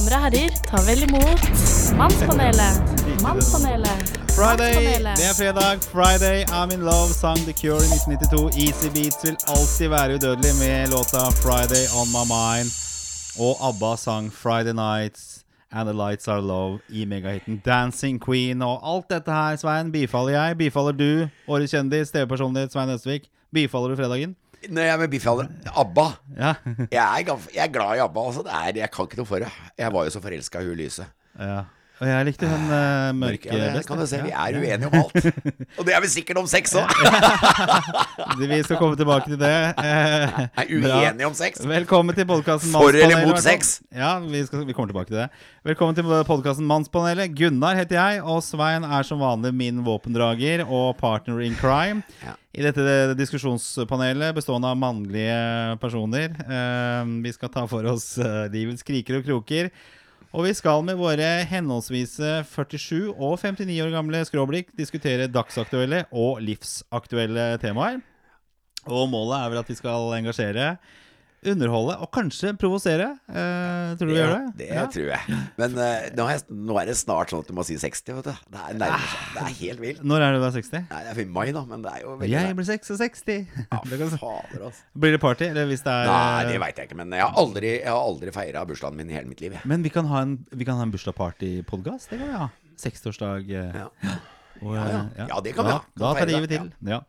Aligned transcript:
Damer 0.00 0.16
og 0.16 0.22
herrer, 0.32 0.54
ta 0.64 0.78
vel 0.86 1.02
imot 1.04 1.42
Mannspanelet. 1.98 2.76
Mannspanelet. 3.20 4.12
Friday, 4.32 4.72
det 5.18 5.26
er 5.28 5.34
fredag. 5.36 5.82
Friday, 5.92 6.38
I'm 6.48 6.72
in 6.72 6.80
love, 6.80 7.12
sang 7.12 7.36
The 7.36 7.52
Cure 7.52 7.82
i 7.84 7.88
1992. 7.92 8.64
Easy 8.64 8.88
Beats 8.94 9.20
vil 9.24 9.36
alltid 9.54 9.88
være 9.88 10.14
udødelig 10.16 10.54
med 10.62 10.88
låta 10.94 11.22
Friday 11.44 11.84
on 12.00 12.08
my 12.16 12.24
mind. 12.36 12.68
Og 13.44 13.54
ABBA 13.68 13.92
sang 13.96 14.32
Friday 14.32 14.74
Nights 14.86 15.44
and 15.72 15.84
The 15.88 15.96
Lights 16.02 16.28
Are 16.28 16.40
Love 16.40 16.78
i 16.88 17.04
megahiten 17.04 17.62
Dancing 17.64 18.24
Queen. 18.26 18.62
Og 18.62 18.94
alt 18.94 19.10
dette 19.10 19.32
her, 19.32 19.56
Svein, 19.56 19.92
bifaller 19.92 20.32
jeg. 20.32 20.58
Bifaller 20.58 20.92
du, 20.92 21.28
årets 21.48 21.76
kjendis, 21.76 22.10
TV-personlighet 22.10 22.72
Svein 22.72 22.96
Østvik. 22.96 23.28
Bifaller 23.52 23.88
du 23.88 23.96
fredagen? 23.96 24.36
Når 24.68 24.82
jeg 24.82 24.92
er 24.92 25.00
med 25.00 25.08
bifaller 25.12 25.48
ABBA. 25.80 26.06
Ja. 26.36 26.54
Jeg 26.92 27.00
er, 27.00 27.44
jeg 27.54 27.62
er 27.64 27.72
glad 27.72 27.96
i 27.96 28.02
ABBA. 28.04 28.24
Altså. 28.26 28.42
Det 28.44 28.52
er, 28.52 28.80
jeg 28.82 28.90
kan 28.92 29.08
ikke 29.08 29.20
noe 29.22 29.28
for 29.30 29.40
det. 29.44 29.48
Jeg 29.80 29.92
var 29.94 30.04
jo 30.04 30.12
så 30.12 30.20
forelska 30.20 30.60
i 30.60 30.68
hun 30.68 30.76
Lyse. 30.80 31.06
ja. 31.40 31.60
Og 32.00 32.08
jeg 32.08 32.26
likte 32.30 32.48
hun 32.48 32.62
uh, 32.72 33.10
mørke 33.12 33.50
Ja, 33.52 33.74
best. 33.74 33.84
kan 33.90 33.98
du 34.00 34.06
se. 34.08 34.20
Vi 34.24 34.30
er 34.32 34.56
uenige 34.56 34.88
om 34.88 34.94
alt. 35.02 35.26
Og 35.78 35.84
det 35.84 35.92
er 35.92 36.00
vi 36.00 36.08
sikkert 36.08 36.38
om 36.40 36.46
sex 36.48 36.72
òg. 36.80 36.88
Vi 38.40 38.60
skal 38.64 38.78
komme 38.80 38.96
tilbake 38.96 39.28
til 39.28 39.36
det. 39.40 39.52
Uh, 39.76 40.40
Er 40.62 40.72
uenige 40.72 41.28
om 41.28 41.36
sex. 41.36 41.60
Velkommen 41.68 42.16
til 42.16 42.24
podkasten 42.30 42.72
For 42.72 42.96
eller 42.96 43.26
mot 43.28 43.36
sex? 43.44 43.82
Ja, 43.92 44.14
vi, 44.24 44.40
skal, 44.48 44.64
vi 44.64 44.72
kommer 44.72 44.94
tilbake 44.94 45.12
til 45.12 45.20
det. 45.20 45.28
Velkommen 45.68 45.98
til 45.98 46.08
podkasten 46.24 46.64
Mannspanelet. 46.70 47.36
Gunnar 47.36 47.76
heter 47.76 48.00
jeg, 48.00 48.24
og 48.24 48.40
Svein 48.48 48.88
er 48.88 49.04
som 49.04 49.20
vanlig 49.20 49.52
min 49.60 49.84
våpendrager 49.84 50.64
og 50.64 50.94
partner 51.04 51.44
in 51.44 51.58
crime. 51.60 52.00
Ja. 52.24 52.32
I 52.56 52.64
dette 52.64 53.12
diskusjonspanelet 53.14 54.32
bestående 54.34 54.72
av 54.72 54.80
mannlige 54.80 55.76
personer. 55.84 56.32
Uh, 56.48 57.04
vi 57.22 57.36
skal 57.36 57.52
ta 57.52 57.68
for 57.70 57.86
oss 57.92 58.14
eh, 58.18 58.46
livets 58.56 58.82
kriker 58.88 59.20
og 59.20 59.28
kroker. 59.28 59.68
Og 60.30 60.44
vi 60.46 60.52
skal 60.54 60.84
med 60.86 60.94
våre 60.94 61.26
henholdsvis 61.50 62.12
47 62.46 63.10
og 63.10 63.32
59 63.40 63.80
år 63.82 63.90
gamle 63.90 64.20
skråblikk 64.28 64.68
diskutere 64.78 65.26
dagsaktuelle 65.26 66.04
og 66.14 66.38
livsaktuelle 66.44 67.56
temaer. 67.58 67.98
Og 68.86 69.08
målet 69.10 69.40
er 69.40 69.50
vel 69.50 69.60
at 69.64 69.72
vi 69.72 69.76
skal 69.80 70.14
engasjere, 70.20 70.68
underholde 71.46 71.94
og 72.04 72.10
kanskje 72.12 72.50
provosere. 72.60 73.06
Eh, 73.30 73.94
tror 73.96 74.08
du 74.08 74.12
du 74.12 74.18
gjør 74.18 74.32
det? 74.34 74.40
det 74.58 74.68
Ja. 74.74 74.82
tror 74.92 75.06
jeg. 75.08 75.38
Men 75.56 75.78
eh, 75.78 76.10
nå, 76.18 76.26
er, 76.28 76.42
nå 76.52 76.76
er 76.82 76.86
det 76.90 76.96
snart 77.00 77.30
sånn 77.32 77.40
at 77.40 77.48
du 77.48 77.54
må 77.56 77.64
si 77.64 77.76
60, 77.80 78.12
vet 78.18 78.24
du. 78.28 78.32
Det 78.52 78.60
er 78.60 78.74
nærmer 78.76 79.06
seg. 79.08 79.22
Det 79.34 79.40
er 79.46 79.54
helt 79.60 79.80
vilt. 79.80 80.02
Når 80.04 80.20
er 80.26 80.32
det 80.36 80.40
du 80.40 80.46
er 80.50 80.54
60? 80.58 80.84
Nei, 80.90 81.00
det 81.06 81.14
er 81.14 81.20
i 81.22 81.24
mai, 81.38 81.46
da, 81.56 81.64
men 81.64 81.82
det 81.86 81.92
er 81.96 82.00
jo 82.04 82.16
veldig 82.20 82.30
Jeg 82.34 82.56
blir 82.58 82.68
66. 82.68 83.24
Ja, 83.70 83.80
Det 83.90 83.98
kan- 84.02 84.18
fader, 84.20 84.66
altså. 84.68 84.82
Blir 85.00 85.16
det 85.16 85.20
party? 85.24 85.44
Eller 85.48 85.66
hvis 85.72 85.82
det 85.86 85.94
er 85.96 86.06
Nei, 86.12 86.44
det 86.52 86.60
veit 86.60 86.76
jeg 86.76 86.90
ikke. 86.90 86.96
Men 87.00 87.10
jeg 87.16 87.24
har 87.24 87.34
aldri, 87.40 87.72
jeg 87.80 87.88
har 87.88 88.02
aldri 88.04 88.30
feira 88.36 88.66
bursdagen 88.68 88.96
min 89.00 89.08
i 89.10 89.16
hele 89.16 89.28
mitt 89.32 89.40
liv. 89.40 89.52
jeg. 89.56 89.64
Men 89.64 89.82
vi 89.82 89.88
kan 89.96 90.04
ha 90.12 90.20
en, 90.26 90.36
vi 90.52 90.64
kan 90.68 90.76
ha 90.76 90.82
en 90.84 90.92
bursdagsparty-podkast. 90.92 92.10
Det 92.12 92.18
kan 92.20 92.28
vi 92.28 92.36
ha. 92.36 92.48
60-årsdag. 92.80 93.50
eh, 93.50 93.80
Ja. 93.80 93.88
og, 94.62 94.74
Ja, 94.76 94.84
ja. 94.88 95.00
eh, 95.16 95.26
Ja, 95.28 95.40
det 95.40 95.54
kan 95.56 95.64
vi 95.64 95.72
ha. 95.72 95.80
Da 95.96 96.14
tar 96.14 96.26
livet 96.26 96.48
til. 96.52 96.72
Ja. 96.84 97.00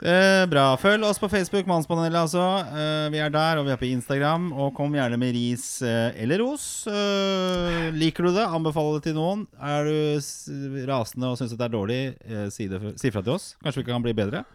Eh, 0.00 0.46
bra. 0.48 0.78
Følg 0.80 1.04
oss 1.04 1.18
på 1.20 1.28
Facebook, 1.28 1.66
Mannspanelet 1.68 2.22
altså. 2.22 2.40
Eh, 2.72 3.06
vi 3.12 3.18
er 3.20 3.32
der, 3.32 3.58
og 3.60 3.66
vi 3.66 3.72
er 3.74 3.80
på 3.80 3.88
Instagram. 3.90 4.48
Og 4.56 4.72
kom 4.76 4.94
gjerne 4.96 5.18
med 5.20 5.34
ris 5.36 5.82
eh, 5.84 6.16
eller 6.24 6.40
ros. 6.40 6.86
Eh, 6.88 7.90
liker 7.92 8.24
du 8.24 8.32
det? 8.32 8.46
Anbefale 8.48 8.96
det 8.96 9.10
til 9.10 9.18
noen. 9.18 9.44
Er 9.60 9.84
du 9.84 10.86
rasende 10.88 11.28
og 11.28 11.36
syns 11.40 11.52
det 11.52 11.66
er 11.66 11.74
dårlig, 11.74 11.98
eh, 12.24 12.46
si, 12.54 12.68
si 12.96 13.12
fra 13.12 13.20
til 13.26 13.36
oss. 13.36 13.50
Kanskje 13.60 13.82
vi 13.82 13.90
kan 13.90 14.06
bli 14.06 14.16
bedre. 14.16 14.46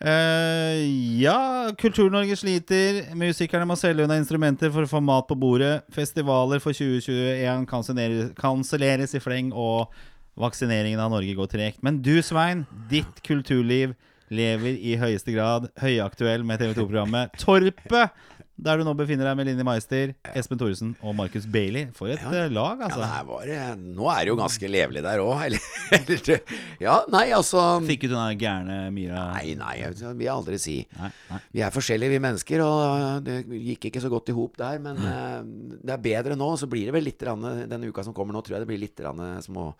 Eh, 0.00 0.80
ja, 1.20 1.68
Kultur-Norge 1.76 2.40
sliter. 2.40 3.02
Musikerne 3.20 3.68
må 3.68 3.76
selge 3.76 4.08
unna 4.08 4.16
instrumenter 4.16 4.72
for 4.72 4.88
å 4.88 4.92
få 4.94 5.04
mat 5.04 5.28
på 5.28 5.36
bordet. 5.36 5.84
Festivaler 5.92 6.64
for 6.64 6.72
2021 6.72 7.68
kanselleres, 7.68 8.32
kanselleres 8.40 9.12
i 9.12 9.20
fleng, 9.20 9.52
og 9.52 9.92
vaksineringen 10.40 11.04
av 11.04 11.12
Norge 11.12 11.36
går 11.36 11.52
tregt. 11.52 11.84
Men 11.84 12.00
du, 12.00 12.16
Svein, 12.24 12.64
ditt 12.88 13.20
kulturliv 13.28 13.92
lever 14.34 14.76
i 14.76 14.96
høyeste 15.00 15.34
grad 15.34 15.70
høyaktuell 15.80 16.46
med 16.46 16.62
TV 16.62 16.74
2-programmet 16.76 17.34
Torpet. 17.40 18.14
Der 18.54 18.78
du 18.78 18.84
nå 18.86 18.92
befinner 18.94 19.26
deg 19.26 19.34
med 19.34 19.48
Linni 19.48 19.64
Meister, 19.66 20.12
Espen 20.30 20.58
Thoresen 20.60 20.92
og 21.02 21.16
Markus 21.18 21.42
Bailey. 21.50 21.88
For 21.96 22.12
et 22.12 22.22
ja, 22.22 22.44
lag, 22.46 22.78
Ja, 22.78 22.86
altså. 22.86 23.00
det 23.02 23.26
var, 23.26 23.48
eh, 23.50 23.72
nå 23.74 24.06
er 24.12 24.20
det 24.20 24.30
jo 24.30 24.36
ganske 24.38 24.70
levelig 24.70 25.02
der 25.02 25.22
òg, 25.24 25.56
Ja, 26.86 27.00
nei, 27.10 27.24
altså 27.34 27.64
Fikk 27.82 28.06
ut 28.06 28.14
den 28.14 28.38
gærne 28.38 28.76
Myra 28.94 29.24
Nei, 29.34 29.56
nei, 29.58 29.74
det 29.90 30.12
vil 30.12 30.28
jeg 30.28 30.34
aldri 30.36 30.60
si. 30.62 30.76
Nei, 31.00 31.10
nei. 31.32 31.40
Vi 31.50 31.64
er 31.66 31.74
forskjellige, 31.74 32.14
vi 32.14 32.22
mennesker, 32.22 32.62
og 32.62 33.26
det 33.26 33.40
gikk 33.72 33.90
ikke 33.90 34.04
så 34.04 34.12
godt 34.12 34.30
i 34.30 34.36
hop 34.38 34.54
der. 34.62 34.78
Men 34.86 35.02
mm. 35.02 35.80
det 35.82 35.96
er 35.96 36.04
bedre 36.06 36.38
nå. 36.38 36.52
Så 36.60 36.70
blir 36.70 36.86
det 36.86 36.94
vel 36.94 37.08
litt 37.10 37.26
denne 37.26 37.90
uka 37.90 38.06
som 38.06 38.14
kommer 38.14 38.38
nå, 38.38 38.44
tror 38.46 38.60
jeg 38.60 38.68
det 38.68 38.70
blir 38.70 38.84
litt 38.86 39.02
små, 39.48 39.72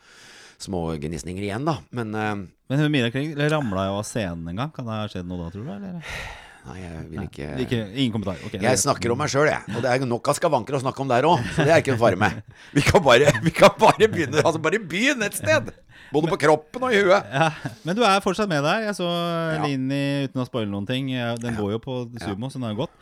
små 0.63 0.87
gnisninger 1.01 1.43
igjen, 1.43 1.67
da. 1.67 1.79
Men 1.95 2.15
uh, 2.15 2.47
Men 2.71 2.87
Mira 2.93 3.11
Kring 3.13 3.35
ramla 3.37 3.89
jo 3.91 3.99
av 4.01 4.09
scenen 4.09 4.49
en 4.49 4.63
gang. 4.63 4.73
Kan 4.75 4.89
det 4.89 4.97
ha 4.97 5.11
skjedd 5.11 5.29
noe 5.29 5.45
da, 5.45 5.53
tror 5.55 5.69
du? 5.69 5.73
Eller? 5.75 6.17
nei, 6.65 6.79
jeg 6.81 7.01
vil 7.11 7.25
ikke 7.27 7.47
Ikke, 7.61 7.79
ingen 7.93 8.13
kommentar. 8.15 8.39
Okay, 8.47 8.61
Jeg 8.63 8.81
snakker 8.81 9.13
om 9.13 9.19
meg 9.21 9.29
sjøl, 9.33 9.51
jeg. 9.51 9.75
Og 9.75 9.83
det 9.85 9.91
er 9.91 10.07
nok 10.09 10.31
av 10.33 10.39
skavanker 10.39 10.79
å 10.79 10.81
snakke 10.81 11.03
om 11.05 11.11
der 11.11 11.27
òg. 11.29 11.43
Så 11.53 11.67
det 11.67 11.75
er 11.75 11.83
ikke 11.83 11.97
noe 11.97 12.01
fare 12.01 12.21
med. 12.21 12.39
Vi 12.77 12.85
kan 12.87 13.05
bare, 13.05 13.35
vi 13.45 13.53
kan 13.55 13.75
bare 13.81 14.09
begynne 14.09 14.41
Altså 14.45 14.63
bare 14.65 14.81
begynne 14.81 15.29
et 15.29 15.37
sted. 15.37 15.69
Både 16.15 16.31
på 16.31 16.39
kroppen 16.47 16.87
og 16.87 16.95
i 16.95 17.03
huet. 17.03 17.29
ja, 17.35 17.51
Men 17.85 17.99
du 17.99 18.05
er 18.07 18.25
fortsatt 18.25 18.49
med 18.49 18.65
der. 18.65 18.87
Jeg 18.89 18.97
så 18.97 19.11
Ja. 19.11 19.61
Lini 19.67 20.01
uten 20.29 20.41
å 20.41 20.49
spoile 20.49 20.71
noen 20.71 20.89
ting. 20.89 21.13
Den 21.43 21.59
går 21.59 21.77
jo 21.77 21.83
på 21.85 21.99
sumo, 22.23 22.49
så 22.49 22.61
den 22.61 22.71
har 22.71 22.81
gått. 22.81 22.97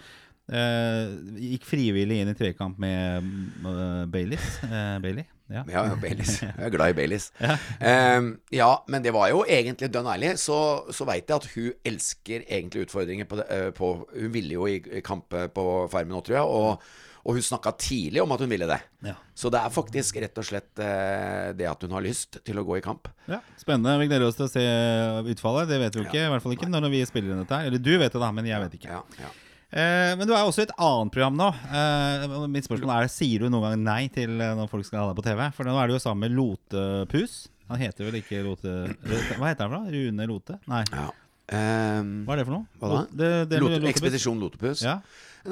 Uh, 0.53 1.15
gikk 1.39 1.63
frivillig 1.65 2.19
inn 2.21 2.33
i 2.33 2.35
tvekamp 2.37 2.81
med 2.83 3.29
uh, 3.63 4.03
Baileys. 4.11 4.59
Uh, 4.67 4.99
Bailey. 5.05 5.25
Ja. 5.53 5.63
Ja, 5.69 5.85
Baileys. 6.01 6.39
Jeg 6.43 6.67
er 6.67 6.73
glad 6.75 6.95
i 6.95 6.97
Baileys. 6.97 7.29
Ja. 7.43 7.57
ja, 8.55 8.71
men 8.89 9.05
det 9.05 9.13
var 9.15 9.31
jo 9.33 9.45
egentlig 9.45 9.91
dønn 9.93 10.09
ærlig. 10.11 10.35
Så, 10.41 10.57
så 10.95 11.07
veit 11.09 11.29
jeg 11.29 11.37
at 11.37 11.49
hun 11.55 11.71
elsker 11.93 12.45
egentlig 12.47 12.87
utfordringer 12.87 13.29
på, 13.29 13.41
det, 13.43 13.49
eh, 13.53 13.71
på 13.77 13.95
Hun 14.13 14.35
ville 14.35 14.57
jo 14.57 14.69
i, 14.71 14.79
i 14.99 15.03
kamp 15.05 15.33
på 15.55 15.67
Farmen 15.93 16.15
nå, 16.17 16.23
tror 16.25 16.39
jeg. 16.39 16.47
Og, 16.63 16.87
og 17.23 17.39
hun 17.39 17.45
snakka 17.47 17.75
tidlig 17.79 18.23
om 18.25 18.33
at 18.35 18.43
hun 18.43 18.51
ville 18.51 18.67
det. 18.71 18.81
Ja. 19.07 19.15
Så 19.39 19.53
det 19.53 19.61
er 19.61 19.75
faktisk 19.75 20.19
rett 20.23 20.41
og 20.41 20.49
slett 20.49 20.83
eh, 20.83 21.53
det 21.59 21.69
at 21.71 21.85
hun 21.87 21.95
har 21.95 22.05
lyst 22.05 22.41
til 22.43 22.59
å 22.59 22.67
gå 22.67 22.81
i 22.81 22.85
kamp. 22.85 23.11
Ja, 23.31 23.43
Spennende. 23.61 23.95
Vi 24.03 24.11
gleder 24.11 24.27
oss 24.29 24.41
til 24.41 24.49
å 24.49 24.53
se 24.53 24.67
utfallet. 25.35 25.71
Det 25.71 25.79
vet 25.85 25.95
vi 25.97 26.03
jo 26.03 26.09
ikke. 26.09 26.27
I 26.27 26.33
hvert 26.35 26.45
fall 26.45 26.57
ikke 26.57 26.73
når 26.73 26.91
vi 26.93 27.05
spiller 27.09 27.35
inn 27.35 27.45
dette 27.45 27.61
her. 27.61 27.71
Eller 27.71 27.83
du 27.83 27.95
vet 27.95 28.11
det, 28.11 28.21
da, 28.23 28.33
men 28.35 28.49
jeg 28.51 28.67
vet 28.67 28.81
ikke. 28.81 28.99
Ja, 28.99 29.05
ja. 29.23 29.31
Eh, 29.31 29.42
men 29.73 30.29
du 30.29 30.35
er 30.37 30.43
også 30.45 30.63
i 30.63 30.67
et 30.69 30.75
annet 30.77 31.13
program 31.15 31.39
nå. 31.39 31.47
Eh, 31.73 32.27
mitt 32.53 32.67
spørsmål 32.69 32.93
er 32.99 33.09
Sier 33.13 33.41
du 33.41 33.49
noen 33.49 33.65
gang 33.71 33.83
nei 33.87 34.03
til 34.13 34.35
eh, 34.37 34.53
når 34.59 34.69
folk 34.69 34.85
skal 34.85 35.01
ha 35.07 35.09
deg 35.13 35.19
på 35.23 35.25
TV? 35.31 35.41
For 35.57 35.65
nå 35.69 35.77
er 35.81 35.89
du 35.89 35.95
jo 35.97 36.03
sammen 36.03 36.27
med 36.27 36.37
Lotepus. 36.37 37.39
Han 37.73 37.81
heter 37.81 38.05
vel 38.11 38.19
ikke 38.21 38.43
Lote... 38.45 38.73
Hva 39.39 39.49
heter 39.49 39.65
han 39.65 39.71
for 39.73 39.79
noe? 39.79 39.93
Rune 39.95 40.27
Lote? 40.29 40.59
Nei. 40.69 40.83
ja. 40.93 41.09
Um, 41.53 42.23
Hva 42.25 42.33
er 42.37 42.39
det 42.41 42.45
for 42.49 42.55
noe? 42.55 42.67
Hva 42.81 42.89
da? 42.89 42.99
Lot- 43.01 43.15
Det, 43.19 43.31
det 43.51 43.59
Lote? 43.61 43.81
Ekspedisjon 43.91 44.39
Lotepus? 44.41 44.83
Ja. 44.85 44.99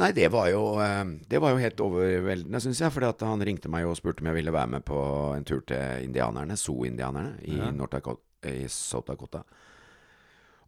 Nei, 0.00 0.12
det 0.16 0.28
var 0.32 0.46
jo, 0.52 0.60
eh, 0.84 1.00
det 1.32 1.40
var 1.42 1.54
jo 1.56 1.60
helt 1.64 1.80
overveldende, 1.82 2.60
syns 2.62 2.80
jeg. 2.84 2.92
Fordi 2.94 3.10
han 3.26 3.42
ringte 3.48 3.72
meg 3.72 3.88
og 3.88 3.96
spurte 3.98 4.22
om 4.22 4.28
jeg 4.30 4.38
ville 4.42 4.52
være 4.54 4.70
med 4.76 4.84
på 4.86 5.00
en 5.38 5.44
tur 5.48 5.64
til 5.68 6.04
indianerne, 6.06 6.56
zoo-indianerne, 6.60 7.34
i 7.48 7.56
Ja. 7.58 7.72
North 7.74 7.96
Dakota, 7.96 8.22
i 8.52 8.68
South 8.72 9.08
Dakota. 9.10 9.42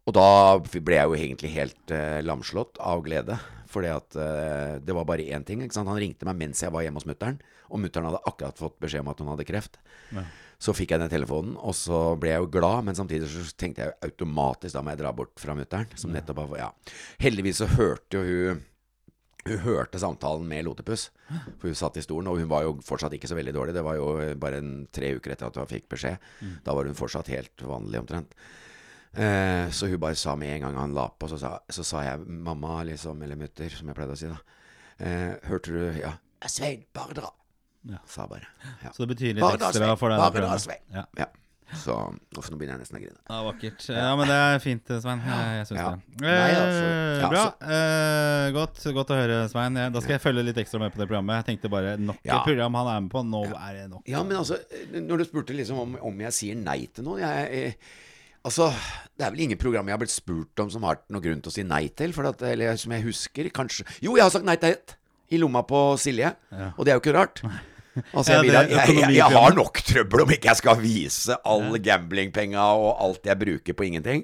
Og 0.03 0.15
da 0.15 0.27
ble 0.59 0.97
jeg 0.97 1.09
jo 1.09 1.17
egentlig 1.17 1.51
helt 1.53 1.93
uh, 1.95 2.19
lamslått 2.25 2.79
av 2.83 3.03
glede. 3.05 3.37
Fordi 3.73 3.89
at 3.89 4.17
uh, 4.19 4.79
det 4.83 4.95
var 4.95 5.07
bare 5.09 5.25
én 5.33 5.45
ting. 5.47 5.63
Ikke 5.63 5.77
sant? 5.77 5.89
Han 5.89 6.01
ringte 6.01 6.27
meg 6.27 6.39
mens 6.41 6.63
jeg 6.63 6.73
var 6.73 6.85
hjemme 6.85 6.99
hos 6.99 7.07
mutter'n. 7.09 7.39
Og 7.71 7.81
mutter'n 7.81 8.09
hadde 8.09 8.23
akkurat 8.29 8.59
fått 8.59 8.75
beskjed 8.83 9.05
om 9.05 9.13
at 9.13 9.23
hun 9.23 9.31
hadde 9.31 9.47
kreft. 9.47 9.79
Ja. 10.13 10.25
Så 10.63 10.75
fikk 10.75 10.93
jeg 10.93 11.01
den 11.01 11.11
telefonen, 11.11 11.55
og 11.59 11.73
så 11.75 12.13
ble 12.19 12.29
jeg 12.31 12.43
jo 12.43 12.51
glad. 12.53 12.85
Men 12.87 12.99
samtidig 12.99 13.31
så 13.31 13.47
tenkte 13.59 13.87
jeg 13.87 13.97
automatisk 14.05 14.75
da 14.75 14.83
må 14.83 14.93
jeg 14.93 15.01
dra 15.01 15.15
bort 15.15 15.33
fra 15.41 15.55
mutter'n. 15.57 15.95
Som 15.99 16.13
nettopp 16.15 16.43
har 16.43 16.59
Ja. 16.59 16.69
Heldigvis 17.23 17.63
så 17.63 17.71
hørte 17.77 18.19
jo 18.19 18.27
hun 18.27 18.61
hun 19.43 19.59
hørte 19.59 19.99
samtalen 19.99 20.45
med 20.47 20.63
Lotepus, 20.63 21.09
for 21.59 21.67
hun 21.67 21.75
satt 21.75 21.97
i 21.99 22.03
stolen, 22.05 22.29
og 22.31 22.37
hun 22.39 22.47
var 22.47 22.63
jo 22.63 22.77
fortsatt 22.85 23.11
ikke 23.17 23.27
så 23.27 23.35
veldig 23.35 23.51
dårlig. 23.55 23.73
Det 23.75 23.83
var 23.83 23.97
jo 23.97 24.05
bare 24.39 24.61
en, 24.61 24.69
tre 24.87 25.09
uker 25.17 25.33
etter 25.33 25.49
at 25.49 25.57
hun 25.59 25.67
fikk 25.67 25.89
beskjed. 25.91 26.29
Da 26.63 26.75
var 26.75 26.87
hun 26.87 26.95
fortsatt 26.95 27.31
helt 27.33 27.65
vanlig, 27.67 27.99
omtrent. 27.99 28.31
Eh, 29.13 29.69
så 29.69 29.87
hun 29.91 29.99
bare 30.01 30.15
sa 30.17 30.33
med 30.35 30.55
en 30.55 30.61
gang 30.67 30.75
han 30.81 30.93
la 30.97 31.07
på, 31.09 31.27
så 31.29 31.37
sa, 31.37 31.59
så 31.69 31.83
sa 31.85 32.01
jeg 32.01 32.23
mamma, 32.25 32.79
liksom, 32.87 33.21
eller 33.23 33.35
mutter, 33.37 33.69
som 33.69 33.87
jeg 33.91 33.95
pleide 33.99 34.15
å 34.15 34.17
si, 34.17 34.27
da. 34.31 34.39
Eh, 34.99 35.35
hørte 35.49 35.71
du 35.75 35.99
Ja. 36.01 36.15
Svein, 36.49 36.83
bare 36.93 37.13
dra. 37.13 37.29
Ja. 37.87 37.99
Sa 38.07 38.25
bare. 38.27 38.47
Ja. 38.83 38.89
Så 38.91 39.05
det 39.05 39.15
betyr 39.15 39.33
litt 39.37 39.43
ekstra 39.43 39.71
Svein. 39.73 39.97
for 39.97 40.09
deg? 40.09 40.19
Bare 40.19 40.41
dra. 40.43 40.57
Svein. 40.59 40.81
Ja. 40.91 41.05
ja. 41.17 41.25
Så 41.73 41.93
Uff, 42.37 42.49
nå 42.51 42.57
begynner 42.59 42.75
jeg 42.77 42.83
nesten 42.83 42.97
å 42.99 43.01
grine. 43.01 43.17
Ja, 43.29 43.37
vakkert. 43.47 43.85
Ja, 43.89 44.09
men 44.19 44.27
det 44.29 44.35
er 44.37 44.59
fint, 44.61 44.91
Svein. 45.01 45.21
Jeg, 45.25 45.63
syns 45.69 45.79
Ja. 45.79 45.89
det. 45.95 46.19
Nei, 46.21 46.51
altså, 46.51 46.83
Eh, 46.83 47.21
ja, 47.23 47.29
bra. 47.31 47.45
Eh, 47.77 48.51
godt, 48.53 48.83
godt 48.93 49.13
å 49.15 49.17
høre, 49.17 49.39
Svein. 49.49 49.73
Da 49.73 49.99
skal 50.03 50.17
jeg 50.17 50.21
følge 50.21 50.43
litt 50.45 50.57
ekstra 50.61 50.79
med 50.83 50.93
på 50.93 50.99
det 51.01 51.07
programmet. 51.07 51.39
Jeg 51.45 51.47
tenkte 51.57 51.71
bare 51.71 51.95
nok 51.97 52.19
Ja. 52.25 52.37
et 52.41 52.45
program 52.45 52.73
han 52.75 52.87
er 52.95 53.01
med 53.01 53.11
på. 53.11 53.23
Nå 53.25 53.43
er 53.55 53.73
det 53.73 53.89
nok. 53.89 54.03
Ja, 54.07 54.21
men 54.23 54.37
altså, 54.37 54.57
når 54.93 55.17
du 55.17 55.25
spurte 55.25 55.55
liksom 55.57 55.79
om, 55.79 55.95
om 56.01 56.19
jeg 56.19 56.31
sier 56.31 56.55
nei 56.55 56.85
til 56.93 57.03
noen 57.05 57.19
jeg, 57.19 57.51
jeg, 57.51 57.77
Altså, 58.43 58.71
det 59.15 59.23
er 59.25 59.31
vel 59.31 59.45
ingen 59.45 59.59
program 59.61 59.87
jeg 59.87 59.95
har 59.95 60.01
blitt 60.01 60.13
spurt 60.13 60.59
om 60.59 60.71
som 60.73 60.83
har 60.83 60.99
noen 61.07 61.23
grunn 61.23 61.43
til 61.43 61.51
å 61.51 61.55
si 61.55 61.63
nei 61.67 61.85
til. 61.95 62.11
For 62.15 62.27
at, 62.27 62.41
eller 62.49 62.75
som 62.81 62.91
jeg 62.95 63.05
husker, 63.05 63.47
kanskje 63.55 63.87
Jo, 64.03 64.17
jeg 64.17 64.25
har 64.25 64.33
sagt 64.33 64.47
nei 64.47 64.57
til 64.59 64.75
ett! 64.75 64.97
i 65.33 65.39
lomma 65.41 65.63
på 65.65 65.83
Silje. 65.97 66.33
Ja. 66.53 66.71
Og 66.77 66.85
det 66.85 66.93
er 66.93 66.99
jo 66.99 67.03
ikke 67.03 67.15
rart. 67.15 67.43
Altså, 68.13 68.39
jeg, 68.39 68.49
jeg, 68.49 68.69
jeg, 68.73 69.09
jeg 69.19 69.35
har 69.35 69.53
nok 69.53 69.77
trøbbel 69.85 70.23
om 70.23 70.31
ikke 70.33 70.49
jeg 70.49 70.59
skal 70.63 70.79
vise 70.81 71.35
all 71.45 71.75
gamblingpenga 71.77 72.63
og 72.73 72.87
alt 73.05 73.29
jeg 73.29 73.37
bruker 73.37 73.77
på 73.77 73.85
ingenting. 73.85 74.23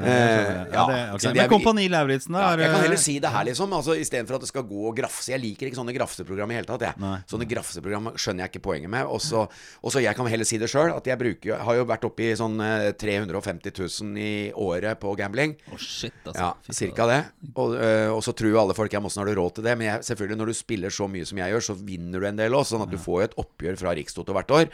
Jeg. 0.00 0.66
ja, 0.74 0.84
det, 0.88 0.98
ok. 1.14 1.24
Men 1.36 1.48
Kompani 1.52 1.84
Lauritzen, 1.92 2.34
da? 2.36 2.50
Jeg 2.56 2.70
kan 2.70 2.78
eh, 2.80 2.84
heller 2.88 3.00
si 3.00 3.18
det 3.22 3.30
her, 3.30 3.44
liksom. 3.48 3.72
Altså, 3.78 3.94
Istedenfor 4.00 4.38
at 4.38 4.44
det 4.44 4.50
skal 4.50 4.64
gå 4.68 4.86
og 4.90 4.96
grafse. 4.98 5.30
Jeg 5.32 5.40
liker 5.42 5.68
ikke 5.70 5.78
sånne 5.78 5.94
grafseprogram 5.96 6.50
i 6.50 6.58
hele 6.58 6.68
tatt. 6.68 6.84
Jeg. 6.88 6.98
Nei. 7.02 7.16
Sånne 7.30 7.46
grafseprogram 7.50 8.10
skjønner 8.18 8.44
jeg 8.46 8.54
ikke 8.54 8.64
poenget 8.68 8.90
med. 8.90 9.06
Og 9.06 9.20
så 9.22 10.02
jeg 10.04 10.16
kan 10.18 10.26
heller 10.30 10.48
si 10.48 10.58
det 10.60 10.68
sjøl, 10.72 10.92
at 10.96 11.06
jeg 11.06 11.20
bruker 11.20 11.62
har 11.64 11.78
jo 11.78 11.84
vært 11.88 12.04
oppe 12.08 12.26
i 12.26 12.34
sånn 12.38 12.58
eh, 12.64 12.90
350 12.98 13.74
000 13.78 14.18
i 14.24 14.32
året 14.52 14.98
på 15.00 15.14
gambling. 15.18 15.56
Å, 15.72 15.78
shit, 15.80 16.16
altså. 16.24 16.50
Ja, 16.50 16.74
cirka 16.74 17.06
det. 17.10 17.20
Og, 17.54 17.76
øh, 17.78 18.10
og 18.16 18.22
så 18.26 18.34
tror 18.36 18.50
jo 18.52 18.60
alle 18.62 18.76
folk 18.76 18.92
ja, 18.92 19.00
men 19.02 19.10
åssen 19.12 19.22
har 19.24 19.30
du 19.30 19.38
råd 19.38 19.58
til 19.58 19.68
det? 19.68 19.76
Men 19.80 19.90
jeg, 19.92 20.06
selvfølgelig 20.10 20.40
når 20.40 20.50
du 20.52 20.56
spiller 20.58 20.94
så 20.94 21.08
mye 21.10 21.28
som 21.28 21.38
jeg 21.40 21.54
gjør, 21.54 21.66
så 21.70 21.76
vinner 21.78 22.20
du 22.24 22.28
en 22.30 22.40
del 22.40 22.56
òg. 22.56 22.66
Sånn 22.68 22.82
at 22.84 22.90
du 22.92 22.98
får 23.00 23.20
jo 23.20 23.28
et 23.28 23.38
oppgjør 23.44 23.78
fra 23.84 23.94
Rikstoto 23.98 24.34
hvert 24.36 24.50
år. 24.56 24.70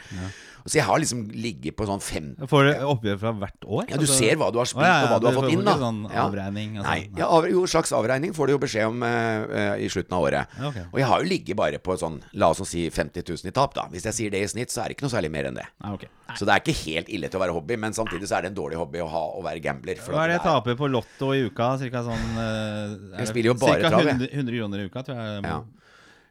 Så 0.61 0.77
jeg 0.77 0.85
har 0.85 0.99
liksom 1.01 1.23
ligget 1.33 1.73
på 1.77 1.87
sånn 1.89 2.01
fem. 2.05 2.27
Får 2.49 2.67
du 2.67 2.83
oppgjør 2.91 3.17
fra 3.23 3.31
hvert 3.41 3.65
år? 3.65 3.85
ja, 3.89 3.97
Du 3.97 4.05
Altså- 4.05 4.17
ser 4.19 4.35
hva 4.37 4.51
du 4.53 4.59
har 4.61 4.65
spilt, 4.69 4.85
Å, 4.85 4.87
ja, 4.87 4.99
ja, 5.09 5.10
hva 5.11 5.19
du 5.21 5.27
har 5.27 5.35
fått 5.37 5.53
inn. 5.53 5.63
da 5.65 5.75
sånn 5.79 5.99
avregning 6.09 6.79
og 6.79 6.85
Nei, 6.87 6.97
sånn, 7.05 7.19
ja, 7.21 7.27
av, 7.37 7.47
jo, 7.51 7.63
slags 7.69 7.93
avregning 7.95 8.35
får 8.37 8.49
du 8.49 8.53
jo 8.55 8.61
beskjed 8.63 8.89
om 8.89 9.03
uh, 9.05 9.75
i 9.77 9.89
slutten 9.91 10.17
av 10.17 10.27
året. 10.27 10.55
Okay. 10.71 10.85
Og 10.91 11.01
jeg 11.01 11.09
har 11.11 11.23
jo 11.23 11.29
ligget 11.31 11.59
bare 11.59 11.81
på 11.83 11.97
sånn, 11.99 12.19
la 12.33 12.51
oss 12.53 12.63
si 12.69 12.87
50 12.89 13.25
000 13.27 13.51
i 13.51 13.55
tap, 13.55 13.75
da. 13.77 13.87
Hvis 13.91 14.07
jeg 14.09 14.17
sier 14.17 14.33
det 14.33 14.43
i 14.45 14.51
snitt, 14.51 14.73
så 14.73 14.83
er 14.83 14.91
det 14.91 14.97
ikke 14.97 15.07
noe 15.07 15.15
særlig 15.15 15.33
mer 15.33 15.51
enn 15.51 15.59
det. 15.59 15.67
Nei, 15.83 15.93
okay. 15.97 16.11
Nei. 16.29 16.37
Så 16.39 16.47
det 16.47 16.55
er 16.55 16.63
ikke 16.63 16.77
helt 16.85 17.11
ille 17.11 17.31
til 17.31 17.41
å 17.41 17.43
være 17.43 17.57
hobby, 17.57 17.77
men 17.81 17.97
samtidig 17.97 18.29
så 18.31 18.39
er 18.39 18.47
det 18.47 18.53
en 18.53 18.59
dårlig 18.61 18.79
hobby 18.79 19.03
å 19.03 19.09
ha 19.11 19.25
å 19.35 19.43
være 19.45 19.63
gambler. 19.63 19.99
Hva 20.07 20.23
er 20.23 20.33
det 20.33 20.39
jeg 20.39 20.45
taper 20.47 20.79
på 20.79 20.89
Lotto 20.91 21.33
i 21.35 21.43
uka? 21.47 21.73
Cirka 21.81 22.05
sånn 22.07 22.41
er 22.41 22.97
Jeg 23.19 23.31
spiller 23.33 23.53
jo 23.53 23.59
bare 23.61 23.83
trav, 23.87 24.07
jeg. 24.07 24.17
100, 24.21 24.33
100 24.41 24.59
kroner 24.61 24.83
i 24.83 24.89
uka, 24.89 25.05
tror 25.07 25.21
jeg. 25.21 25.45
Ja. 25.45 25.61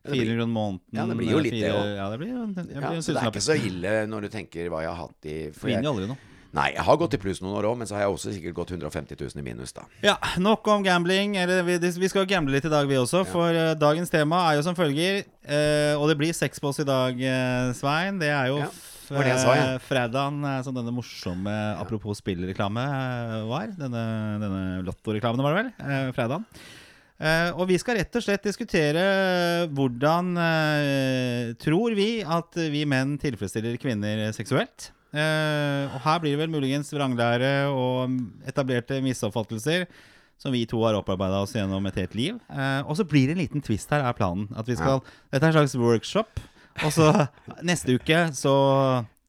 400 0.08 0.36
kroner 0.36 0.52
måneden. 0.54 0.80
Ja, 0.96 1.04
det 1.06 1.16
blir 1.18 1.30
jo 1.30 1.38
litt 1.44 1.52
det 1.52 1.60
fire- 1.68 1.96
Ja, 1.96 2.08
det 2.10 2.18
blir 2.18 2.28
ja, 2.32 2.46
det 2.46 2.64
blir 2.64 2.80
Ja, 2.80 3.02
så 3.02 3.12
det 3.12 3.22
er 3.22 3.30
ikke 3.30 3.44
så 3.44 3.56
ille 3.60 4.06
når 4.08 4.20
du 4.22 4.28
tenker 4.32 4.70
hva 4.72 4.80
jeg 4.80 4.90
har 4.94 5.00
hatt 5.02 5.28
i 5.28 5.36
for 5.52 5.68
jeg, 5.68 5.84
aldri 5.84 6.08
noe. 6.08 6.29
Nei, 6.56 6.72
jeg 6.74 6.82
har 6.82 6.96
gått 6.98 7.14
i 7.14 7.18
pluss 7.22 7.38
noen 7.44 7.54
år 7.60 7.68
òg, 7.68 7.76
men 7.78 7.86
så 7.86 7.94
har 7.94 8.04
jeg 8.08 8.14
også 8.16 8.32
sikkert 8.34 8.56
gått 8.56 8.72
150 8.74 9.14
000 9.20 9.38
i 9.38 9.44
minus, 9.46 9.70
da. 9.76 9.84
Ja, 10.02 10.16
nok 10.42 10.66
om 10.72 10.82
gambling. 10.82 11.36
Eller 11.38 11.62
vi, 11.62 11.76
vi 11.78 12.10
skal 12.10 12.26
gamble 12.26 12.56
litt 12.56 12.66
i 12.66 12.72
dag, 12.72 12.88
vi 12.90 12.98
også. 12.98 13.22
For 13.30 13.54
eh, 13.54 13.74
dagens 13.78 14.10
tema 14.10 14.40
er 14.48 14.58
jo 14.58 14.64
som 14.66 14.74
følger. 14.78 15.22
eh, 15.46 15.94
og 15.94 16.08
det 16.10 16.18
blir 16.18 16.34
seks 16.34 16.58
på 16.58 16.72
oss 16.72 16.82
i 16.82 16.88
dag, 16.88 17.14
uh, 17.22 17.70
Svein. 17.78 18.18
Det 18.18 18.32
er 18.34 18.50
jo 18.50 18.58
Ja, 18.64 18.70
det 19.10 19.24
det 19.30 19.38
sa, 19.42 19.54
ja. 19.54 19.62
eh, 19.76 19.78
fredagen 19.86 20.42
eh, 20.46 20.58
som 20.66 20.74
denne 20.74 20.92
morsomme 20.94 21.54
apropos 21.78 22.18
spillreklame 22.18 22.82
eh, 22.82 23.38
var. 23.46 23.70
Denne, 23.78 24.04
denne 24.42 24.60
Lotto-reklamen, 24.86 25.42
var 25.46 25.54
det 25.54 25.64
vel? 25.64 26.12
Fredagen. 26.18 26.46
Eh, 27.20 27.50
og 27.52 27.66
vi 27.68 27.76
skal 27.78 27.98
rett 28.00 28.14
og 28.16 28.22
slett 28.24 28.46
diskutere 28.46 29.02
hvordan 29.76 30.30
eh, 30.40 31.50
tror 31.60 31.94
vi 31.98 32.22
at 32.24 32.56
vi 32.72 32.86
menn 32.88 33.18
tilfredsstiller 33.20 33.76
kvinner 33.82 34.30
seksuelt. 34.34 34.90
Eh, 35.10 35.90
og 35.90 36.00
her 36.04 36.20
blir 36.22 36.36
det 36.36 36.40
vel 36.44 36.52
muligens 36.52 36.92
vranglære 36.94 37.52
og 37.74 38.12
etablerte 38.46 39.00
misoppfattelser 39.02 39.86
som 40.40 40.54
vi 40.54 40.62
to 40.70 40.78
har 40.86 40.96
opparbeida 40.96 41.42
oss 41.44 41.52
gjennom 41.52 41.84
et 41.90 41.98
helt 42.00 42.14
liv. 42.16 42.38
Eh, 42.48 42.80
og 42.86 42.96
så 42.96 43.04
blir 43.04 43.26
det 43.28 43.34
en 43.36 43.42
liten 43.42 43.64
twist 43.64 43.90
her, 43.92 44.04
er 44.06 44.16
planen. 44.16 44.46
At 44.56 44.68
vi 44.70 44.76
skal, 44.78 45.02
Dette 45.32 45.44
er 45.44 45.52
en 45.52 45.58
slags 45.58 45.74
workshop. 45.76 46.40
Og 46.86 46.92
så 46.94 47.10
neste 47.66 47.98
uke 47.98 48.28
så 48.38 48.54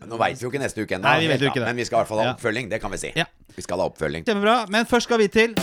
Nå 0.01 0.17
veit 0.17 0.39
vi 0.39 0.47
jo 0.47 0.49
ikke 0.49 0.61
neste 0.63 0.81
uke 0.81 0.95
ennå, 0.97 1.11
men 1.61 1.77
vi 1.77 1.85
skal 1.85 1.99
i 1.99 2.01
hvert 2.01 2.09
fall 2.09 2.23
ha 2.23 2.29
Ja. 2.31 2.33
oppfølging. 2.33 2.71
Det 2.71 2.81
kan 2.81 2.89
vi 2.93 2.97
si. 2.97 3.11
Ja. 3.15 3.25
Vi 3.53 3.61
skal 3.61 3.77
ha 3.83 3.85
oppfølging. 3.91 4.25
Kjempebra. 4.25 4.63
Men 4.73 4.85
først 4.89 5.05
skal 5.09 5.21
vi 5.21 5.27
til 5.29 5.53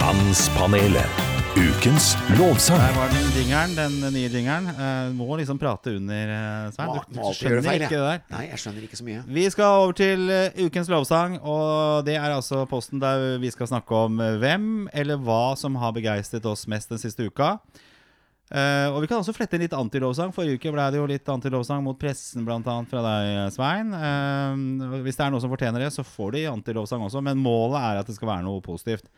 Mannspanelet. 0.00 1.27
Ukens 1.58 2.12
lovsang. 2.38 2.78
Der 2.78 2.92
var 2.94 3.08
den 3.10 3.30
jingeren, 3.34 3.72
den 3.74 4.12
nye 4.14 4.28
jingeren. 4.30 4.68
Uh, 4.78 5.08
må 5.16 5.36
liksom 5.40 5.58
prate 5.58 5.90
under, 5.98 6.30
uh, 6.30 6.68
Svein. 6.70 6.92
Du, 6.94 7.16
du 7.16 7.22
skjønner 7.34 7.64
feil, 7.66 7.82
ikke 7.82 7.96
det 7.96 8.04
der. 8.04 8.20
Nei, 8.30 8.42
jeg 8.52 8.60
skjønner 8.62 8.84
ikke 8.86 8.98
så 9.00 9.06
mye. 9.08 9.22
Vi 9.34 9.46
skal 9.50 9.78
over 9.80 9.96
til 9.98 10.22
uh, 10.30 10.60
ukens 10.68 10.90
lovsang, 10.92 11.34
og 11.42 12.06
det 12.06 12.14
er 12.14 12.36
altså 12.36 12.60
posten 12.70 13.02
der 13.02 13.40
vi 13.42 13.50
skal 13.50 13.66
snakke 13.72 14.02
om 14.06 14.20
eh, 14.22 14.36
hvem 14.38 14.68
eller 14.94 15.18
hva 15.18 15.56
som 15.58 15.80
har 15.82 15.96
begeistret 15.96 16.46
oss 16.46 16.62
mest 16.70 16.94
den 16.94 17.00
siste 17.02 17.26
uka. 17.26 17.56
Uh, 18.54 18.94
og 18.94 19.00
vi 19.02 19.10
kan 19.10 19.18
også 19.18 19.34
flette 19.34 19.58
inn 19.58 19.66
litt 19.66 19.74
antilovsang. 19.74 20.30
Forrige 20.36 20.60
uke 20.60 20.74
ble 20.76 20.86
det 20.94 21.02
jo 21.02 21.08
litt 21.10 21.32
antilovsang 21.34 21.82
mot 21.82 21.98
pressen, 21.98 22.46
bl.a. 22.46 22.60
fra 22.62 23.02
deg, 23.08 23.32
Svein. 23.56 23.90
Uh, 23.98 25.02
hvis 25.02 25.18
det 25.18 25.26
er 25.26 25.34
noe 25.34 25.42
som 25.42 25.50
fortjener 25.50 25.88
det, 25.88 25.90
så 25.96 26.06
får 26.06 26.38
de 26.38 26.46
antilovsang 26.54 27.02
også, 27.08 27.24
men 27.26 27.42
målet 27.42 27.80
er 27.82 28.04
at 28.04 28.06
det 28.06 28.14
skal 28.20 28.30
være 28.36 28.46
noe 28.46 28.62
positivt. 28.62 29.10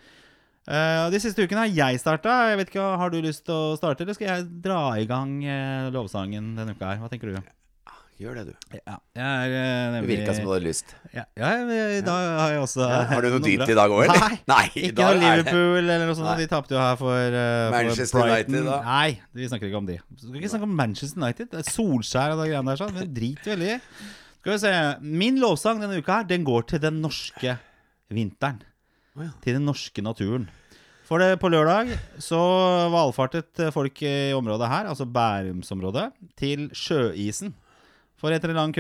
Eh, 0.69 1.07
de 1.11 1.21
siste 1.23 1.47
ukene 1.47 1.65
har 1.65 1.71
jeg 1.73 2.03
starta. 2.03 2.35
Jeg 2.51 2.61
vet 2.61 2.75
ikke, 2.75 2.91
Har 3.01 3.11
du 3.11 3.21
lyst 3.25 3.47
til 3.47 3.55
å 3.55 3.79
starte, 3.81 4.05
eller 4.05 4.15
skal 4.19 4.29
jeg 4.29 4.51
dra 4.67 4.83
i 5.01 5.07
gang 5.09 5.41
uh, 5.45 5.89
lovsangen 5.95 6.53
denne 6.59 6.77
uka 6.77 6.93
her? 6.93 7.01
Hva 7.01 7.09
tenker 7.13 7.33
du? 7.33 7.41
Gjør 8.21 8.35
det, 8.37 8.43
du. 8.51 8.77
Ja, 8.77 8.99
jeg 9.17 9.25
er 9.25 9.47
Det 9.49 9.93
nemlig 9.95 10.11
virka 10.19 10.35
som 10.37 10.45
du 10.45 10.51
hadde 10.53 10.67
lyst. 10.67 10.91
ja, 11.17 11.23
ja, 11.41 11.53
jeg, 11.57 11.95
i 11.97 12.05
dag 12.05 12.27
har 12.37 12.51
jeg 12.53 12.61
også 12.67 12.83
Ja, 12.85 12.99
har 13.09 13.25
du 13.25 13.29
noe 13.33 13.41
dypt 13.47 13.73
i 13.73 13.77
dag 13.79 13.95
òg, 13.95 14.03
eller? 14.05 14.21
Nei, 14.21 14.37
Nei, 14.53 14.65
ikke 14.77 14.91
noe 14.99 15.15
er 15.15 15.21
Liverpool 15.23 15.79
eller 15.81 16.05
noe 16.05 16.19
sånt. 16.19 16.29
Nei. 16.29 16.35
De 16.43 16.49
tapte 16.51 16.77
jo 16.77 16.83
her 16.83 16.99
for, 17.01 17.39
uh, 17.41 17.71
Manchester 17.73 18.19
for. 18.19 18.29
United, 18.29 18.69
da? 18.69 18.77
Nei, 18.85 19.09
vi 19.41 19.49
snakker 19.49 19.71
ikke 19.71 19.81
om 19.81 19.89
de. 19.89 19.97
Vi 20.13 20.27
skal 20.27 20.37
ikke 20.43 20.53
snakke 20.53 20.69
om 20.69 20.77
Manchester 20.83 21.25
United. 21.25 21.49
Det 21.55 21.63
er 21.63 21.73
Solskjær 21.73 22.35
og 22.37 22.43
de 22.45 22.51
greiene 22.53 22.75
der 22.75 22.83
sånn. 22.83 22.93
Men 22.99 23.15
drit 23.17 23.49
veldig 23.55 23.73
i. 23.73 23.81
Skal 24.43 24.53
vi 24.53 24.61
se. 24.67 24.75
Min 25.25 25.41
lovsang 25.41 25.81
denne 25.81 26.05
uka 26.05 26.21
her, 26.21 26.29
den 26.29 26.45
går 26.45 26.69
til 26.75 26.85
den 26.85 27.01
norske 27.01 27.57
vinteren. 28.13 28.61
Til 29.45 29.59
den 29.59 29.69
norske 29.69 30.05
naturen. 30.05 30.49
For 31.11 31.19
det, 31.19 31.41
på 31.43 31.51
lørdag 31.51 31.91
så 32.23 32.39
valfartet 32.93 33.59
eh, 33.65 33.73
folk 33.75 33.99
i 34.07 34.31
området 34.37 34.69
her, 34.71 34.87
altså 34.93 35.09
Bærumsområdet, 35.11 36.07
til 36.39 36.69
sjøisen. 36.71 37.51
For 38.21 38.31
etter 38.37 38.53
en 38.53 38.59
lang 38.61 38.75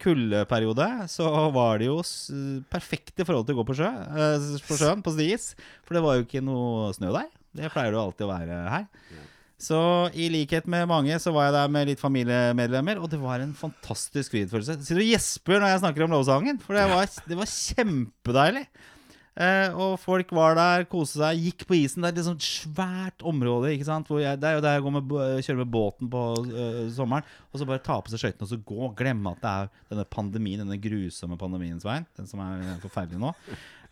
kuldeperiode 0.00 0.86
så 1.12 1.28
var 1.54 1.78
det 1.78 1.90
jo 1.90 1.98
perfekte 2.72 3.26
forhold 3.28 3.44
til 3.46 3.54
å 3.54 3.60
gå 3.60 3.66
på, 3.68 3.76
sjø, 3.78 3.90
eh, 3.92 4.46
på 4.66 4.78
sjøen, 4.80 5.04
på 5.04 5.12
stis. 5.14 5.52
For 5.86 5.94
det 5.94 6.02
var 6.02 6.18
jo 6.18 6.24
ikke 6.26 6.42
noe 6.42 6.88
snø 6.96 7.12
der. 7.14 7.28
Det 7.52 7.70
pleier 7.70 7.92
det 7.92 8.00
jo 8.00 8.06
alltid 8.08 8.26
å 8.26 8.32
være 8.32 8.62
her. 8.72 8.88
Så 9.62 9.78
i 10.18 10.26
likhet 10.32 10.66
med 10.66 10.88
mange 10.90 11.14
så 11.22 11.30
var 11.30 11.46
jeg 11.46 11.54
der 11.54 11.68
med 11.70 11.86
litt 11.92 12.00
familiemedlemmer, 12.02 12.98
og 12.98 13.12
det 13.12 13.20
var 13.22 13.44
en 13.44 13.52
fantastisk 13.54 14.34
frihetsfølelse. 14.34 14.80
Sitter 14.82 15.04
og 15.04 15.12
gjesper 15.12 15.60
når 15.60 15.70
jeg 15.70 15.82
snakker 15.84 16.06
om 16.08 16.16
lovsangen, 16.16 16.58
for 16.64 16.74
det 16.74 16.88
var, 16.90 17.12
det 17.28 17.38
var 17.38 17.52
kjempedeilig. 17.52 18.64
Eh, 19.32 19.72
og 19.80 19.94
folk 19.96 20.32
var 20.36 20.56
der, 20.58 20.84
koste 20.90 21.22
seg, 21.22 21.40
gikk 21.40 21.64
på 21.68 21.76
isen. 21.78 22.04
Det 22.04 22.10
er 22.10 22.20
et 22.20 22.28
sånt 22.28 22.44
svært 22.44 23.24
område. 23.24 23.70
ikke 23.72 23.88
sant? 23.88 24.10
Jeg, 24.20 24.40
det 24.42 24.48
er 24.48 24.58
jo 24.58 24.64
der 24.64 24.76
jeg 24.76 24.94
med, 24.96 25.14
kjører 25.46 25.60
med 25.62 25.70
båten 25.72 26.10
på 26.12 26.24
øh, 26.44 26.82
sommeren. 26.92 27.28
Og 27.52 27.60
så 27.60 27.68
bare 27.68 27.84
ta 27.84 27.96
på 28.00 28.12
seg 28.12 28.20
skøytene 28.20 28.48
og 28.48 28.52
så 28.52 28.60
gå. 28.72 28.90
Glemme 28.98 29.32
at 29.32 29.44
det 29.44 29.52
er 29.52 29.70
denne 29.94 30.08
pandemien, 30.12 30.64
denne 30.64 30.80
grusomme 30.82 31.40
pandemien, 31.40 31.80
vei. 31.84 32.02
Den 32.18 32.28
som 32.28 32.44
er 32.44 32.76
forferdelig 32.84 33.22
nå. 33.22 33.32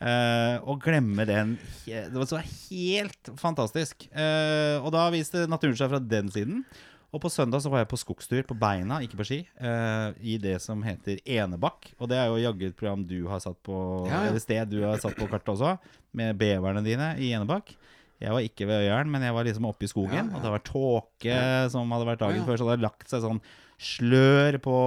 Eh, 0.01 0.57
og 0.65 0.81
glemme 0.85 1.27
den. 1.29 1.57
Det 1.85 2.15
var 2.17 2.29
så 2.29 2.41
helt 2.45 3.33
fantastisk. 3.41 4.09
Eh, 4.13 4.77
og 4.81 4.93
da 4.97 5.09
viste 5.13 5.49
naturen 5.49 5.77
seg 5.81 5.93
fra 5.93 6.01
den 6.05 6.33
siden. 6.33 6.65
Og 7.11 7.19
på 7.25 7.31
søndag 7.33 7.63
så 7.65 7.71
var 7.73 7.83
jeg 7.83 7.91
på 7.91 7.99
skogstur 7.99 8.45
på 8.47 8.55
beina, 8.55 9.01
ikke 9.03 9.19
på 9.19 9.25
ski, 9.27 9.39
eh, 9.59 10.13
i 10.23 10.37
det 10.39 10.61
som 10.63 10.83
heter 10.87 11.19
Enebakk. 11.27 11.89
Og 11.99 12.07
det 12.13 12.21
er 12.21 12.29
jo 12.31 12.39
jaggu 12.39 12.69
et 12.69 12.77
program 12.79 13.03
du 13.09 13.17
har 13.27 13.41
satt 13.43 13.59
på 13.67 13.75
Ja, 14.07 14.21
ja. 14.21 14.29
Eller 14.31 14.43
sted 14.43 14.71
du 14.71 14.79
har 14.85 15.01
satt 15.03 15.17
på 15.19 15.27
kartet 15.31 15.51
også, 15.57 15.73
med 16.15 16.39
beverne 16.39 16.85
dine 16.87 17.17
i 17.19 17.33
Enebakk. 17.35 17.75
Jeg 18.21 18.31
var 18.37 18.45
ikke 18.45 18.67
ved 18.69 18.85
Øyeren, 18.85 19.11
men 19.11 19.23
jeg 19.25 19.35
var 19.35 19.47
liksom 19.49 19.67
oppe 19.67 19.89
i 19.89 19.91
skogen. 19.91 20.29
Ja, 20.29 20.29
ja. 20.29 20.37
Og 20.37 20.45
det 20.45 20.51
var 20.55 20.63
tåke 20.69 21.37
som 21.73 21.91
hadde 21.97 22.09
vært 22.13 22.23
dagen 22.23 22.45
før, 22.47 22.59
så 22.61 22.67
det 22.69 22.75
hadde 22.77 22.87
lagt 22.87 23.09
seg 23.11 23.23
sånn 23.25 23.41
slør 23.81 24.59
på, 24.61 24.79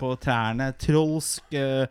på 0.00 0.12
trærne. 0.22 0.70
Trolsk, 0.78 1.52
eh, 1.58 1.88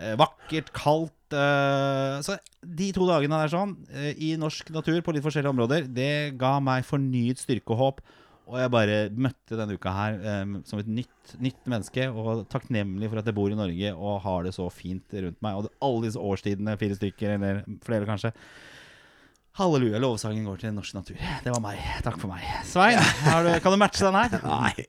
eh, 0.00 0.14
vakkert, 0.18 0.72
kaldt. 0.74 1.12
eh, 1.36 2.16
så 2.26 2.38
de 2.64 2.88
to 2.96 3.06
dagene 3.06 3.42
der 3.44 3.52
sånn, 3.52 3.76
eh, 3.92 4.14
i 4.18 4.32
norsk 4.40 4.72
natur 4.74 4.98
på 5.04 5.12
litt 5.14 5.22
forskjellige 5.26 5.52
områder, 5.52 5.86
det 5.94 6.38
ga 6.40 6.56
meg 6.64 6.88
fornyet 6.88 7.38
styrke 7.44 7.76
og 7.76 7.82
håp. 7.84 8.00
Og 8.50 8.56
jeg 8.58 8.72
bare 8.74 8.96
møtte 9.14 9.58
denne 9.58 9.76
uka 9.78 9.92
her 9.94 10.16
um, 10.42 10.56
som 10.66 10.80
et 10.82 10.88
nytt, 10.90 11.34
nytt 11.38 11.68
menneske, 11.70 12.08
og 12.10 12.42
takknemlig 12.50 13.10
for 13.12 13.20
at 13.20 13.28
jeg 13.30 13.36
bor 13.36 13.52
i 13.52 13.58
Norge 13.58 13.92
og 13.94 14.18
har 14.24 14.46
det 14.46 14.54
så 14.56 14.66
fint 14.74 15.14
rundt 15.14 15.38
meg. 15.44 15.60
Og 15.60 15.70
alle 15.86 16.08
disse 16.08 16.24
årstidene, 16.30 16.74
fire 16.80 16.98
stykker, 16.98 17.36
eller 17.36 17.62
flere 17.86 18.08
kanskje. 18.08 18.32
Halleluja, 19.60 19.98
lovsangen 20.00 20.46
går 20.48 20.60
til 20.62 20.72
norsk 20.72 20.94
natur. 20.96 21.16
Det 21.44 21.52
var 21.52 21.60
meg. 21.60 21.80
Takk 22.00 22.14
for 22.22 22.32
meg. 22.32 22.44
Svein, 22.64 22.96
har 23.26 23.44
du, 23.44 23.50
kan 23.60 23.74
du 23.74 23.76
matche 23.82 24.06
den 24.06 24.16
her? 24.16 24.36
Nei, 24.46 24.86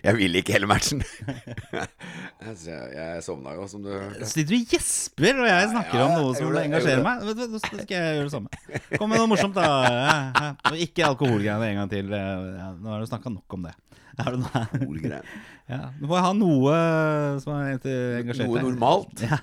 jeg 0.00 0.16
vil 0.16 0.38
ikke 0.40 0.54
hele 0.56 0.68
matchen. 0.70 1.02
jeg, 2.46 2.86
jeg 2.96 3.24
sovna 3.26 3.52
jo, 3.58 3.66
som 3.68 3.84
du 3.84 3.90
hørte. 3.92 4.24
Sitter 4.30 4.54
du 4.54 4.56
og 4.62 4.72
gjesper 4.72 5.36
når 5.36 5.50
jeg 5.50 5.68
snakker 5.74 6.00
Ja, 6.00 6.06
om 6.06 6.16
noe 6.22 6.32
som 6.38 6.56
det, 6.56 6.62
engasjerer 6.70 7.04
meg? 7.04 7.28
Nå 7.52 7.60
skal 7.66 7.82
jeg 7.84 7.90
gjøre 7.92 8.24
det 8.24 8.32
samme. 8.32 8.80
Kom 8.96 9.12
med 9.12 9.20
noe 9.20 9.28
morsomt, 9.34 9.60
da. 9.60 9.68
Ja, 9.94 10.16
ja. 10.40 10.72
Ikke 10.86 11.04
alkoholgreiene 11.10 11.68
en 11.74 11.82
gang 11.82 11.92
til. 11.92 12.08
Nå 12.08 12.94
har 12.94 13.04
du 13.04 13.10
snakka 13.12 13.28
nok 13.34 13.58
om 13.58 13.68
det. 13.68 13.76
Har 14.18 14.34
det 14.36 14.40
noe? 14.44 15.20
Ja, 15.64 15.78
du 15.96 16.04
må 16.10 16.18
ha 16.20 16.32
noe 16.36 16.72
som 17.40 17.54
er 17.56 17.78
engasjert 18.20 18.44
Noe 18.50 18.58
deg. 18.58 18.66
normalt? 18.66 19.22
Ja. 19.24 19.38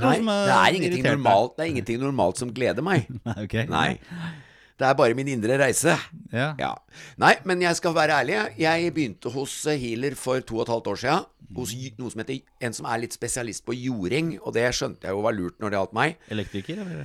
Nei, 0.00 0.14
noe 0.24 0.38
det 0.48 0.54
er 0.56 0.78
ingenting 0.78 1.04
normalt 1.04 1.58
Det 1.58 1.66
er 1.66 1.72
ingenting 1.74 2.00
normalt 2.00 2.40
som 2.40 2.54
gleder 2.56 2.84
meg. 2.86 3.04
Okay. 3.44 3.66
Nei. 3.68 3.98
Det 4.80 4.88
er 4.88 4.96
bare 4.98 5.14
min 5.14 5.28
indre 5.30 5.58
reise. 5.60 5.92
Ja. 6.32 6.48
Ja. 6.58 6.72
Nei, 7.20 7.34
men 7.46 7.60
jeg 7.62 7.76
skal 7.78 7.92
være 7.94 8.16
ærlig. 8.24 8.38
Jeg 8.58 8.88
begynte 8.96 9.30
hos 9.30 9.52
eh, 9.70 9.76
healer 9.78 10.16
for 10.18 10.40
to 10.42 10.56
og 10.58 10.64
et 10.64 10.72
halvt 10.72 10.88
år 10.94 10.98
siden. 11.04 11.28
Hos 11.54 11.74
noe 12.00 12.10
som 12.10 12.22
heter 12.24 12.40
en 12.64 12.74
som 12.74 12.88
er 12.88 13.02
litt 13.04 13.14
spesialist 13.14 13.62
på 13.68 13.76
jording. 13.76 14.38
Og 14.40 14.56
det 14.56 14.64
skjønte 14.74 15.06
jeg 15.06 15.14
jo 15.14 15.20
var 15.28 15.36
lurt 15.36 15.60
når 15.60 15.70
det 15.74 15.78
gjaldt 15.78 15.94
meg. 16.00 16.16
Elektriker, 16.34 16.80
eller? 16.82 17.04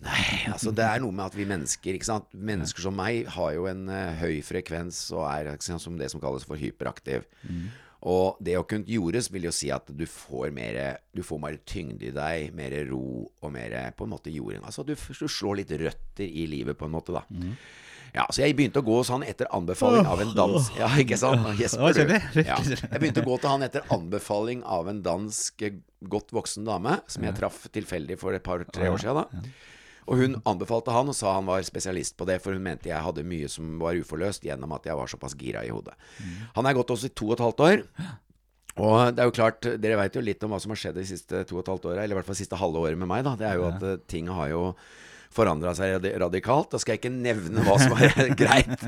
Nei, 0.00 0.46
altså 0.48 0.72
det 0.72 0.86
er 0.86 1.02
noe 1.02 1.12
med 1.12 1.26
at 1.26 1.36
vi 1.36 1.44
mennesker 1.48 1.96
ikke 1.96 2.08
sant? 2.08 2.30
Mennesker 2.32 2.86
som 2.86 2.96
meg 2.96 3.28
har 3.34 3.52
jo 3.52 3.66
en 3.68 3.84
uh, 3.92 4.16
høy 4.20 4.40
frekvens 4.44 5.02
og 5.12 5.26
er 5.28 5.52
sant, 5.60 5.82
som 5.82 5.98
det 6.00 6.08
som 6.12 6.22
kalles 6.22 6.46
for 6.48 6.60
hyperaktiv. 6.60 7.26
Og 8.08 8.38
det 8.40 8.54
å 8.56 8.64
kunne 8.64 8.88
jordes 8.88 9.28
vil 9.28 9.44
jo 9.44 9.52
si 9.52 9.68
at 9.68 9.90
du 9.92 10.06
får 10.08 10.54
mer 10.56 10.78
Du 11.12 11.20
får 11.20 11.40
mer 11.42 11.58
tyngde 11.68 12.06
i 12.08 12.14
deg, 12.16 12.54
mer 12.56 12.72
ro 12.88 13.28
og 13.28 13.52
mer 13.52 13.76
på 13.92 14.06
en 14.06 14.14
måte 14.14 14.32
jording. 14.32 14.64
Altså 14.64 14.86
du, 14.88 14.94
du 14.96 15.28
slår 15.28 15.60
litt 15.60 15.74
røtter 15.82 16.24
i 16.24 16.46
livet 16.48 16.78
på 16.80 16.88
en 16.88 16.96
måte, 16.96 17.12
da. 17.12 17.26
Ja, 18.14 18.24
Så 18.32 18.42
jeg 18.42 18.56
begynte 18.58 18.80
å 18.80 18.86
gå 18.86 18.96
sånn 19.06 19.20
han 19.22 19.30
etter 19.30 19.46
anbefaling 19.54 20.08
av 20.08 20.22
en 20.24 20.32
dans... 20.34 20.70
Ja, 20.80 20.88
ikke 20.98 21.18
sant? 21.20 21.44
Du. 21.54 22.40
Ja. 22.40 22.56
Jeg 22.58 22.96
begynte 22.96 23.22
å 23.22 23.28
gå 23.28 23.36
til 23.38 23.52
han 23.52 23.66
etter 23.66 23.84
anbefaling 23.94 24.64
av 24.66 24.88
en 24.90 25.02
dansk 25.04 25.62
eh, 25.68 25.76
godt 26.10 26.32
voksen 26.34 26.66
dame, 26.66 26.96
som 27.06 27.26
jeg 27.26 27.36
traff 27.38 27.68
tilfeldig 27.70 28.16
for 28.18 28.34
et 28.34 28.42
par-tre 28.42 28.90
år 28.90 28.98
siden. 28.98 29.20
da 29.20 29.44
og 30.10 30.18
hun 30.18 30.32
anbefalte 30.50 30.90
han 30.94 31.12
og 31.12 31.14
sa 31.14 31.36
han 31.36 31.46
var 31.46 31.62
spesialist 31.62 32.16
på 32.18 32.26
det, 32.26 32.40
for 32.42 32.56
hun 32.56 32.64
mente 32.66 32.90
jeg 32.90 32.98
hadde 33.06 33.22
mye 33.26 33.46
som 33.52 33.76
var 33.78 33.94
uforløst 34.00 34.42
gjennom 34.48 34.72
at 34.74 34.88
jeg 34.90 34.98
var 34.98 35.10
såpass 35.12 35.36
gira 35.38 35.62
i 35.62 35.70
hodet. 35.70 35.94
Han 36.56 36.66
er 36.66 36.74
gått 36.74 36.90
også 36.90 37.06
i 37.10 37.14
to 37.14 37.28
og 37.30 37.36
et 37.38 37.44
halvt 37.46 37.62
år. 37.68 37.84
Og 38.80 39.12
det 39.14 39.22
er 39.22 39.28
jo 39.28 39.34
klart, 39.36 39.66
dere 39.82 39.98
veit 40.00 40.14
jo 40.16 40.22
litt 40.24 40.42
om 40.46 40.54
hva 40.54 40.58
som 40.62 40.72
har 40.74 40.78
skjedd 40.82 40.98
de 40.98 41.04
siste 41.08 41.44
to 41.46 41.58
og 41.58 41.62
et 41.64 41.70
halvt 41.72 41.88
åra, 41.92 42.02
eller 42.02 42.14
i 42.16 42.18
hvert 42.20 42.28
fall 42.30 42.38
siste 42.38 42.58
halve 42.58 42.82
året 42.82 42.98
med 43.00 43.10
meg, 43.10 43.24
da. 43.26 43.34
Det 43.38 43.48
er 43.50 43.58
jo 43.60 43.66
at 43.68 43.82
eh, 43.86 43.96
ting 44.10 44.30
har 44.32 44.48
jo 44.52 44.62
forandra 45.30 45.74
seg 45.78 46.06
radikalt. 46.18 46.70
Da 46.72 46.78
skal 46.82 46.96
jeg 46.96 47.02
ikke 47.04 47.12
nevne 47.14 47.62
hva 47.66 47.76
som 47.82 47.92
er 47.98 48.32
greit. 48.40 48.86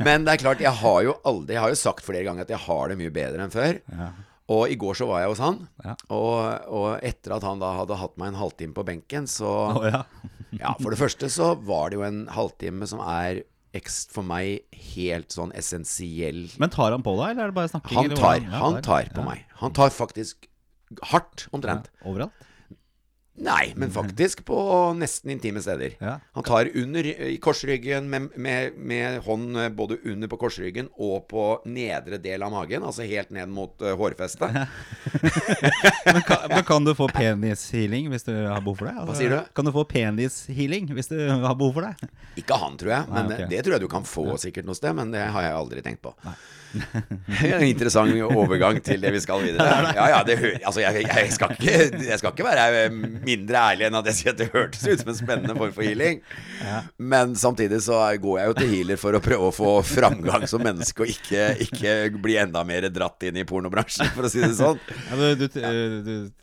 Men 0.00 0.24
det 0.24 0.36
er 0.36 0.42
klart, 0.44 0.62
jeg 0.64 0.72
har 0.80 1.00
jo 1.04 1.16
aldri 1.28 1.56
Jeg 1.58 1.64
har 1.64 1.72
jo 1.74 1.80
sagt 1.82 2.06
flere 2.06 2.24
ganger 2.24 2.46
at 2.46 2.52
jeg 2.54 2.62
har 2.68 2.88
det 2.92 2.96
mye 3.00 3.12
bedre 3.12 3.44
enn 3.44 3.52
før. 3.52 3.80
Og 4.54 4.68
i 4.68 4.76
går 4.76 4.96
så 5.00 5.06
var 5.08 5.22
jeg 5.24 5.30
hos 5.32 5.40
han, 5.40 5.58
Ja. 5.80 5.94
og, 6.12 6.40
og 6.68 6.88
etter 7.00 7.32
at 7.32 7.44
han 7.48 7.60
da 7.62 7.70
hadde 7.78 7.96
hatt 7.96 8.16
meg 8.20 8.28
en 8.34 8.40
halvtime 8.42 8.76
på 8.76 8.84
benken, 8.84 9.24
så 9.28 9.48
oh, 9.72 9.86
ja. 9.88 10.02
Ja, 10.60 10.74
for 10.80 10.94
det 10.94 11.00
første 11.00 11.30
så 11.32 11.52
var 11.66 11.90
det 11.90 11.98
jo 12.00 12.06
en 12.06 12.24
halvtime 12.32 12.88
som 12.90 13.02
er 13.04 13.42
for 14.14 14.22
meg 14.22 14.62
helt 14.94 15.34
sånn 15.34 15.50
essensiell 15.58 16.44
Men 16.62 16.70
tar 16.70 16.94
han 16.94 17.02
på 17.02 17.16
deg, 17.18 17.32
eller 17.32 17.48
er 17.48 17.50
det 17.50 17.56
bare 17.56 17.70
snakking? 17.72 17.96
Han 17.98 18.12
tar, 18.14 18.44
han 18.54 18.76
tar 18.86 19.08
på 19.16 19.24
meg. 19.26 19.42
Han 19.58 19.74
tar 19.74 19.90
faktisk 19.90 20.46
hardt, 21.10 21.48
omtrent. 21.50 21.90
Overalt? 22.06 22.44
Nei, 23.34 23.72
men 23.76 23.90
faktisk 23.90 24.44
på 24.46 24.56
nesten 24.94 25.30
intime 25.30 25.62
steder. 25.62 25.96
Ja. 25.98 26.20
Han 26.32 26.44
tar 26.46 26.68
under 26.74 27.06
i 27.06 27.36
korsryggen 27.42 28.06
med, 28.10 28.28
med, 28.36 28.76
med 28.78 29.18
hånd 29.26 29.58
både 29.74 29.98
under 30.04 30.30
på 30.30 30.38
korsryggen 30.38 30.88
og 30.94 31.26
på 31.28 31.46
nedre 31.66 32.20
del 32.22 32.46
av 32.46 32.54
magen, 32.54 32.86
altså 32.86 33.02
helt 33.02 33.34
ned 33.34 33.50
mot 33.50 33.82
uh, 33.82 33.96
hårfestet. 33.98 34.54
Men 36.04 36.22
kan, 36.22 36.44
men 36.48 36.64
kan 36.64 36.84
du 36.84 36.92
få 36.94 37.06
penishealing 37.08 38.10
hvis 38.12 38.26
du 38.26 38.32
har 38.34 38.60
behov 38.62 38.76
for 38.78 38.86
det? 38.86 38.92
Altså, 38.94 39.06
Hva 39.08 39.14
sier 39.18 39.32
du? 39.32 39.52
Kan 39.56 39.66
du 39.66 39.70
få 39.74 39.84
penishealing 39.88 40.90
hvis 40.94 41.08
du 41.10 41.16
har 41.28 41.56
behov 41.58 41.78
for 41.78 41.88
det? 41.88 42.10
Ikke 42.38 42.58
han, 42.60 42.76
tror 42.78 42.92
jeg, 42.92 43.08
men 43.08 43.30
Nei, 43.30 43.38
okay. 43.38 43.48
det 43.50 43.62
tror 43.64 43.76
jeg 43.76 43.84
du 43.84 43.88
kan 43.90 44.06
få 44.08 44.26
sikkert 44.42 44.68
noe 44.68 44.78
sted, 44.78 44.94
men 44.96 45.14
det 45.14 45.24
har 45.34 45.46
jeg 45.46 45.56
aldri 45.56 45.82
tenkt 45.86 46.04
på. 46.04 46.12
en 46.22 46.36
interessant 47.72 48.14
overgang 48.24 48.80
til 48.84 49.02
det 49.02 49.12
vi 49.14 49.22
skal 49.22 49.42
videre. 49.44 49.66
Ja, 49.94 50.06
ja, 50.10 50.20
det 50.26 50.36
altså, 50.64 50.80
jeg, 50.82 51.04
jeg, 51.06 51.32
skal 51.34 51.52
ikke, 51.54 51.74
jeg 52.08 52.18
skal 52.18 52.32
ikke 52.32 52.46
være 52.46 52.84
eh, 52.84 52.94
mindre 52.94 53.60
ærlig 53.70 53.86
enn 53.88 53.98
at 53.98 54.08
jeg 54.10 54.18
sier 54.18 54.32
at 54.34 54.40
det 54.40 54.48
hørtes 54.54 54.86
ut 54.86 55.02
som 55.02 55.12
en 55.12 55.18
spennende 55.18 55.56
form 55.58 55.74
for 55.76 55.86
healing. 55.86 56.20
Men 56.98 57.34
samtidig 57.38 57.82
så 57.86 58.00
går 58.20 58.40
jeg 58.40 58.50
jo 58.50 58.56
til 58.58 58.72
healer 58.72 59.00
for 59.00 59.16
å 59.16 59.22
prøve 59.24 59.50
å 59.50 59.54
få 59.54 59.74
framgang 59.86 60.46
som 60.50 60.64
menneske, 60.64 61.04
og 61.04 61.12
ikke, 61.12 61.46
ikke 61.66 61.94
bli 62.24 62.38
enda 62.42 62.64
mer 62.66 62.88
dratt 62.94 63.28
inn 63.28 63.38
i 63.40 63.46
pornobransjen, 63.48 64.10
for 64.16 64.26
å 64.26 64.32
si 64.32 64.42
det 64.42 64.52
sånn. 64.58 64.80
Du, 65.14 65.46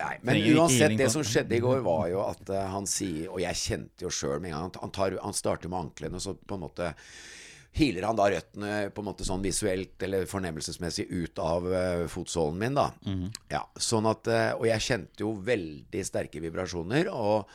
Nei, 0.02 0.16
men 0.28 0.42
uansett, 0.56 0.96
det 1.00 1.10
som 1.14 1.26
skjedde 1.26 1.58
i 1.58 1.62
går, 1.64 1.82
var 1.86 2.08
jo 2.12 2.24
at 2.26 2.50
eh, 2.54 2.68
han 2.72 2.88
sier 2.90 3.32
Og 3.32 3.42
jeg 3.42 3.58
kjente 3.58 4.06
jo 4.06 4.12
sjøl 4.14 4.40
med 4.42 4.52
en 4.52 4.58
gang 4.58 4.82
han, 4.82 4.94
tar, 4.94 5.16
han 5.22 5.36
starter 5.36 5.72
med 5.72 5.88
anklene, 5.88 6.22
så 6.22 6.36
på 6.36 6.58
en 6.58 6.66
måte 6.66 6.92
Hiler 7.74 8.04
han 8.04 8.18
da 8.20 8.26
røttene 8.28 8.72
på 8.92 9.00
en 9.00 9.08
måte 9.08 9.24
sånn 9.24 9.44
visuelt 9.46 10.04
eller 10.04 10.26
fornemmelsesmessig 10.28 11.06
ut 11.08 11.40
av 11.40 11.68
uh, 11.72 12.08
fotsålen 12.12 12.58
min, 12.60 12.76
da. 12.76 12.90
Ja, 13.54 13.62
sånn 13.80 14.10
at 14.12 14.28
uh, 14.28 14.58
Og 14.58 14.66
jeg 14.68 14.84
kjente 14.84 15.24
jo 15.24 15.30
veldig 15.48 16.02
sterke 16.04 16.42
vibrasjoner. 16.44 17.08
Og, 17.16 17.48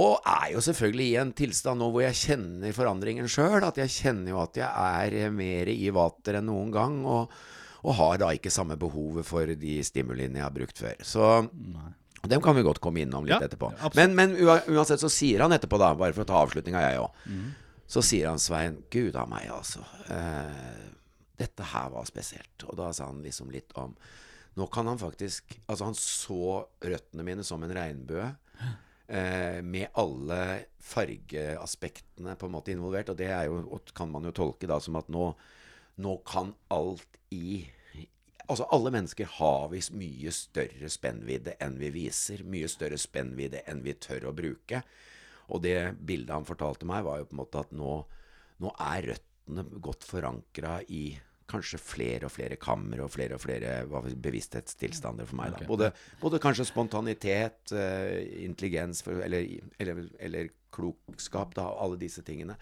og 0.00 0.24
er 0.32 0.54
jo 0.54 0.62
selvfølgelig 0.64 1.08
i 1.10 1.18
en 1.20 1.34
tilstand 1.36 1.80
nå 1.84 1.90
hvor 1.92 2.06
jeg 2.06 2.16
kjenner 2.22 2.72
forandringen 2.76 3.28
sjøl. 3.28 3.60
At 3.68 3.76
jeg 3.82 3.92
kjenner 3.92 4.32
jo 4.32 4.40
at 4.40 4.56
jeg 4.56 4.70
er 4.72 5.18
eh, 5.26 5.30
mer 5.32 5.68
i 5.72 5.92
vater 5.92 6.40
enn 6.40 6.48
noen 6.48 6.72
gang. 6.72 6.96
Og, 7.04 7.36
og 7.84 7.94
har 8.00 8.16
da 8.24 8.32
ikke 8.34 8.50
samme 8.50 8.78
behovet 8.80 9.28
for 9.28 9.52
de 9.52 9.76
stimuliene 9.84 10.40
jeg 10.40 10.46
har 10.48 10.56
brukt 10.56 10.80
før. 10.80 10.96
Så 11.04 11.28
Nei. 11.52 11.92
dem 12.32 12.40
kan 12.42 12.56
vi 12.56 12.64
godt 12.64 12.80
komme 12.80 13.04
innom 13.04 13.28
litt 13.28 13.36
Ja, 13.36 13.44
etterpå. 13.46 13.68
Men, 14.00 14.16
men 14.16 14.32
uansett 14.40 15.04
så 15.04 15.12
sier 15.12 15.44
han 15.44 15.52
etterpå, 15.54 15.76
da, 15.78 15.92
bare 15.94 16.16
for 16.16 16.24
å 16.24 16.28
ta 16.32 16.40
avslutninga, 16.40 16.82
jeg 16.88 17.04
òg. 17.04 17.22
Så 17.86 18.02
sier 18.02 18.30
han 18.30 18.42
Svein, 18.42 18.80
gud 18.90 19.16
a 19.18 19.24
meg, 19.30 19.46
altså. 19.52 19.84
Eh, 20.10 20.86
dette 21.38 21.68
her 21.72 21.90
var 21.94 22.08
spesielt. 22.08 22.64
Og 22.66 22.78
da 22.78 22.90
sa 22.96 23.10
han 23.10 23.22
liksom 23.24 23.52
litt 23.54 23.74
om 23.78 23.94
Nå 24.56 24.64
kan 24.72 24.88
han 24.88 24.96
faktisk 24.96 25.58
Altså, 25.66 25.84
han 25.84 25.98
så 25.98 26.64
røttene 26.80 27.26
mine 27.26 27.44
som 27.44 27.62
en 27.62 27.74
regnbue. 27.76 28.30
Eh, 29.06 29.60
med 29.62 29.92
alle 30.00 30.64
fargeaspektene 30.82 32.34
på 32.40 32.48
en 32.48 32.54
måte 32.56 32.72
involvert. 32.72 33.12
Og 33.12 33.20
det 33.20 33.28
jo, 33.46 33.80
kan 33.94 34.10
man 34.10 34.24
jo 34.24 34.34
tolke 34.34 34.66
da 34.70 34.80
som 34.82 34.96
at 34.98 35.12
nå, 35.12 35.30
nå 36.02 36.18
kan 36.26 36.54
alt 36.74 37.20
i 37.30 37.66
Altså, 38.46 38.62
alle 38.70 38.92
mennesker 38.94 39.26
har 39.40 39.72
visst 39.72 39.90
mye 39.98 40.30
større 40.30 40.86
spennvidde 40.86 41.56
enn 41.62 41.80
vi 41.80 41.88
viser. 41.90 42.44
Mye 42.46 42.68
større 42.70 42.98
spennvidde 43.02 43.64
enn 43.66 43.80
vi 43.82 43.96
tør 43.98 44.28
å 44.30 44.34
bruke. 44.38 44.84
Og 45.52 45.62
det 45.64 45.78
bildet 46.06 46.34
han 46.34 46.48
fortalte 46.48 46.88
meg, 46.88 47.04
var 47.06 47.20
jo 47.20 47.30
på 47.30 47.36
en 47.36 47.42
måte 47.44 47.62
at 47.62 47.72
nå, 47.76 48.00
nå 48.62 48.74
er 48.88 49.12
røttene 49.12 49.66
godt 49.84 50.06
forankra 50.08 50.80
i 50.90 51.04
kanskje 51.46 51.78
flere 51.78 52.26
og 52.26 52.34
flere 52.34 52.58
kammer 52.58 53.04
og 53.04 53.12
flere 53.14 53.36
og 53.36 53.42
flere 53.42 53.78
bevissthetstilstander 54.18 55.28
for 55.28 55.38
meg. 55.38 55.54
Da. 55.54 55.66
Både, 55.68 55.92
både 56.20 56.40
kanskje 56.42 56.66
spontanitet, 56.66 57.72
eh, 57.72 58.44
intelligens 58.44 59.04
for, 59.06 59.22
eller, 59.22 59.46
eller, 59.78 60.08
eller 60.18 60.50
klokskap, 60.76 61.54
da, 61.56 61.68
alle 61.80 61.98
disse 62.00 62.22
tingene. 62.26 62.56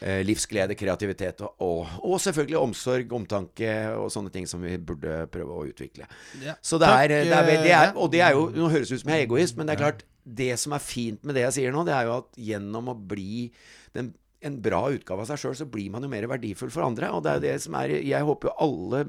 Eh, 0.00 0.22
livsglede, 0.26 0.76
kreativitet 0.78 1.42
og, 1.44 1.54
og, 1.64 1.94
og 2.06 2.20
selvfølgelig 2.22 2.58
omsorg, 2.60 3.14
omtanke 3.20 3.72
og 3.98 4.10
sånne 4.14 4.32
ting 4.34 4.48
som 4.50 4.62
vi 4.64 4.76
burde 4.78 5.24
prøve 5.32 5.54
å 5.54 5.66
utvikle. 5.68 6.08
Ja. 6.42 6.56
Så 6.62 6.80
det 6.80 6.90
er, 6.90 7.08
det 7.12 7.34
er, 7.34 7.50
det 7.50 7.72
er 7.72 7.90
eh, 7.90 7.96
Og 7.98 8.12
det 8.12 8.22
er 8.24 8.36
jo 8.36 8.48
Nå 8.54 8.70
høres 8.72 8.90
det 8.90 8.98
ut 8.98 9.04
som 9.04 9.12
jeg 9.12 9.24
er 9.24 9.28
egoist, 9.28 9.58
men 9.58 9.68
det 9.68 9.76
er 9.76 9.84
klart 9.84 10.06
Det 10.28 10.52
som 10.60 10.74
er 10.76 10.84
fint 10.84 11.22
med 11.24 11.38
det 11.38 11.46
jeg 11.48 11.56
sier 11.58 11.74
nå, 11.74 11.84
det 11.88 11.94
er 11.96 12.08
jo 12.08 12.16
at 12.20 12.40
gjennom 12.50 12.90
å 12.92 12.96
bli 13.10 13.48
den, 13.96 14.12
en 14.44 14.58
bra 14.62 14.84
utgave 14.92 15.24
av 15.24 15.30
seg 15.30 15.40
sjøl, 15.42 15.56
så 15.58 15.66
blir 15.70 15.90
man 15.94 16.04
jo 16.04 16.10
mer 16.12 16.28
verdifull 16.30 16.70
for 16.74 16.86
andre. 16.86 17.08
Og 17.14 17.24
det 17.24 17.30
er 17.32 17.38
jo 17.40 17.46
det 17.48 17.54
som 17.64 17.78
er 17.80 17.96
Jeg 17.98 18.26
håper 18.28 18.50
jo 18.52 18.58
alle 18.68 19.04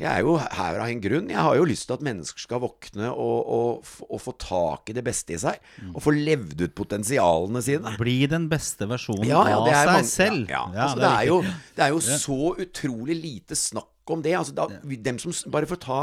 jeg 0.00 0.08
er 0.08 0.22
jo 0.24 0.38
her 0.40 0.78
av 0.80 0.88
en 0.88 1.00
grunn. 1.04 1.26
Jeg 1.28 1.42
har 1.44 1.56
jo 1.58 1.66
lyst 1.68 1.84
til 1.90 1.98
at 1.98 2.04
mennesker 2.06 2.40
skal 2.40 2.62
våkne 2.62 3.10
og, 3.12 3.50
og, 3.52 3.90
og 4.06 4.22
få 4.24 4.32
tak 4.40 4.88
i 4.88 4.94
det 4.96 5.02
beste 5.04 5.34
i 5.36 5.40
seg. 5.42 5.58
Mm. 5.76 5.90
Og 5.92 6.00
få 6.06 6.14
levd 6.16 6.62
ut 6.64 6.74
potensialene 6.78 7.60
sine. 7.66 7.92
Bli 8.00 8.14
den 8.30 8.46
beste 8.48 8.88
versjonen 8.88 9.28
Ja, 9.28 9.42
ja, 9.50 9.58
er 9.60 9.74
av 9.82 9.90
mange- 9.92 10.06
seg 10.08 10.30
selv. 10.30 10.46
Ja, 10.48 10.62
altså, 10.72 10.96
det 10.96 11.04
det, 11.04 11.10
er 11.10 11.18
er 11.18 11.28
jo, 11.28 11.40
det 11.76 11.84
er 11.84 11.92
jo 11.92 12.00
så 12.24 12.38
utrolig 12.64 13.18
lite 13.20 13.58
snakk 13.60 14.14
om 14.16 14.24
det. 14.24 14.32
Altså, 14.40 14.56
da, 14.56 14.70
dem 14.80 15.20
som, 15.20 15.36
bare 15.52 15.68
for 15.68 15.76
å 15.76 15.84
ta? 15.84 16.00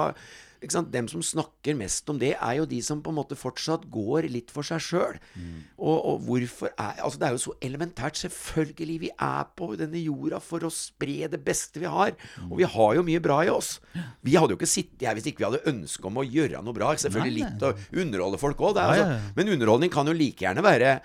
Dem 0.91 1.07
som 1.11 1.23
snakker 1.23 1.75
mest 1.77 2.09
om 2.09 2.19
det, 2.21 2.33
er 2.35 2.57
jo 2.59 2.65
de 2.69 2.79
som 2.83 3.01
på 3.03 3.11
en 3.13 3.17
måte 3.19 3.37
fortsatt 3.37 3.85
går 3.93 4.27
litt 4.31 4.51
for 4.53 4.65
seg 4.67 4.81
sjøl. 4.83 5.19
Mm. 5.35 5.59
Og, 5.77 5.97
og 5.97 6.25
hvorfor 6.27 6.71
er 6.73 7.03
Altså, 7.03 7.19
det 7.21 7.27
er 7.27 7.35
jo 7.35 7.43
så 7.43 7.53
elementært. 7.63 8.19
Selvfølgelig, 8.19 8.97
vi 9.05 9.11
er 9.13 9.51
på 9.57 9.69
denne 9.79 10.01
jorda 10.01 10.41
for 10.43 10.65
å 10.65 10.73
spre 10.73 11.29
det 11.31 11.41
beste 11.45 11.81
vi 11.83 11.89
har. 11.91 12.15
Mm. 12.37 12.49
Og 12.49 12.57
vi 12.61 12.69
har 12.77 12.97
jo 12.97 13.05
mye 13.07 13.23
bra 13.23 13.39
i 13.45 13.53
oss. 13.53 13.77
Vi 14.25 14.35
hadde 14.35 14.55
jo 14.55 14.59
ikke 14.59 14.69
sittet 14.69 15.07
her 15.07 15.17
hvis 15.17 15.29
ikke 15.31 15.43
vi 15.43 15.49
hadde 15.51 15.71
ønske 15.73 16.09
om 16.09 16.19
å 16.21 16.25
gjøre 16.27 16.63
noe 16.65 16.75
bra. 16.75 16.91
Selvfølgelig 16.97 17.43
Nei, 17.43 17.53
litt 17.53 17.65
å 17.67 18.03
underholde 18.03 18.41
folk 18.41 18.67
òg. 18.69 18.81
Altså, 18.81 19.31
men 19.37 19.55
underholdning 19.55 19.93
kan 19.93 20.09
jo 20.09 20.17
like 20.17 20.45
gjerne 20.45 20.65
være, 20.65 20.99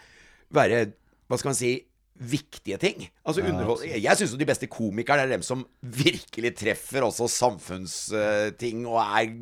være 0.52 0.84
Hva 1.30 1.38
skal 1.40 1.52
man 1.52 1.58
si 1.58 1.76
viktige 2.20 2.76
ting. 2.78 3.06
Altså 3.26 3.42
underhold... 3.42 3.80
Jeg 3.88 4.16
syns 4.18 4.32
jo 4.34 4.38
de 4.38 4.46
beste 4.46 4.68
komikerne 4.70 5.24
er 5.24 5.30
dem 5.32 5.42
som 5.42 5.64
virkelig 5.80 6.52
treffer 6.60 7.02
også 7.06 7.26
samfunnsting 7.30 8.84
og 8.86 8.98
er 9.00 9.32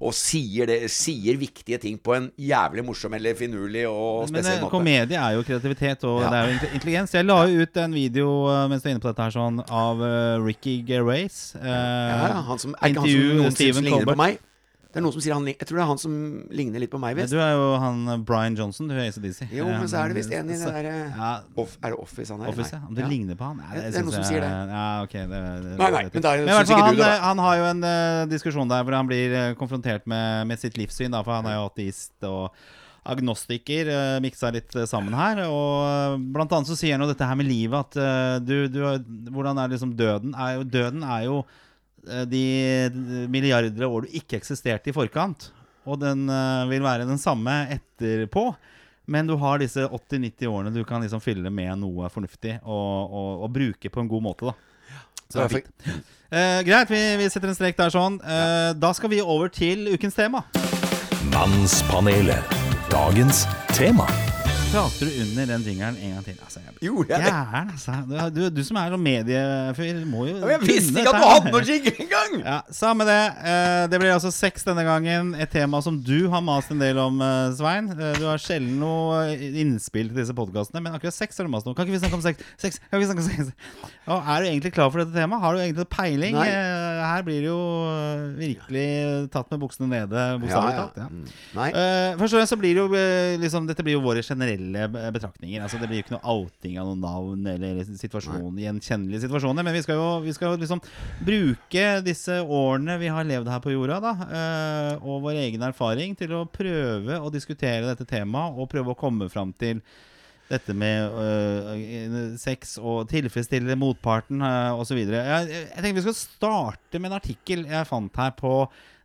Og 0.00 0.12
sier, 0.16 0.66
det, 0.68 0.90
sier 0.92 1.38
viktige 1.40 1.78
ting 1.82 1.96
på 2.02 2.14
en 2.16 2.28
jævlig 2.38 2.84
morsom 2.84 3.14
eller 3.16 3.34
finurlig 3.38 3.86
og 3.88 4.28
spesiell 4.28 4.60
måte. 4.62 4.66
Men 4.66 4.74
komedie 4.74 5.18
er 5.20 5.36
jo 5.38 5.44
kreativitet, 5.46 6.04
og 6.04 6.20
Ja. 6.22 6.30
det 6.30 6.38
er 6.38 6.48
jo 6.50 6.74
intelligens. 6.74 7.14
Jeg 7.14 7.24
la 7.26 7.38
jo 7.46 7.62
ut 7.62 7.76
en 7.76 7.94
video 7.94 8.28
eh, 8.50 8.68
mens 8.68 8.82
du 8.82 8.88
er 8.88 8.94
inne 8.96 9.04
på 9.04 9.10
dette 9.12 9.22
her 9.28 9.34
sånn 9.38 9.62
av 9.70 10.02
eh, 10.02 10.42
Ricky 10.44 10.82
Gervais. 10.86 11.54
eh, 11.56 11.64
Ja, 11.64 12.42
han 12.50 12.58
som, 12.58 12.74
er 12.82 12.94
han 12.94 12.94
som 12.94 13.40
noen 13.42 13.56
syns 13.56 13.80
ligner 13.82 14.04
på 14.06 14.16
meg? 14.18 14.38
Det 14.88 14.96
er 14.96 15.04
noen 15.04 15.12
som 15.12 15.20
sier 15.20 15.34
han 15.36 15.44
Jeg 15.50 15.66
tror 15.68 15.76
det 15.76 15.82
er 15.84 15.88
han 15.90 15.98
som 16.00 16.12
ligner 16.48 16.80
litt 16.80 16.88
på 16.90 16.96
meg, 17.02 17.12
visst. 17.18 17.28
Du 17.34 17.36
er 17.44 17.50
jo 17.52 17.66
han 17.82 17.98
eh, 18.08 18.20
Brian 18.24 18.54
Johnson, 18.56 18.88
du 18.88 18.94
er 18.96 19.02
ACDC. 19.10 19.42
Jo, 19.52 19.66
men 19.68 19.84
så 19.90 19.98
er 20.00 20.08
det 20.14 20.16
visst 20.16 20.32
en 20.32 20.48
i 20.48 20.56
det 20.56 20.64
derre 20.64 20.94
ja, 21.12 21.32
Er 21.44 21.92
det 21.92 21.98
Office 22.00 22.32
han 22.32 22.40
er? 22.46 22.48
Office, 22.54 22.72
ja. 22.72 22.80
Om 22.88 22.94
det 22.96 23.04
Ja. 23.04 23.10
ligner 23.12 23.36
på 23.36 23.50
han? 23.50 23.60
Nei, 23.60 23.68
det, 23.76 23.84
det 23.92 24.00
er 24.00 24.06
noen 24.08 24.16
som 24.16 24.24
sier 24.30 24.40
det. 24.46 24.48
Ja, 24.72 24.86
ok 25.04 25.12
det, 25.18 25.28
det, 25.28 25.74
Nei, 25.82 25.90
nei, 25.92 26.02
men 26.08 26.24
der, 26.24 26.32
er- 26.32 26.48
Men 26.48 26.54
hvert 26.56 26.72
fall, 26.72 26.82
han, 26.86 26.96
du 26.96 27.02
det, 27.02 27.04
da. 27.04 27.12
eh, 27.18 27.26
han 27.28 27.44
har 27.44 27.60
jo 27.60 27.68
en 27.74 27.84
uh, 27.84 28.24
diskusjon 28.32 28.72
der 28.72 28.82
hvor 28.88 28.96
han 28.96 29.12
blir 29.12 29.36
uh, 29.36 29.54
konfrontert 29.60 30.08
med, 30.08 30.46
med 30.48 30.64
sitt 30.64 30.80
livssyn, 30.80 31.12
da, 31.12 31.20
for 31.26 31.36
han 31.36 31.46
er 31.52 31.58
jo 31.60 31.68
ateist 31.68 32.24
og 32.32 32.48
agnostiker, 33.08 33.88
uh, 33.92 34.16
miksa 34.24 34.50
litt 34.52 34.74
eh, 34.76 34.84
sammen 34.88 35.14
her. 35.16 35.44
Og 35.48 35.84
eh, 35.84 36.16
blant 36.34 36.52
annet 36.52 36.68
så 36.68 36.76
sier 36.76 36.96
han 36.96 37.04
jo 37.04 37.12
dette 37.12 37.24
her 37.28 37.38
med 37.40 37.48
livet, 37.48 37.76
at 37.76 37.96
eh, 37.96 38.34
du, 38.44 38.56
du 38.72 38.82
Hvordan 39.32 39.60
er 39.62 39.72
liksom 39.72 39.94
døden? 39.96 40.34
Er 40.36 40.58
jo, 40.58 40.66
døden 40.68 41.04
er 41.06 41.24
jo 41.28 41.38
eh, 41.44 41.64
de 42.30 43.26
milliarder 43.30 43.84
av 43.84 43.94
år 43.94 44.06
du 44.06 44.18
ikke 44.20 44.38
eksisterte 44.38 44.92
i 44.92 44.96
forkant. 44.96 45.50
Og 45.88 46.00
den 46.02 46.28
eh, 46.28 46.68
vil 46.70 46.84
være 46.84 47.08
den 47.08 47.20
samme 47.20 47.62
etterpå. 47.74 48.50
Men 49.08 49.28
du 49.28 49.38
har 49.40 49.60
disse 49.60 49.86
80-90 49.86 50.50
årene 50.50 50.72
du 50.74 50.82
kan 50.84 51.00
liksom 51.00 51.22
fylle 51.24 51.48
med 51.50 51.78
noe 51.80 52.10
fornuftig 52.12 52.58
og, 52.60 53.08
og, 53.08 53.30
og 53.46 53.52
bruke 53.54 53.92
på 53.92 54.04
en 54.04 54.10
god 54.10 54.26
måte. 54.26 54.50
da 54.50 54.56
Så 55.28 55.38
det 55.38 55.46
er 55.46 55.54
fint. 55.54 55.88
Eh, 56.28 56.60
greit, 56.68 56.92
vi, 56.92 57.00
vi 57.22 57.30
setter 57.32 57.48
en 57.48 57.56
strek 57.56 57.80
der 57.80 57.94
sånn. 57.94 58.20
Eh, 58.20 58.70
da 58.76 58.92
skal 58.96 59.14
vi 59.14 59.24
over 59.24 59.48
til 59.48 59.88
ukens 59.94 60.18
tema. 60.18 60.44
Mannspanelet. 61.32 62.56
Dagens 62.92 63.46
tema. 63.72 64.08
Prater 64.68 65.06
du 65.08 65.22
under 65.22 65.46
den 65.48 65.62
jingeren 65.64 65.96
en 65.96 66.10
gang 66.12 66.24
til? 66.26 66.34
Altså, 66.44 66.60
jeg 66.60 66.74
Gjorde 66.84 67.14
jeg 67.14 67.22
det? 67.24 67.30
gæren, 67.32 67.70
altså. 67.72 67.92
Du, 68.36 68.40
du, 68.52 68.58
som 68.66 68.76
er 68.76 68.90
noen 68.92 69.00
mediefyr, 69.02 70.00
må 70.06 70.26
jo 70.28 70.34
Ja, 70.42 70.50
Jeg 70.52 70.60
visste 70.66 71.00
ikke 71.00 71.14
at 71.14 71.22
du 71.22 71.24
hadde 71.24 71.52
noen 71.54 71.64
jingle 71.70 71.92
engang! 72.04 72.34
Ja, 72.42 72.58
Samme 72.76 73.06
det. 73.08 73.16
Eh, 73.48 73.84
det 73.88 74.00
blir 74.02 74.12
altså 74.12 74.28
sex 74.34 74.66
denne 74.68 74.84
gangen. 74.84 75.30
Et 75.40 75.48
tema 75.50 75.80
som 75.84 75.96
du 76.04 76.28
har 76.28 76.44
mast 76.44 76.68
en 76.74 76.82
del 76.82 77.00
om, 77.00 77.16
eh, 77.24 77.54
Svein. 77.56 77.88
Eh, 77.96 78.18
du 78.20 78.26
har 78.28 78.42
sjelden 78.44 78.76
noe 78.82 79.22
innspill 79.38 80.10
til 80.12 80.20
disse 80.20 80.36
podkastene, 80.36 80.84
men 80.84 80.98
akkurat 80.98 81.16
sex 81.16 81.40
har 81.40 81.48
du 81.48 81.54
mast 81.56 81.66
om. 81.66 81.72
Kan 81.78 81.88
ikke 81.88 81.96
vi 81.96 82.02
snakke 82.04 82.20
om 82.20 82.26
sex? 82.28 82.44
sex? 82.60 82.78
Kan 82.90 83.00
ikke 83.00 83.06
vi 83.06 83.08
snakke 83.08 83.24
om 83.24 83.30
sex? 83.48 83.72
Og 84.12 84.20
er 84.34 84.44
du 84.44 84.50
egentlig 84.50 84.74
klar 84.76 84.92
for 84.92 85.00
dette 85.00 85.16
temaet? 85.16 85.42
Har 85.46 85.56
du 85.56 85.62
egentlig 85.64 85.88
peiling? 85.96 86.36
Nei. 86.36 86.48
Her 87.08 87.24
blir 87.24 87.40
det 87.40 87.48
jo 87.48 87.58
virkelig 88.36 88.86
tatt 89.32 89.48
med 89.52 89.64
buksene 89.64 89.88
nede, 89.96 90.28
bokstavelig 90.44 90.76
talt. 90.76 91.00
Ja. 91.00 91.08
Mm. 91.08 91.26
Nei. 91.56 91.68
Først 92.20 92.32
og 92.32 92.38
fremst 92.42 92.52
så 92.52 92.60
blir 92.60 92.76
det 92.76 92.84
jo 92.84 93.42
liksom, 93.42 93.66
Dette 93.68 93.84
blir 93.84 93.96
jo 93.96 94.04
våre 94.04 94.20
generelle 94.24 94.57
be- 94.58 95.04
betraktninger. 95.14 95.62
Altså 95.64 95.78
Det 95.80 95.88
blir 95.90 96.00
jo 96.00 96.04
ikke 96.06 96.14
noe 96.16 96.34
outing 96.34 96.78
av 96.80 96.88
noen 96.90 97.00
navn 97.04 97.46
eller 97.54 97.80
situasjon, 97.88 98.58
gjenkjennelige 98.60 99.24
situasjoner. 99.26 99.64
Men 99.66 99.76
vi 99.76 99.82
skal, 99.86 100.00
jo, 100.00 100.08
vi 100.24 100.34
skal 100.36 100.52
jo 100.54 100.60
liksom 100.62 100.82
bruke 101.24 101.86
disse 102.06 102.40
årene 102.42 102.98
vi 103.00 103.10
har 103.12 103.26
levd 103.28 103.48
her 103.52 103.62
på 103.64 103.72
jorda, 103.74 104.00
da 104.04 104.12
eh, 104.28 104.92
og 105.02 105.22
vår 105.24 105.40
egen 105.46 105.64
erfaring, 105.68 106.16
til 106.18 106.34
å 106.38 106.44
prøve 106.50 107.18
å 107.22 107.32
diskutere 107.34 107.86
dette 107.88 108.06
temaet 108.08 108.58
og 108.58 108.70
prøve 108.72 108.94
å 108.94 108.98
komme 108.98 109.30
fram 109.32 109.54
til 109.58 109.80
dette 110.48 110.72
med 110.72 111.12
øh, 111.12 112.36
sex 112.40 112.78
og 112.80 113.02
tilfredsstille 113.10 113.74
motparten 113.76 114.40
øh, 114.40 114.78
osv. 114.80 114.96
Jeg, 115.04 115.10
jeg 115.12 115.66
jeg 115.68 115.82
tenker 115.82 115.98
vi 116.00 116.06
skal 116.06 116.16
starte 116.16 117.00
med 117.02 117.10
en 117.12 117.18
artikkel 117.18 117.66
jeg 117.68 117.88
fant 117.90 118.16
her 118.16 118.32
på 118.38 118.54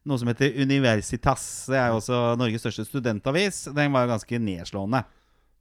noe 0.07 0.19
som 0.19 0.27
heter 0.27 0.55
Universitas. 0.60 1.43
Det 1.72 1.77
er 1.79 1.91
jo 1.91 2.00
også 2.01 2.22
Norges 2.39 2.63
største 2.63 2.83
studentavis. 2.88 3.62
Den 3.75 3.93
var 3.95 4.10
ganske 4.12 4.39
nedslående. 4.39 5.03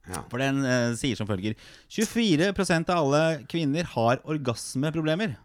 Ja. 0.09 0.21
For 0.31 0.41
den 0.41 0.63
eh, 0.67 0.91
sier 0.99 1.15
som 1.15 1.29
følger 1.29 1.55
24% 1.93 2.91
av 2.91 3.05
alle 3.05 3.23
kvinner 3.51 3.87
har 3.95 4.23
orgasmeproblemer. 4.27 5.37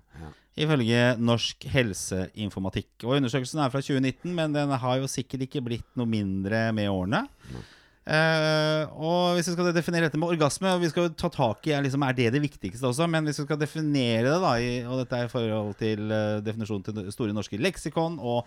Ifølge 0.59 1.03
Norsk 1.23 1.69
helseinformatikk. 1.71 2.91
Og 3.07 3.21
Undersøkelsen 3.21 3.61
er 3.63 3.71
fra 3.71 3.79
2019, 3.79 4.33
men 4.35 4.57
den 4.57 4.73
har 4.83 4.97
jo 4.99 5.07
sikkert 5.11 5.45
ikke 5.47 5.63
blitt 5.63 5.87
noe 5.95 6.11
mindre 6.11 6.65
med 6.75 6.91
årene. 6.91 7.21
Eh, 8.09 8.89
og 8.97 9.35
hvis 9.37 9.51
vi 9.51 9.53
skal 9.53 9.69
definere 9.77 10.07
dette 10.09 10.17
med 10.17 10.31
orgasme 10.33 10.71
Og 10.73 10.81
vi 10.81 10.89
skal 10.89 11.11
jo 11.11 11.11
ta 11.13 11.29
tak 11.29 11.67
i 11.69 11.75
liksom, 11.85 12.01
er 12.09 12.15
det 12.17 12.31
det 12.33 12.41
viktigste 12.41 12.89
også. 12.89 13.05
Men 13.11 13.29
hvis 13.29 13.37
vi 13.43 13.45
skal 13.45 13.61
definere 13.61 14.23
det, 14.31 14.39
da 14.41 14.55
i, 14.57 14.71
og 14.89 15.03
dette 15.03 15.19
er 15.19 15.29
i 15.29 15.33
forhold 15.33 15.75
til 15.77 16.07
uh, 16.09 16.39
definisjonen 16.41 16.87
til 16.87 17.11
Store 17.13 17.37
norske 17.37 17.61
leksikon 17.61 18.17
og 18.19 18.47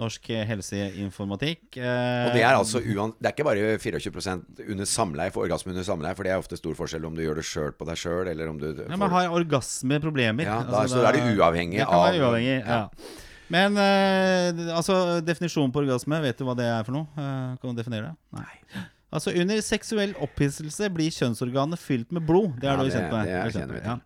Norsk 0.00 0.30
helseinformatikk 0.48 1.76
eh, 1.76 2.28
Og 2.28 2.36
det 2.36 2.40
er 2.46 2.54
altså 2.56 2.80
Det 2.80 3.26
er 3.26 3.34
ikke 3.34 3.44
bare 3.44 3.74
24% 3.82 4.62
under 4.70 4.86
samleie 4.88 5.32
for 5.34 5.44
orgasme 5.44 5.74
under 5.74 5.84
samleie, 5.84 6.14
for 6.16 6.24
det 6.24 6.32
er 6.32 6.40
ofte 6.40 6.56
stor 6.56 6.76
forskjell 6.78 7.04
om 7.04 7.18
du 7.18 7.20
gjør 7.24 7.40
det 7.42 7.44
sjøl 7.44 7.74
på 7.76 7.84
deg 7.88 7.98
sjøl, 8.00 8.30
eller 8.30 8.48
om 8.48 8.56
du 8.62 8.68
Ja, 8.70 8.96
Man 8.96 9.10
har 9.12 9.28
orgasmeproblemer. 9.36 10.46
Ja, 10.46 10.62
da- 10.64 10.86
så 10.88 11.02
da 11.02 11.10
er 11.10 11.18
det 11.18 11.36
uavhengig 11.36 11.82
det 11.82 11.88
kan 11.90 12.00
være 12.06 12.16
av- 12.16 12.30
uavhengig, 12.30 12.54
ja. 12.62 12.78
ja. 12.78 13.18
Men 13.50 13.76
eh, 13.82 14.76
altså, 14.78 15.20
definisjonen 15.26 15.72
på 15.74 15.82
orgasme, 15.82 16.22
vet 16.22 16.38
du 16.38 16.46
hva 16.46 16.54
det 16.56 16.70
er 16.70 16.84
for 16.86 16.94
noe? 16.94 17.10
Eh, 17.18 17.58
kan 17.60 17.74
du 17.74 17.82
definere 17.82 18.12
det? 18.12 18.16
Nei. 18.40 18.86
Altså, 19.12 19.32
under 19.34 19.60
seksuell 19.64 20.12
opphisselse 20.22 20.86
blir 20.94 21.10
kjønnsorganet 21.10 21.78
fylt 21.82 22.12
med 22.14 22.22
blod. 22.28 22.60
Det 22.60 22.68
er 22.70 22.76
Ja, 22.76 22.76
du 22.76 22.88
det- 22.88 22.94
kjent 22.94 23.10
med. 23.12 23.26
det 23.26 23.32
kjenner 23.32 23.52
kjent 23.52 23.72
med, 23.72 23.84
ja. 23.84 23.98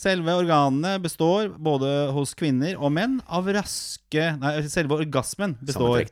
Selve 0.00 0.32
organene 0.32 0.94
består, 1.02 1.48
både 1.60 2.10
hos 2.12 2.32
kvinner 2.34 2.74
og 2.80 2.90
menn, 2.92 3.18
av 3.28 3.44
raske 3.44 4.38
Nei, 4.40 4.62
selve 4.62 4.96
orgasmen 4.96 5.56
består 5.62 6.06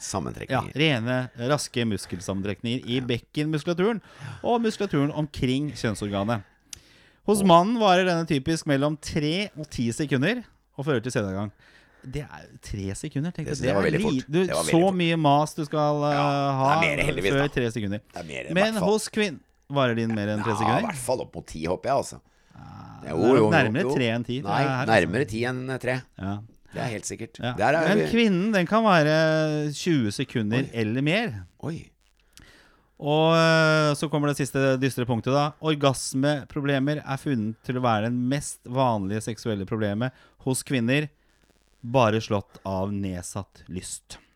Sammentrekninger. 0.00 0.48
Ja, 0.48 0.62
ja, 0.62 0.62
rene, 0.74 1.30
raske 1.36 1.84
muskelsammentrekninger 1.84 2.86
i 2.88 3.00
bekkenmuskulaturen 3.04 4.00
og 4.42 4.62
muskulaturen 4.62 5.12
omkring 5.12 5.72
kjønnsorganet. 5.72 6.42
Hos 7.26 7.42
mannen 7.42 7.76
varer 7.78 8.06
denne 8.06 8.26
typisk 8.26 8.66
mellom 8.66 8.96
tre 9.02 9.50
og 9.58 9.68
ti 9.68 9.90
sekunder 9.92 10.44
og 10.78 10.84
fører 10.86 11.02
til 11.02 11.12
sædavgang. 11.12 11.50
Det 12.06 12.22
er 12.22 12.44
tre 12.62 12.94
sekunder. 12.94 13.32
Tenk 13.34 13.48
Det- 13.48 13.56
deg, 13.58 13.66
det 13.66 13.74
var 13.74 13.82
veldig 13.86 14.02
fort. 14.02 14.26
Du, 14.30 14.38
Det 14.46 14.54
var 14.54 14.62
så 14.68 14.80
fort. 14.80 14.94
mye 14.94 15.16
mas 15.18 15.54
du 15.54 15.64
skal 15.66 15.96
uh, 16.04 16.12
Ja, 16.14 16.52
ha 16.60 16.80
det 16.82 17.04
heldigvis, 17.08 17.32
før 17.32 17.42
da. 17.42 17.48
tre 17.48 17.70
sekunder. 17.74 18.00
Er 18.14 18.24
mer, 18.28 18.50
Men 18.54 18.74
hos 18.82 19.08
kvinn 19.08 19.40
Varer 19.68 19.96
din 19.98 20.14
mer 20.14 20.28
enn 20.28 20.44
tre 20.44 20.52
sekunder? 20.54 20.76
Ja, 20.80 20.84
i 20.84 20.90
hvert 20.92 21.02
fall 21.02 21.20
opp 21.24 21.34
mot 21.34 21.46
ti, 21.46 21.64
håper 21.66 21.90
jeg, 21.90 21.96
altså. 21.96 22.20
det 23.02 23.10
er 23.10 23.16
nok 23.16 23.50
nærmere 23.50 23.82
jo. 23.82 23.94
tre 23.96 24.06
enn 24.14 24.24
ti, 24.24 24.36
Nei, 24.42 24.60
her, 24.62 24.68
altså. 24.86 24.92
nærmere 24.92 25.26
ti 25.28 25.40
enn 25.44 25.78
tre. 25.82 25.96
Ja. 26.22 26.36
Det 26.72 26.82
er 26.84 26.88
helt 26.92 27.08
sikkert. 27.08 27.38
Ja. 27.42 27.54
Er 27.58 27.88
Men 27.88 27.98
vi 27.98 28.06
kvinnen 28.12 28.52
den 28.52 28.66
kan 28.66 28.84
være 28.84 29.72
20 29.74 30.12
sekunder 30.12 30.58
Oi. 30.62 30.70
eller 30.72 31.02
mer. 31.02 31.34
Oi. 31.66 31.90
Og 33.00 33.34
øh, 33.34 33.94
så 33.98 34.08
kommer 34.08 34.28
det 34.30 34.36
siste 34.38 34.76
dystre 34.80 35.04
punktet, 35.04 35.32
da. 35.34 35.50
Orgasmeproblemer 35.60 37.02
er 37.04 37.18
funnet 37.20 37.56
til 37.66 37.76
å 37.76 37.82
være 37.84 38.06
det 38.08 38.12
mest 38.16 38.60
vanlige 38.64 39.20
seksuelle 39.26 39.66
problemet 39.68 40.12
hos 40.46 40.62
kvinner. 40.66 41.08
Bare 41.92 42.20
slått 42.24 42.58
av 42.66 42.92
nedsatt 42.94 43.64
lyst. 43.68 44.18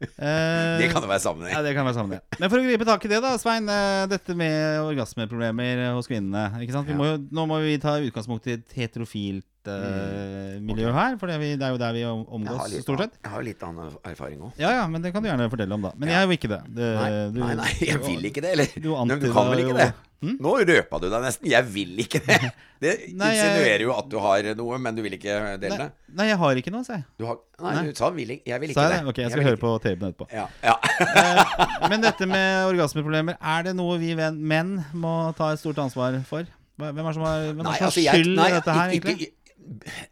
Eh, 0.00 0.78
Det 0.80 0.86
kan 0.94 1.02
det 1.04 1.10
være 1.10 1.20
sammenheng. 1.20 1.52
Ja, 1.52 1.58
det 1.60 1.74
kan 1.76 1.84
være 1.84 1.92
sammen 1.98 2.14
det. 2.16 2.38
Men 2.40 2.48
for 2.48 2.56
å 2.56 2.64
gripe 2.64 2.86
tak 2.88 3.02
i 3.04 3.08
det, 3.12 3.18
da, 3.20 3.34
Svein. 3.36 3.66
eh, 3.68 4.06
Dette 4.08 4.32
med 4.32 4.80
orgasmeproblemer 4.80 5.90
hos 5.92 6.08
kvinnene. 6.08 6.46
Ikke 6.64 6.72
sant? 6.72 6.88
Må 6.96 7.04
jo, 7.04 7.18
nå 7.28 7.44
må 7.50 7.58
vi 7.60 7.74
ta 7.82 7.98
utgangspunkt 8.00 8.48
i 8.48 8.54
et 8.56 8.72
heterofilt 8.78 9.59
eh, 9.68 10.58
miljø 10.64 10.92
her. 10.94 11.16
For 11.20 11.26
det 11.28 11.34
er, 11.36 11.42
vi, 11.42 11.50
det 11.60 11.66
er 11.66 11.74
jo 11.74 11.80
der 11.82 11.92
vi 11.96 12.04
omgås, 12.08 12.70
litt 12.72 12.82
stort 12.86 13.04
sett. 13.04 13.18
Jeg 13.24 13.32
har 13.34 13.42
litt 13.44 13.62
annen 13.66 13.96
erfaring 14.08 14.40
òg. 14.48 14.52
Ja, 14.60 14.70
ja, 14.80 14.86
men 14.88 15.02
det 15.02 15.12
kan 15.12 15.22
du 15.22 15.28
gjerne 15.28 15.50
fortelle 15.52 15.74
om, 15.76 15.82
da. 15.88 15.92
Men 15.96 16.08
jeg 16.14 16.20
er 16.22 16.28
jo 16.30 16.36
ikke 16.38 16.52
det. 16.54 16.60
det 16.78 16.92
Nei, 17.00 17.10
du- 17.34 17.40
nei, 17.44 17.54
nei, 17.60 17.72
jeg 17.80 18.00
vil 18.06 18.24
ikke 18.30 18.40
det, 18.46 18.54
eller? 18.56 18.72
Du 18.80 18.90
Nei, 19.04 19.18
du 19.20 19.32
kan 19.32 19.50
vel 19.50 19.64
ikke 19.66 19.74
jo- 19.76 19.82
det? 19.82 19.90
Hm? 20.20 20.34
Nå 20.44 20.50
røpa 20.68 20.98
du 21.00 21.06
deg 21.08 21.22
nesten. 21.24 21.46
Jeg 21.48 21.64
vil 21.72 21.96
ikke 22.04 22.20
det. 22.26 22.40
Det 22.80 22.92
Nei, 23.12 23.30
insinuerer 23.36 23.82
jo 23.84 23.90
at 23.92 24.06
du 24.08 24.16
har 24.24 24.46
noe, 24.56 24.76
men 24.80 24.94
du 24.96 25.02
vil 25.04 25.12
ikke 25.12 25.34
dele 25.60 25.76
det. 25.76 25.86
nei, 26.16 26.26
jeg 26.30 26.38
har 26.40 26.56
ikke 26.56 26.70
noe, 26.72 26.80
sa 26.84 26.94
jeg. 26.96 27.04
Du 27.20 27.26
har, 27.28 27.36
nei, 27.60 27.72
Nei. 27.76 27.82
du 27.92 27.98
sa 27.98 28.08
vil, 28.08 28.30
jeg 28.40 28.60
vil 28.62 28.70
ikke 28.72 28.80
jeg 28.86 28.92
det. 28.94 29.00
det? 29.04 29.08
Ok, 29.12 29.18
jeg 29.20 29.30
skal 29.34 29.42
jeg 29.42 29.48
høre 29.50 29.60
på 29.60 29.72
tapen 29.84 30.06
etterpå. 30.08 30.28
Ja, 30.32 30.46
ja. 30.64 30.76
Eh, 31.20 31.88
Men 31.92 32.00
dette 32.00 32.24
med 32.28 32.70
orgasmeproblemer, 32.70 33.36
er 33.36 33.62
det 33.68 33.74
noe 33.76 33.98
vi 34.00 34.14
menn 34.16 34.72
må 34.96 35.12
ta 35.36 35.50
et 35.52 35.60
stort 35.60 35.76
ansvar 35.84 36.16
for? 36.28 36.48
Hvem 36.80 37.04
er 37.04 37.12
som 37.18 37.24
har, 37.28 37.44
hvem 37.52 37.60
er 37.60 37.64
som 37.64 37.72
har 37.74 37.86
altså, 37.90 38.00
skyld 38.08 38.32
nei, 38.40 38.48
i 38.48 38.56
dette 38.56 38.76
her, 38.78 38.94
egentlig? 38.94 39.16
ikke- 39.20 39.32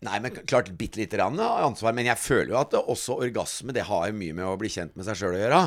Nei, 0.05 0.19
men 0.23 0.35
klart 0.49 0.71
bitte 0.79 1.01
lite 1.01 1.19
grann 1.19 1.39
ansvar. 1.41 1.95
Men 1.97 2.09
jeg 2.11 2.21
føler 2.21 2.53
jo 2.53 2.61
at 2.61 2.77
også 2.79 3.19
orgasme 3.25 3.75
det 3.75 3.87
har 3.89 4.15
mye 4.15 4.37
med 4.37 4.47
å 4.47 4.57
bli 4.61 4.71
kjent 4.73 4.95
med 4.99 5.07
seg 5.09 5.19
sjøl 5.19 5.37
å 5.37 5.43
gjøre. 5.43 5.61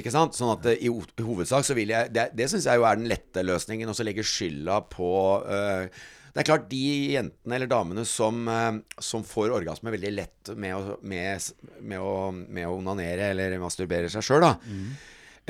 Ikke 0.00 0.12
sant? 0.14 0.36
Sånn 0.38 0.52
at 0.54 0.68
eh, 0.70 0.86
i 0.86 0.90
hovedsak 0.90 1.66
så 1.66 1.76
vil 1.78 1.90
jeg 1.92 2.12
Det, 2.14 2.28
det 2.38 2.46
syns 2.52 2.68
jeg 2.68 2.78
jo 2.78 2.86
er 2.86 3.00
den 3.00 3.10
lette 3.10 3.44
løsningen, 3.44 3.90
å 3.90 4.06
legge 4.06 4.24
skylda 4.26 4.80
på 4.92 5.10
uh, 5.42 5.86
Det 6.30 6.42
er 6.42 6.46
klart, 6.46 6.68
de 6.70 6.82
jentene 7.16 7.56
eller 7.58 7.70
damene 7.70 8.04
som, 8.06 8.44
eh, 8.48 8.80
som 9.02 9.26
får 9.26 9.56
orgasme 9.58 9.92
veldig 9.96 10.12
lett 10.14 10.52
med 10.54 10.76
å, 10.76 10.98
med, 11.02 11.48
med 11.82 12.04
å, 12.04 12.12
med 12.30 12.68
å 12.68 12.76
onanere 12.78 13.32
eller 13.34 13.58
masturbere 13.62 14.12
seg 14.12 14.24
sjøl, 14.26 14.46
da. 14.46 14.54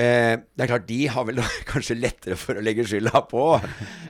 Eh, 0.01 0.35
det 0.57 0.65
er 0.65 0.71
klart, 0.71 0.87
De 0.89 1.01
har 1.13 1.27
vel 1.29 1.41
kanskje 1.71 1.99
lettere 1.99 2.39
for 2.41 2.57
å 2.57 2.65
legge 2.65 2.87
skylda 2.89 3.25
på. 3.31 3.43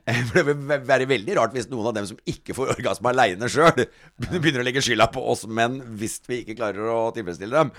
Eh, 0.04 0.20
for 0.28 0.40
Det 0.40 0.44
vil 0.52 0.84
være 0.86 1.08
veldig 1.10 1.38
rart 1.40 1.56
hvis 1.56 1.70
noen 1.72 1.90
av 1.90 1.96
dem 1.98 2.06
som 2.12 2.20
ikke 2.30 2.54
får 2.56 2.76
orgasme 2.76 3.10
aleine 3.10 3.50
sjøl, 3.50 3.86
begynner 4.30 4.62
å 4.62 4.68
legge 4.68 4.84
skylda 4.84 5.10
på 5.14 5.24
oss 5.32 5.46
menn 5.50 5.80
hvis 5.98 6.20
vi 6.28 6.44
ikke 6.44 6.58
klarer 6.60 6.92
å 6.92 7.02
tilfredsstille 7.16 7.64
dem. 7.64 7.74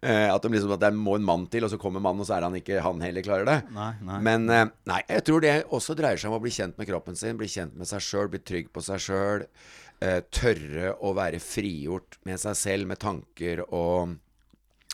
Eh, 0.00 0.28
at, 0.32 0.40
de 0.42 0.54
liksom, 0.54 0.72
at 0.72 0.80
det 0.80 0.94
må 0.96 1.18
en 1.18 1.26
mann 1.26 1.42
til, 1.52 1.66
og 1.66 1.72
så 1.72 1.78
kommer 1.80 2.00
mannen, 2.00 2.22
og 2.24 2.28
så 2.28 2.38
er 2.38 2.46
han 2.46 2.56
ikke 2.56 2.80
han 2.84 3.02
heller 3.04 3.24
klarer 3.24 3.48
det. 3.48 3.58
Nei, 3.76 3.90
nei. 4.08 4.20
Men 4.24 4.46
eh, 4.48 4.64
nei, 4.88 5.02
jeg 5.10 5.26
tror 5.28 5.44
det 5.44 5.56
også 5.68 5.96
dreier 5.98 6.20
seg 6.20 6.32
om 6.32 6.38
å 6.38 6.44
bli 6.44 6.54
kjent 6.56 6.80
med 6.80 6.88
kroppen 6.88 7.18
sin, 7.20 7.36
bli 7.40 7.50
kjent 7.52 7.76
med 7.76 7.88
seg 7.90 8.04
sjøl, 8.06 8.30
bli 8.32 8.40
trygg 8.40 8.70
på 8.72 8.84
seg 8.86 9.02
sjøl. 9.04 9.44
Eh, 10.00 10.22
tørre 10.32 10.94
å 11.04 11.12
være 11.18 11.42
frigjort 11.44 12.16
med 12.24 12.40
seg 12.40 12.56
selv, 12.56 12.88
med 12.88 13.02
tanker 13.02 13.60
og 13.66 14.16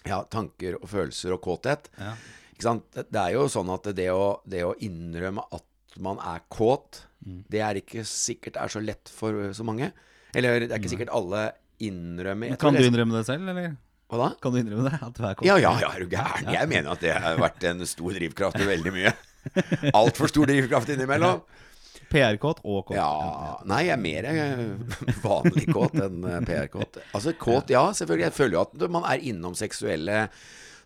ja, 0.07 0.25
tanker 0.31 0.81
og 0.81 0.91
følelser 0.91 1.37
og 1.37 1.43
kåthet. 1.45 1.87
Ja. 2.03 2.17
Det 2.61 3.21
er 3.21 3.33
jo 3.37 3.47
sånn 3.53 3.71
at 3.75 3.89
det 3.97 4.09
å, 4.13 4.41
det 4.49 4.63
å 4.65 4.75
innrømme 4.85 5.45
at 5.53 5.99
man 6.03 6.21
er 6.21 6.43
kåt, 6.53 7.03
Mm. 7.27 7.41
det 7.51 7.59
er 7.65 7.79
ikke 7.81 8.03
sikkert 8.07 8.59
er 8.61 8.71
så 8.71 8.79
lett 8.79 9.09
for 9.11 9.49
så 9.57 9.65
mange. 9.67 9.89
Eller 10.37 10.61
det 10.63 10.69
er 10.71 10.79
ikke 10.79 10.93
sikkert 10.93 11.11
alle 11.17 11.41
innrømmer 11.83 12.53
Men 12.53 12.59
Kan 12.61 12.77
du 12.77 12.85
innrømme 12.85 13.17
det 13.17 13.23
selv, 13.27 13.49
eller? 13.51 13.73
Hva 14.07 14.21
da? 14.21 14.29
Kan 14.39 14.53
du 14.55 14.61
innrømme 14.61 14.85
det? 14.87 15.01
At 15.03 15.17
du 15.17 15.25
er 15.25 15.35
kåt? 15.35 15.47
Ja, 15.49 15.57
ja, 15.59 15.73
ja, 15.81 15.89
er 15.97 16.05
du 16.05 16.13
gæren? 16.13 16.53
Jeg 16.55 16.69
mener 16.71 16.93
at 16.93 17.03
det 17.03 17.15
har 17.17 17.41
vært 17.41 17.65
en 17.67 17.83
stor 17.89 18.15
drivkraft 18.15 18.61
i 18.63 18.69
veldig 18.69 18.93
mye. 18.95 19.15
Altfor 19.97 20.31
stor 20.31 20.47
drivkraft 20.53 20.93
innimellom. 20.95 21.41
PR-kåt 22.13 22.61
og 22.63 22.85
kåt. 22.93 22.95
Ja 22.95 23.57
Nei, 23.67 23.81
jeg 23.89 23.97
er 23.97 24.03
mer 24.05 24.29
eh, 24.31 25.17
vanlig 25.25 25.67
kåt 25.75 25.97
enn 26.07 26.23
eh, 26.31 26.39
PR-kåt. 26.47 27.01
Altså 27.11 27.35
kåt, 27.35 27.73
ja, 27.75 27.89
selvfølgelig. 27.97 28.29
Jeg 28.29 28.37
føler 28.37 28.59
jo 28.61 28.63
at 28.69 28.87
man 28.95 29.09
er 29.11 29.25
innom 29.27 29.57
seksuelle 29.59 30.29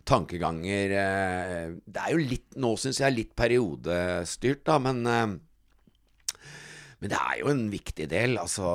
tankeganger 0.07 0.95
eh, 0.97 1.71
Det 1.85 2.01
er 2.01 2.15
jo 2.15 2.25
litt 2.25 2.57
Nå 2.61 2.73
syns 2.79 2.99
jeg 3.03 3.15
litt 3.15 3.31
periodestyrt, 3.37 4.65
da, 4.67 4.77
men 4.81 5.05
eh, 5.07 5.39
men 7.01 7.09
det 7.09 7.17
er 7.17 7.37
jo 7.39 7.47
en 7.49 7.61
viktig 7.73 8.05
del. 8.11 8.35
Altså, 8.37 8.67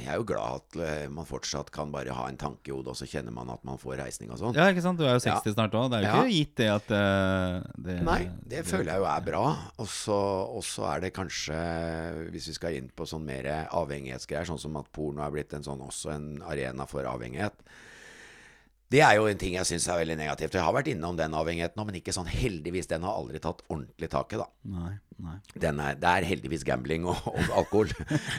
jeg 0.00 0.08
er 0.10 0.16
jo 0.18 0.24
glad 0.26 0.56
at 0.58 0.78
eh, 0.82 1.04
man 1.06 1.28
fortsatt 1.28 1.68
kan 1.74 1.92
bare 1.94 2.10
ha 2.16 2.24
en 2.26 2.38
tanke 2.40 2.66
i 2.66 2.74
hodet, 2.74 2.90
og 2.90 2.98
så 2.98 3.06
kjenner 3.06 3.30
man 3.36 3.52
at 3.54 3.62
man 3.62 3.78
får 3.78 4.00
reisning 4.00 4.32
og 4.34 4.40
sånn. 4.40 4.58
Ja, 4.58 4.66
ikke 4.72 4.82
sant? 4.82 4.98
Du 4.98 5.04
er 5.06 5.14
jo 5.14 5.22
60 5.22 5.54
snart 5.54 5.76
òg. 5.78 5.86
Det 5.92 6.00
er 6.00 6.02
jo 6.02 6.08
Ja. 6.08 6.24
ikke 6.24 6.34
gitt 6.34 6.56
det 6.58 6.66
at 6.72 6.90
uh, 6.90 7.60
det, 7.78 7.96
Nei, 8.10 8.18
det 8.56 8.64
føler 8.66 8.90
jeg 8.96 9.04
jo 9.04 9.06
er 9.12 9.22
bra. 9.30 9.44
Og 9.78 9.86
så 10.66 10.88
er 10.90 11.06
det 11.06 11.14
kanskje, 11.14 11.60
hvis 12.34 12.50
vi 12.50 12.58
skal 12.58 12.80
inn 12.80 12.90
på 12.90 13.06
sånn 13.06 13.22
mer 13.30 13.46
avhengighetsgreier, 13.70 14.50
sånn 14.50 14.58
som 14.66 14.82
at 14.82 14.90
porno 14.90 15.22
er 15.22 15.38
blitt 15.38 15.54
en 15.54 15.62
sånn, 15.62 15.86
også 15.86 16.10
en 16.16 16.28
arena 16.50 16.90
for 16.90 17.06
avhengighet. 17.06 17.62
Det 18.94 19.00
er 19.02 19.16
jo 19.18 19.24
en 19.26 19.38
ting 19.40 19.56
jeg 19.56 19.66
syns 19.66 19.88
er 19.90 19.98
veldig 19.98 20.14
negativt. 20.20 20.54
Jeg 20.54 20.62
har 20.62 20.74
vært 20.74 20.92
innom 20.92 21.16
den 21.18 21.32
avhengigheten 21.34 21.80
òg, 21.82 21.88
men 21.88 21.96
ikke 21.98 22.14
sånn 22.14 22.28
heldigvis. 22.30 22.86
Den 22.92 23.02
har 23.06 23.16
aldri 23.18 23.40
tatt 23.42 23.64
ordentlig 23.66 24.08
tak 24.12 24.36
i, 24.36 24.38
da. 24.38 24.46
Nei, 24.70 24.92
nei. 25.24 25.34
Den 25.64 25.80
er, 25.82 25.96
det 25.98 26.12
er 26.12 26.26
heldigvis 26.28 26.62
gambling 26.68 27.08
og, 27.10 27.26
og 27.32 27.50
alkohol. 27.58 27.90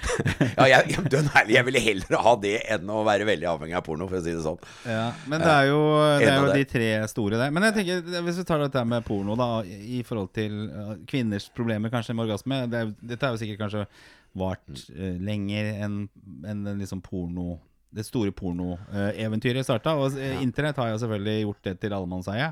ja, 0.61 0.69
jeg, 0.71 0.95
ærlig, 1.01 1.57
jeg 1.57 1.67
ville 1.67 1.83
heller 1.89 2.23
ha 2.23 2.35
det 2.45 2.53
enn 2.77 2.93
å 2.95 3.03
være 3.07 3.27
veldig 3.27 3.51
avhengig 3.51 3.79
av 3.81 3.83
porno, 3.89 4.07
for 4.07 4.21
å 4.21 4.23
si 4.23 4.37
det 4.37 4.45
sånn. 4.47 4.63
Ja, 4.87 5.09
men 5.27 5.43
det 5.43 5.51
er 5.51 5.69
jo, 5.73 5.83
det 6.23 6.31
er 6.31 6.39
jo 6.39 6.57
de 6.61 6.65
tre 6.71 6.89
store 7.11 7.43
der. 7.43 7.51
Men 7.55 7.67
jeg 7.67 7.79
tenker, 7.81 8.09
hvis 8.29 8.39
vi 8.39 8.47
tar 8.47 8.63
dette 8.63 8.87
med 8.95 9.07
porno, 9.11 9.35
da, 9.39 9.51
i 9.67 10.01
forhold 10.07 10.31
til 10.39 10.59
uh, 10.71 10.95
kvinners 11.09 11.51
problemer 11.55 11.91
kanskje 11.91 12.15
med 12.15 12.29
orgasme 12.29 12.63
det 12.71 12.85
er, 12.85 12.97
Dette 13.11 13.27
er 13.27 13.35
jo 13.35 13.43
sikkert 13.43 13.65
kanskje 13.65 13.87
vart 14.39 14.63
uh, 14.71 15.15
lenger 15.19 15.73
enn 15.75 16.03
en, 16.47 16.63
en 16.63 16.77
liksom 16.79 17.03
porno 17.03 17.57
det 17.95 18.05
store 18.07 18.33
pornoeventyret 18.35 19.67
starta. 19.67 19.95
Og 19.99 20.17
uh, 20.17 20.41
internett 20.43 20.79
har 20.81 20.91
jo 20.91 20.99
selvfølgelig 21.03 21.37
gjort 21.45 21.69
det 21.69 21.77
til 21.83 21.95
allemannseie. 21.95 22.51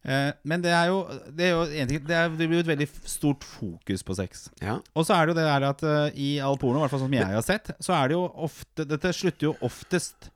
Eh, 0.00 0.30
men 0.48 0.62
det 0.64 0.70
er 0.72 0.86
jo 0.88 1.02
Det, 1.28 1.44
er 1.44 1.50
jo 1.52 1.64
det, 1.68 2.14
er, 2.16 2.30
det 2.32 2.46
blir 2.48 2.60
jo 2.60 2.64
et 2.64 2.72
veldig 2.72 2.88
stort 3.04 3.44
fokus 3.44 4.04
på 4.06 4.16
sex. 4.16 4.46
Ja. 4.62 4.78
Og 4.96 5.04
så 5.06 5.16
er 5.16 5.26
det 5.26 5.34
jo 5.34 5.40
det 5.40 5.48
der 5.48 5.66
at 5.68 5.82
eh, 5.84 6.20
i 6.20 6.30
all 6.40 6.56
porno, 6.60 6.80
i 6.80 6.84
hvert 6.86 6.94
fall 6.94 7.04
som 7.04 7.16
jeg 7.16 7.28
har 7.28 7.44
sett, 7.44 7.72
så 7.80 7.96
er 7.98 8.08
det 8.08 8.16
jo 8.16 8.24
ofte 8.48 8.86
Dette 8.88 9.12
slutter 9.16 9.50
jo 9.50 9.56
oftest 9.66 10.30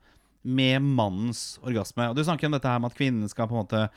med 0.45 0.83
mannens 0.85 1.57
orgasme. 1.65 2.11
Og 2.11 2.17
du 2.17 2.21
snakker 2.23 2.45
om 2.45 2.53
dette 2.53 2.69
her 2.69 2.77
med 2.81 2.93
at 2.93 2.99
kvinnen 2.99 3.31
skal 3.31 3.49
på 3.49 3.57
en 3.57 3.63
måte 3.63 3.87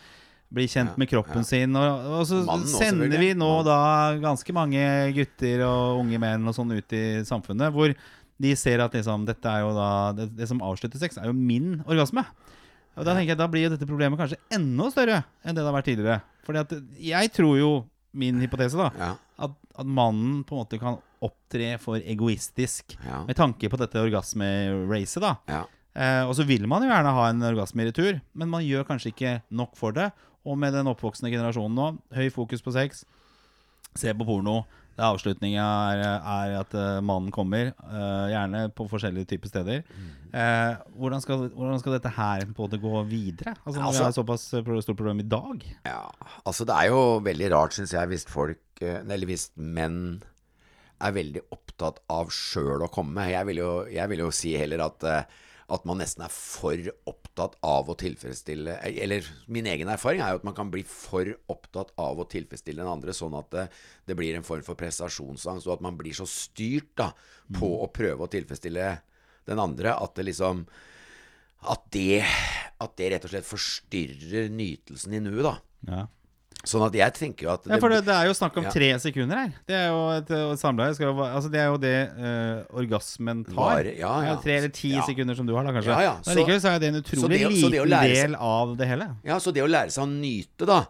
bli 0.48 0.64
kjent 0.64 0.94
Ja, 0.94 0.96
med 0.96 1.10
kroppen 1.10 1.44
ja. 1.44 1.44
sin. 1.44 1.76
Og, 1.76 2.06
og 2.16 2.22
så 2.24 2.40
Mannen 2.46 2.64
også, 2.64 2.80
sender 2.80 3.20
vi 3.20 3.34
nå 3.36 3.50
da 3.68 3.80
ganske 4.22 4.54
mange 4.56 4.80
gutter 5.12 5.66
og 5.66 6.00
unge 6.00 6.20
menn 6.22 6.48
og 6.48 6.56
sånn 6.56 6.72
ut 6.72 6.96
i 6.96 7.04
samfunnet, 7.28 7.68
hvor 7.74 7.92
de 8.40 8.52
ser 8.56 8.78
at 8.84 8.92
liksom 8.94 9.24
dette 9.26 9.50
er 9.50 9.64
jo 9.64 9.72
da 9.74 9.88
Det, 10.14 10.28
det 10.38 10.46
som 10.48 10.60
avslutter 10.62 10.98
sex, 11.02 11.16
er 11.18 11.26
jo 11.26 11.34
min 11.34 11.80
orgasme. 11.86 12.22
Og 12.98 13.04
da 13.06 13.14
tenker 13.14 13.32
jeg, 13.34 13.38
da 13.38 13.46
blir 13.50 13.66
jo 13.68 13.72
dette 13.76 13.86
problemet 13.86 14.18
kanskje 14.18 14.38
enda 14.54 14.88
større 14.90 15.20
enn 15.44 15.54
det 15.54 15.62
det 15.62 15.68
har 15.70 15.76
vært 15.76 15.88
tidligere. 15.90 16.20
Fordi 16.46 16.58
at 16.64 16.72
jeg 17.02 17.32
tror 17.34 17.58
jo, 17.58 17.70
min 18.18 18.40
hypotese, 18.40 18.74
da, 18.78 18.88
Ja. 18.98 19.10
at, 19.38 19.50
at 19.78 19.86
mannen 19.86 20.42
på 20.48 20.56
en 20.56 20.62
måte 20.64 20.78
kan 20.80 20.96
opptre 21.22 21.78
for 21.82 21.98
egoistisk 22.00 22.96
Ja. 23.04 23.24
med 23.26 23.36
tanke 23.38 23.68
på 23.70 23.78
dette 23.78 23.98
orgasme-racet, 24.02 25.20
da. 25.22 25.36
ja. 25.48 25.64
Eh, 25.98 26.22
og 26.28 26.34
så 26.38 26.44
vil 26.46 26.66
man 26.70 26.82
jo 26.84 26.88
gjerne 26.92 27.10
ha 27.12 27.28
en 27.28 27.42
orgasme 27.42 27.82
i 27.82 27.88
retur, 27.90 28.20
men 28.38 28.48
man 28.52 28.62
gjør 28.62 28.84
kanskje 28.86 29.10
ikke 29.12 29.32
nok 29.50 29.74
for 29.76 29.90
det. 29.92 30.12
Og 30.46 30.56
med 30.56 30.72
den 30.72 30.86
oppvoksende 30.86 31.30
generasjonen 31.32 31.74
nå, 31.74 31.86
høy 32.14 32.28
fokus 32.30 32.62
på 32.62 32.70
sex, 32.72 33.04
se 33.98 34.12
på 34.14 34.24
porno. 34.28 34.60
Avslutninga 34.98 35.64
er, 35.94 36.00
er 36.18 36.54
at 36.60 36.74
eh, 36.74 37.00
mannen 37.06 37.30
kommer, 37.34 37.70
eh, 37.86 38.24
gjerne 38.32 38.64
på 38.74 38.86
forskjellige 38.90 39.28
typer 39.34 39.50
steder. 39.52 39.84
Eh, 40.28 40.72
hvordan, 40.98 41.22
skal, 41.24 41.46
hvordan 41.54 41.78
skal 41.80 41.94
dette 41.96 42.12
her 42.18 42.44
både 42.56 42.80
gå 42.82 42.92
videre? 43.08 43.54
Altså 43.64 43.78
Når 43.78 43.86
Altså- 43.86 44.00
vi 44.02 44.08
har 44.08 44.16
såpass 44.18 44.48
stort 44.84 44.96
problem 44.98 45.20
i 45.20 45.28
dag. 45.28 45.62
Ja, 45.86 46.02
altså 46.44 46.66
det 46.68 46.74
er 46.76 46.90
jo 46.90 47.20
veldig 47.24 47.50
rart, 47.54 47.72
syns 47.78 47.92
jeg, 47.96 48.08
hvis 48.12 48.26
folk 48.28 48.58
Eller 48.80 49.26
hvis 49.26 49.48
menn 49.56 50.20
er 51.02 51.12
veldig 51.14 51.40
opptatt 51.54 51.98
av 52.10 52.28
sjøl 52.34 52.82
å 52.82 52.90
komme. 52.90 53.24
Jeg 53.30 53.46
vil 53.46 53.56
jo, 53.62 53.72
jeg 53.90 54.08
vil 54.10 54.18
jo 54.24 54.30
si 54.34 54.52
heller 54.58 54.82
at, 54.84 55.04
eh, 55.04 55.22
at 55.68 55.84
man 55.88 56.00
nesten 56.00 56.24
er 56.24 56.32
for 56.32 56.90
opptatt 57.10 57.58
av 57.66 57.90
å 57.92 57.96
tilfredsstille 58.00 58.78
Eller 58.88 59.26
min 59.52 59.66
egen 59.68 59.90
erfaring 59.92 60.22
er 60.24 60.32
jo 60.32 60.40
at 60.40 60.46
man 60.48 60.56
kan 60.56 60.70
bli 60.72 60.80
for 60.88 61.28
opptatt 61.52 61.92
av 62.00 62.20
å 62.22 62.28
tilfredsstille 62.30 62.80
den 62.80 62.90
andre, 62.90 63.12
sånn 63.16 63.36
at 63.36 63.50
det, 63.52 63.66
det 64.08 64.16
blir 64.16 64.36
en 64.38 64.46
form 64.46 64.64
for 64.64 64.80
prestasjonsangst, 64.80 65.68
og 65.68 65.76
at 65.76 65.84
man 65.84 65.98
blir 66.00 66.16
så 66.16 66.26
styrt 66.28 66.94
da 66.98 67.10
på 67.58 67.68
å 67.84 67.90
prøve 67.92 68.24
å 68.24 68.32
tilfredsstille 68.32 68.92
den 69.48 69.60
andre 69.60 69.92
at 69.96 70.16
det 70.16 70.28
liksom 70.30 70.64
at 71.68 71.88
det, 71.90 72.22
at 72.78 72.92
det 73.00 73.08
rett 73.10 73.24
og 73.26 73.32
slett 73.32 73.48
forstyrrer 73.48 74.52
nytelsen 74.54 75.16
i 75.18 75.22
nuet, 75.24 75.42
da. 75.42 75.54
Ja. 75.88 76.04
Sånn 76.66 76.82
at 76.82 76.92
jeg 76.98 77.14
tenker 77.14 77.46
jo 77.46 77.50
at 77.54 77.66
Ja, 77.70 77.76
for 77.78 77.88
det, 77.92 78.00
det 78.04 78.12
er 78.12 78.26
jo 78.26 78.32
snakk 78.34 78.56
om 78.58 78.64
Ja. 78.66 78.70
tre 78.74 78.88
sekunder 78.98 79.38
her. 79.38 79.52
Det 79.68 79.76
er 79.78 79.86
jo 79.92 80.00
et, 80.16 80.30
et 80.34 80.58
samleie 80.58 80.90
Altså 80.90 81.50
det 81.52 81.60
er 81.62 81.68
jo 81.70 81.76
det 81.78 81.92
uh, 82.18 82.64
orgasmen 82.80 83.44
tar. 83.46 83.54
Var, 83.54 83.90
ja, 84.00 84.10
ja. 84.26 84.32
Tre 84.42 84.56
eller 84.58 84.72
ti 84.74 84.90
sekunder 85.06 85.38
som 85.38 85.46
du 85.46 85.54
har, 85.54 85.62
da 85.64 85.70
kanskje. 85.76 85.94
Ja, 85.94 86.00
ja, 86.02 86.14
Men 86.18 86.24
så- 86.24 86.34
likevel 86.40 86.60
så 86.60 86.72
er 86.74 86.78
det 86.82 86.88
en 86.90 86.98
så 86.98 87.04
utrolig 87.04 87.38
det 87.38 87.46
så 87.46 87.70
det 87.70 87.78
liten 87.78 87.94
seg- 87.94 88.14
del 88.18 88.34
av 88.34 88.74
det 88.76 88.88
hele. 88.90 89.06
Ja, 89.24 89.38
så 89.38 89.54
det 89.54 89.62
å 89.62 89.70
lære 89.70 89.94
seg 89.94 90.02
å 90.02 90.10
nyte, 90.10 90.66
da, 90.66 90.80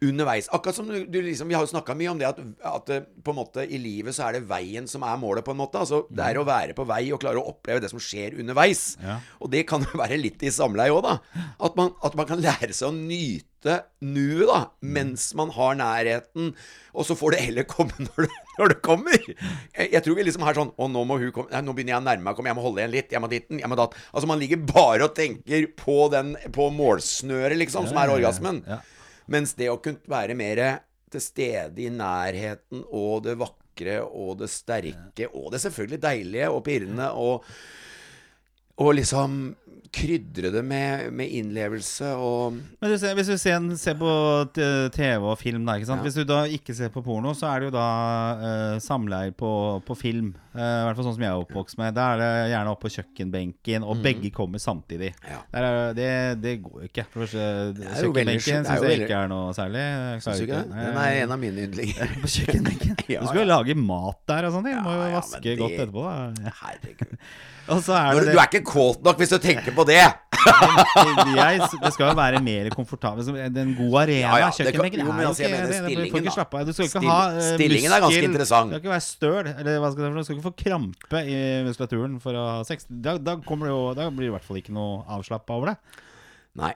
underveis 0.00 0.48
Akkurat 0.48 0.74
som 0.74 0.88
du, 0.88 1.04
du 1.04 1.18
liksom 1.20 1.48
Vi 1.48 1.54
har 1.54 1.60
jo 1.66 1.68
snakka 1.76 1.92
mye 1.94 2.08
om 2.08 2.16
det 2.18 2.26
at, 2.26 2.38
at 2.64 2.88
eh, 2.88 3.02
på 3.22 3.34
en 3.34 3.36
måte 3.36 3.66
i 3.68 3.76
livet 3.76 4.16
så 4.16 4.24
er 4.30 4.38
det 4.38 4.46
veien 4.48 4.88
som 4.88 5.02
er 5.04 5.18
målet, 5.20 5.44
på 5.44 5.52
en 5.52 5.60
måte. 5.60 5.76
Altså 5.78 6.06
det 6.08 6.24
er 6.24 6.40
å 6.40 6.46
være 6.48 6.72
på 6.74 6.86
vei 6.88 7.02
og 7.12 7.20
klare 7.20 7.36
å 7.36 7.50
oppleve 7.52 7.82
det 7.84 7.90
som 7.92 8.00
skjer 8.00 8.38
underveis. 8.40 8.96
Ja. 9.04 9.18
Og 9.44 9.50
det 9.52 9.66
kan 9.68 9.84
jo 9.84 9.98
være 10.02 10.16
litt 10.16 10.40
i 10.42 10.48
samleie 10.54 10.88
òg, 10.96 11.02
da. 11.04 11.18
At 11.60 11.76
man, 11.76 11.92
at 12.02 12.16
man 12.16 12.26
kan 12.26 12.40
lære 12.40 12.72
seg 12.72 12.88
å 12.88 12.94
nyte 12.96 13.44
nuet, 13.66 14.46
da, 14.48 14.58
mens 14.80 15.30
man 15.38 15.50
har 15.54 15.76
nærheten. 15.78 16.52
Og 16.94 17.06
så 17.06 17.16
får 17.18 17.34
det 17.34 17.40
heller 17.48 17.66
komme 17.68 17.92
når 18.06 18.26
det, 18.26 18.38
når 18.58 18.72
det 18.72 18.78
kommer. 18.86 19.18
Jeg, 19.26 19.88
jeg 19.92 20.02
tror 20.04 20.16
vi 20.18 20.26
liksom 20.26 20.46
har 20.46 20.58
sånn 20.58 20.72
Å, 20.76 20.88
nå 20.90 21.04
må 21.08 21.18
hun 21.20 21.32
komme 21.34 21.52
Nei, 21.52 21.62
nå 21.66 21.74
begynner 21.76 21.96
jeg 21.96 22.02
å 22.02 22.06
nærme 22.08 22.26
meg. 22.28 22.38
Kom, 22.38 22.48
jeg 22.50 22.58
må 22.58 22.64
holde 22.64 22.82
igjen 22.82 22.94
litt. 22.94 23.12
Jeg 23.14 23.22
må 23.22 23.30
ditten. 23.32 23.60
Jeg 23.62 23.70
må 23.72 23.78
datt. 23.80 23.96
Altså, 24.12 24.30
man 24.30 24.40
ligger 24.42 24.62
bare 24.70 25.08
og 25.08 25.16
tenker 25.18 25.68
på 25.78 25.98
den 26.12 26.34
På 26.56 26.70
målsnøret, 26.74 27.58
liksom, 27.60 27.88
som 27.90 28.00
er 28.00 28.08
Ja, 28.08 28.14
ja, 28.14 28.14
ja. 28.14 28.20
orgasmen. 28.20 28.62
Ja. 28.68 28.80
Mens 29.30 29.54
det 29.58 29.68
å 29.70 29.78
kunne 29.82 30.10
være 30.10 30.34
mer 30.38 30.64
til 31.10 31.22
stede 31.22 31.82
i 31.82 31.90
nærheten 31.90 32.84
og 32.86 33.24
det 33.26 33.36
vakre 33.40 34.00
og 34.06 34.36
det 34.42 34.48
sterke 34.52 35.26
og 35.30 35.50
det 35.54 35.58
selvfølgelig 35.62 35.98
deilige 36.02 36.50
og 36.54 36.62
pirrende 36.66 37.08
og 37.18 37.46
og 38.80 38.94
liksom 38.96 39.34
krydre 39.90 40.52
det 40.54 40.60
med, 40.62 41.08
med 41.18 41.32
innlevelse 41.34 42.12
og 42.14 42.54
Men 42.54 42.92
du 42.92 42.96
ser, 43.00 43.16
hvis 43.18 43.30
du 43.30 43.36
ser, 43.40 43.64
ser 43.80 43.96
på 43.98 44.10
TV 44.54 45.24
og 45.26 45.34
film, 45.40 45.64
da, 45.66 45.74
ikke 45.78 45.88
sant? 45.88 46.04
Ja. 46.04 46.06
Hvis 46.06 46.18
du 46.20 46.24
da 46.28 46.44
ikke 46.46 46.76
ser 46.78 46.92
på 46.94 47.02
porno, 47.04 47.32
så 47.34 47.48
er 47.50 47.60
det 47.64 47.70
jo 47.70 47.74
da 47.74 47.86
uh, 48.38 48.76
samleier 48.82 49.34
på, 49.36 49.50
på 49.86 49.96
film. 49.98 50.30
Uh, 50.54 50.60
I 50.62 50.84
hvert 50.86 50.98
fall 51.00 51.08
sånn 51.08 51.16
som 51.18 51.26
jeg 51.26 51.32
er 51.32 51.42
oppvokst 51.42 51.78
med. 51.80 51.96
Da 51.98 52.06
er 52.14 52.22
det 52.22 52.30
gjerne 52.54 52.74
oppe 52.74 52.86
på 52.86 52.94
kjøkkenbenken, 52.96 53.86
og 53.86 54.02
begge 54.06 54.32
kommer 54.34 54.62
samtidig. 54.62 55.12
Ja. 55.26 55.42
Der 55.56 55.68
er, 55.68 55.92
det, 55.98 56.08
det 56.44 56.56
går 56.64 56.86
jo 56.86 56.90
ikke. 56.90 57.06
Kjøkkenbenken 57.10 58.46
syns 58.46 58.70
jeg 58.70 58.86
veldig- 58.86 59.06
ikke 59.08 59.20
er 59.24 59.30
noe 59.34 59.52
særlig. 59.58 59.84
Syns 60.24 60.40
du 60.40 60.46
ikke 60.46 60.62
det? 60.62 60.80
Den 60.86 61.02
er 61.02 61.20
en 61.24 61.36
av 61.36 61.42
mine 61.42 61.66
yndlinger. 61.68 62.16
på 62.24 62.34
kjøkkenbenken. 62.38 62.96
Ja, 63.10 63.24
du 63.24 63.30
skal 63.32 63.40
jo 63.42 63.48
lage 63.50 63.74
mat 63.74 64.20
der 64.30 64.46
og 64.46 64.52
sånn. 64.54 64.68
Du 64.70 64.84
må 64.84 64.92
jo 64.94 64.98
vaske 65.00 65.10
ja, 65.10 65.16
vaske 65.18 65.40
det- 65.48 65.56
godt 65.58 65.80
etterpå. 65.80 66.04
Da. 66.06 66.52
Herregud. 66.62 67.16
Og 67.70 67.82
så 67.86 67.94
er 67.94 68.16
Når, 68.16 68.24
det 68.26 68.32
du 68.34 68.38
er 68.40 68.48
ikke 68.48 68.62
kåt 68.66 69.04
nok 69.06 69.20
hvis 69.20 69.30
du 69.30 69.36
tenker 69.42 69.74
på 69.76 69.79
det! 69.88 70.02
jeg, 70.40 71.60
det 71.82 71.90
skal 71.94 72.10
jo 72.10 72.16
være 72.16 72.40
mer 72.44 72.70
komfortabelt. 72.72 73.28
Den 73.54 73.74
gode 73.78 74.04
arena. 74.04 74.32
Ja, 74.38 74.46
ja, 74.46 74.50
Kjøkkenbenken 74.56 75.02
er 75.02 75.08
jo 75.08 75.28
altså, 75.30 75.46
ikke 75.46 75.66
stillingen, 75.68 76.28
da. 76.30 76.62
Du 76.64 76.72
skal 76.72 76.88
ikke 76.88 77.02
ha 77.04 77.18
uh, 77.34 77.40
stillingen 77.54 77.94
er 77.96 78.04
ganske 78.04 78.28
interessant. 78.30 78.70
Du 78.72 78.76
skal 78.76 78.84
ikke 78.84 78.94
være 78.94 79.06
støl. 79.06 79.50
Eller 79.52 79.80
hva 79.82 79.92
skal 79.92 80.06
det 80.06 80.10
for? 80.10 80.20
Du 80.20 80.28
skal 80.28 80.38
ikke 80.38 80.48
få 80.48 80.54
krampe 80.64 81.22
i 81.28 81.38
muskulaturen 81.66 82.18
for 82.24 82.40
å 82.40 82.46
ha 82.56 82.60
sex. 82.68 82.88
Da, 82.88 83.16
da, 83.20 83.36
det 83.40 83.72
jo, 83.72 83.80
da 83.98 84.08
blir 84.08 84.28
det 84.28 84.32
i 84.32 84.36
hvert 84.38 84.46
fall 84.46 84.60
ikke 84.62 84.76
noe 84.76 85.02
avslappa 85.18 85.58
over 85.60 85.72
det. 85.72 86.04
Nei. 86.60 86.74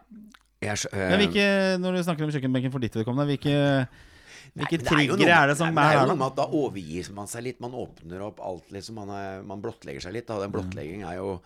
Jeg, 0.65 0.81
skjø- 0.81 0.97
Men 0.97 1.21
hvilke, 1.21 1.47
når 1.83 1.97
du 1.97 2.03
snakker 2.07 2.27
om 2.27 2.35
kjøkkenbenken 2.35 2.73
for 2.73 2.85
ditt 2.85 2.97
vedkommende, 2.97 3.27
hvilke, 3.33 3.57
hvilke 4.55 4.81
triggere 4.81 5.37
er 5.37 5.53
det 5.53 5.59
som 5.61 5.73
nei, 5.73 5.85
er 5.91 6.01
er 6.01 6.07
her, 6.07 6.17
da? 6.17 6.31
da 6.39 6.47
overgir 6.57 7.11
man 7.17 7.29
seg 7.31 7.49
litt. 7.49 7.61
Man 7.65 7.77
åpner 7.77 8.25
opp 8.29 8.41
alt, 8.45 8.69
liksom. 8.75 9.01
Man, 9.01 9.13
er, 9.13 9.45
man 9.47 9.65
blottlegger 9.65 10.05
seg 10.05 10.17
litt. 10.17 10.29
Da. 10.29 10.41
Den 10.45 10.53
blottlegging 10.55 11.05
er 11.09 11.19
jo 11.21 11.39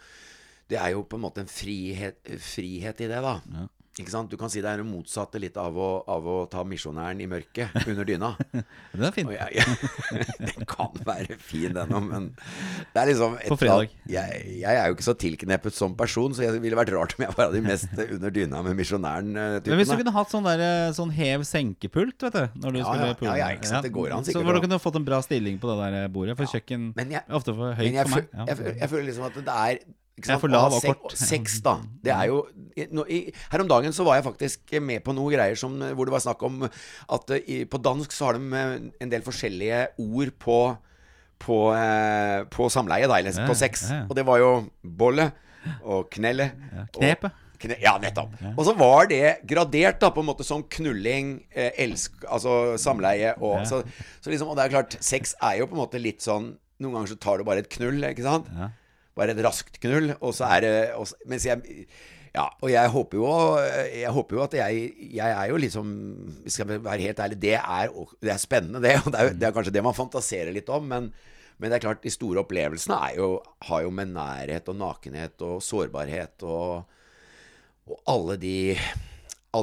Det 0.69 0.77
er 0.77 0.93
jo 0.93 1.03
på 1.09 1.17
en 1.17 1.25
måte 1.25 1.41
en 1.45 1.49
frihet, 1.51 2.21
frihet 2.45 3.01
i 3.01 3.09
det, 3.09 3.23
da. 3.25 3.39
Ikke 3.99 4.13
sant? 4.13 4.29
Du 4.31 4.37
kan 4.39 4.47
si 4.53 4.61
det 4.63 4.69
er 4.71 4.79
det 4.79 4.85
motsatte 4.87 5.41
litt 5.43 5.57
av 5.59 5.75
å, 5.75 5.87
av 6.07 6.23
å 6.31 6.35
ta 6.47 6.61
misjonæren 6.63 7.19
i 7.19 7.27
mørket 7.27 7.75
under 7.91 8.07
dyna. 8.07 8.29
Den 8.93 9.07
er 9.09 9.15
fin. 9.17 9.27
Jeg, 9.35 9.57
jeg, 9.59 10.29
den 10.53 10.69
kan 10.71 10.95
være 11.09 11.35
fin, 11.43 11.73
den 11.75 11.95
òg, 11.99 12.05
men 12.07 12.29
det 12.95 13.01
er 13.03 13.11
liksom 13.11 13.35
På 13.49 13.59
fredag. 13.59 13.91
Jeg, 14.07 14.45
jeg 14.61 14.79
er 14.79 14.87
jo 14.93 14.95
ikke 14.95 15.07
så 15.09 15.17
tilknepet 15.19 15.75
som 15.75 15.97
person, 15.99 16.31
så 16.37 16.47
det 16.47 16.63
ville 16.63 16.79
vært 16.79 16.93
rart 16.95 17.17
om 17.19 17.25
jeg 17.27 17.35
var 17.35 17.49
av 17.49 17.57
de 17.59 17.65
mest 17.65 17.91
under 18.07 18.37
dyna 18.39 18.63
med 18.69 18.79
misjonæren. 18.79 19.35
Men 19.35 19.83
hvis 19.83 19.91
du 19.91 19.99
kunne 20.05 20.15
hatt 20.15 20.31
sånn, 20.37 20.47
der, 20.47 20.63
eh, 20.69 20.95
sånn 20.95 21.11
hev-senkepult, 21.19 22.23
vet 22.29 22.39
du 22.39 22.63
når 22.63 22.79
du 22.79 22.83
Ja, 22.85 22.87
skulle 22.93 23.11
ja, 23.11 23.19
pule. 23.19 23.31
ja, 23.35 23.37
ja, 23.43 23.51
ikke 23.59 23.73
sant, 23.75 23.89
det 23.89 23.95
går 23.99 24.15
an 24.15 24.23
sikkert 24.29 24.45
Så 24.45 24.47
hvor 24.47 24.61
du 24.61 24.67
kunne 24.69 24.83
fått 24.87 25.01
en 25.03 25.09
bra 25.11 25.19
stilling 25.27 25.59
på 25.59 25.75
det 25.75 25.79
der 25.99 26.13
bordet, 26.15 26.39
for 26.39 26.47
kjøkken 26.55 26.93
men 26.95 27.17
jeg- 27.19 27.27
ofte 27.35 27.51
for 27.57 27.75
høyt 27.75 27.99
for 28.05 28.15
meg. 28.15 28.31
Ja. 28.31 28.47
jeg 28.85 28.93
føler 28.95 29.09
liksom 29.11 29.27
at 29.27 29.43
det 29.43 29.59
er 29.59 29.83
ikke 30.19 30.33
sant, 30.33 30.43
for 30.43 30.53
lav 30.53 30.75
og 30.75 30.85
kort. 30.85 31.15
Seks, 31.19 31.61
da. 31.65 31.79
Det 32.05 32.13
er 32.15 32.29
jo 32.31 32.43
no, 32.95 33.05
i, 33.07 33.21
Her 33.53 33.65
om 33.65 33.71
dagen 33.71 33.95
så 33.95 34.07
var 34.07 34.19
jeg 34.19 34.27
faktisk 34.27 34.77
med 34.83 35.05
på 35.07 35.15
noe 35.17 35.33
greier 35.33 35.59
som, 35.59 35.79
hvor 35.95 36.09
det 36.09 36.15
var 36.15 36.25
snakk 36.25 36.45
om 36.49 36.67
at 36.67 37.35
eh, 37.37 37.47
i, 37.47 37.59
på 37.71 37.81
dansk 37.83 38.15
så 38.15 38.29
har 38.29 38.39
de 38.39 38.61
eh, 38.61 38.77
en 39.05 39.13
del 39.15 39.25
forskjellige 39.27 39.87
ord 40.05 40.37
på 40.43 40.61
på, 41.39 41.57
eh, 41.71 42.41
på 42.51 42.67
samleie, 42.67 43.07
da, 43.07 43.21
eller 43.21 43.47
på 43.47 43.55
sex. 43.55 43.85
ja, 43.87 44.01
ja. 44.01 44.07
Og 44.11 44.17
det 44.19 44.25
var 44.27 44.41
jo 44.43 44.49
bolle 44.83 45.29
og 45.87 46.09
knelle. 46.11 46.51
knepet. 46.97 47.45
Kne, 47.59 47.75
ja, 47.83 47.97
nettopp. 47.99 48.37
Og 48.53 48.61
så 48.69 48.73
var 48.79 49.09
det 49.11 49.41
gradert 49.49 49.99
da 50.03 50.13
på 50.15 50.23
en 50.23 50.29
måte 50.29 50.47
som 50.47 50.63
knulling, 50.63 51.41
eh, 51.51 51.73
elsk, 51.83 52.21
altså 52.31 52.77
samleie 52.79 53.33
og 53.43 53.65
så, 53.67 53.81
så 54.23 54.31
liksom, 54.31 54.53
Og 54.53 54.59
det 54.59 54.67
er 54.67 54.75
klart, 54.77 54.95
sex 55.03 55.35
er 55.43 55.59
jo 55.59 55.67
på 55.67 55.75
en 55.75 55.83
måte 55.83 56.03
litt 56.03 56.23
sånn 56.23 56.53
Noen 56.79 56.95
ganger 56.95 57.11
så 57.11 57.19
tar 57.19 57.41
du 57.41 57.47
bare 57.49 57.65
et 57.65 57.73
knull, 57.75 57.99
ikke 58.07 58.23
sant? 58.23 58.47
Ja. 58.55 58.69
Bare 59.19 59.35
et 59.35 59.43
raskt 59.45 59.81
knull, 59.83 60.13
og 60.21 60.37
så 60.37 60.49
er 60.57 60.65
det 60.65 60.75
Mens 61.29 61.47
jeg 61.49 61.85
ja, 62.35 62.45
og 62.61 62.69
jeg 62.71 62.93
håper 62.93 63.19
jo 63.19 63.31
Jeg 63.89 64.13
håper 64.15 64.37
jo 64.37 64.43
at 64.45 64.55
jeg 64.59 64.83
Jeg 65.17 65.33
er 65.33 65.49
jo 65.51 65.59
liksom 65.61 65.89
Skal 66.47 66.75
jeg 66.75 66.85
være 66.85 67.09
helt 67.09 67.23
ærlig, 67.25 67.41
det 67.43 67.57
er, 67.57 67.91
det 68.23 68.35
er 68.35 68.43
spennende, 68.43 68.83
det. 68.85 68.99
Og 69.05 69.11
det 69.13 69.21
er, 69.21 69.35
det 69.35 69.49
er 69.49 69.57
kanskje 69.57 69.75
det 69.75 69.85
man 69.87 69.97
fantaserer 69.97 70.55
litt 70.55 70.69
om, 70.73 70.87
men, 70.91 71.11
men 71.59 71.71
det 71.71 71.79
er 71.79 71.87
klart, 71.89 72.05
de 72.05 72.13
store 72.13 72.45
opplevelsene 72.45 72.99
jo, 73.17 73.31
har 73.69 73.85
jo 73.87 73.93
med 73.95 74.13
nærhet 74.15 74.69
og 74.71 74.79
nakenhet 74.79 75.47
og 75.47 75.63
sårbarhet 75.65 76.47
og, 76.47 76.85
og 77.89 78.03
alle 78.13 78.39
de 78.41 78.57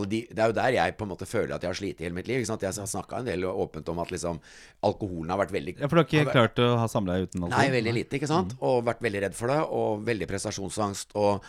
de, 0.10 0.20
det 0.34 0.40
er 0.42 0.50
jo 0.50 0.56
der 0.58 0.74
jeg 0.74 0.96
på 0.98 1.06
en 1.06 1.12
måte 1.12 1.28
føler 1.30 1.54
at 1.56 1.62
jeg 1.62 1.70
har 1.70 1.78
slitt 1.78 2.00
i 2.02 2.06
hele 2.08 2.16
mitt 2.18 2.28
liv. 2.28 2.40
Ikke 2.42 2.50
sant? 2.50 2.64
Jeg 2.66 2.74
har 2.74 2.88
snakka 2.90 3.20
en 3.22 3.28
del 3.30 3.44
åpent 3.46 3.90
om 3.94 4.00
at 4.02 4.10
liksom 4.12 4.40
alkoholen 4.84 5.30
har 5.30 5.38
vært 5.44 5.54
veldig 5.54 5.76
Ja, 5.80 5.88
for 5.88 5.96
du 5.96 6.02
har 6.02 6.08
ikke 6.10 6.26
vært- 6.26 6.34
klart 6.56 6.62
å 6.66 6.78
ha 6.82 6.88
samleie 6.88 7.28
uten 7.28 7.44
alkohol? 7.46 7.58
Nei, 7.62 7.70
veldig 7.76 7.94
lite, 7.94 8.18
ikke 8.18 8.28
sant? 8.32 8.56
Og 8.62 8.84
vært 8.84 9.02
veldig 9.06 9.22
redd 9.28 9.36
for 9.36 9.48
det, 9.48 9.60
og 9.70 10.02
veldig 10.06 10.28
prestasjonsangst. 10.28 11.14
Og, 11.16 11.44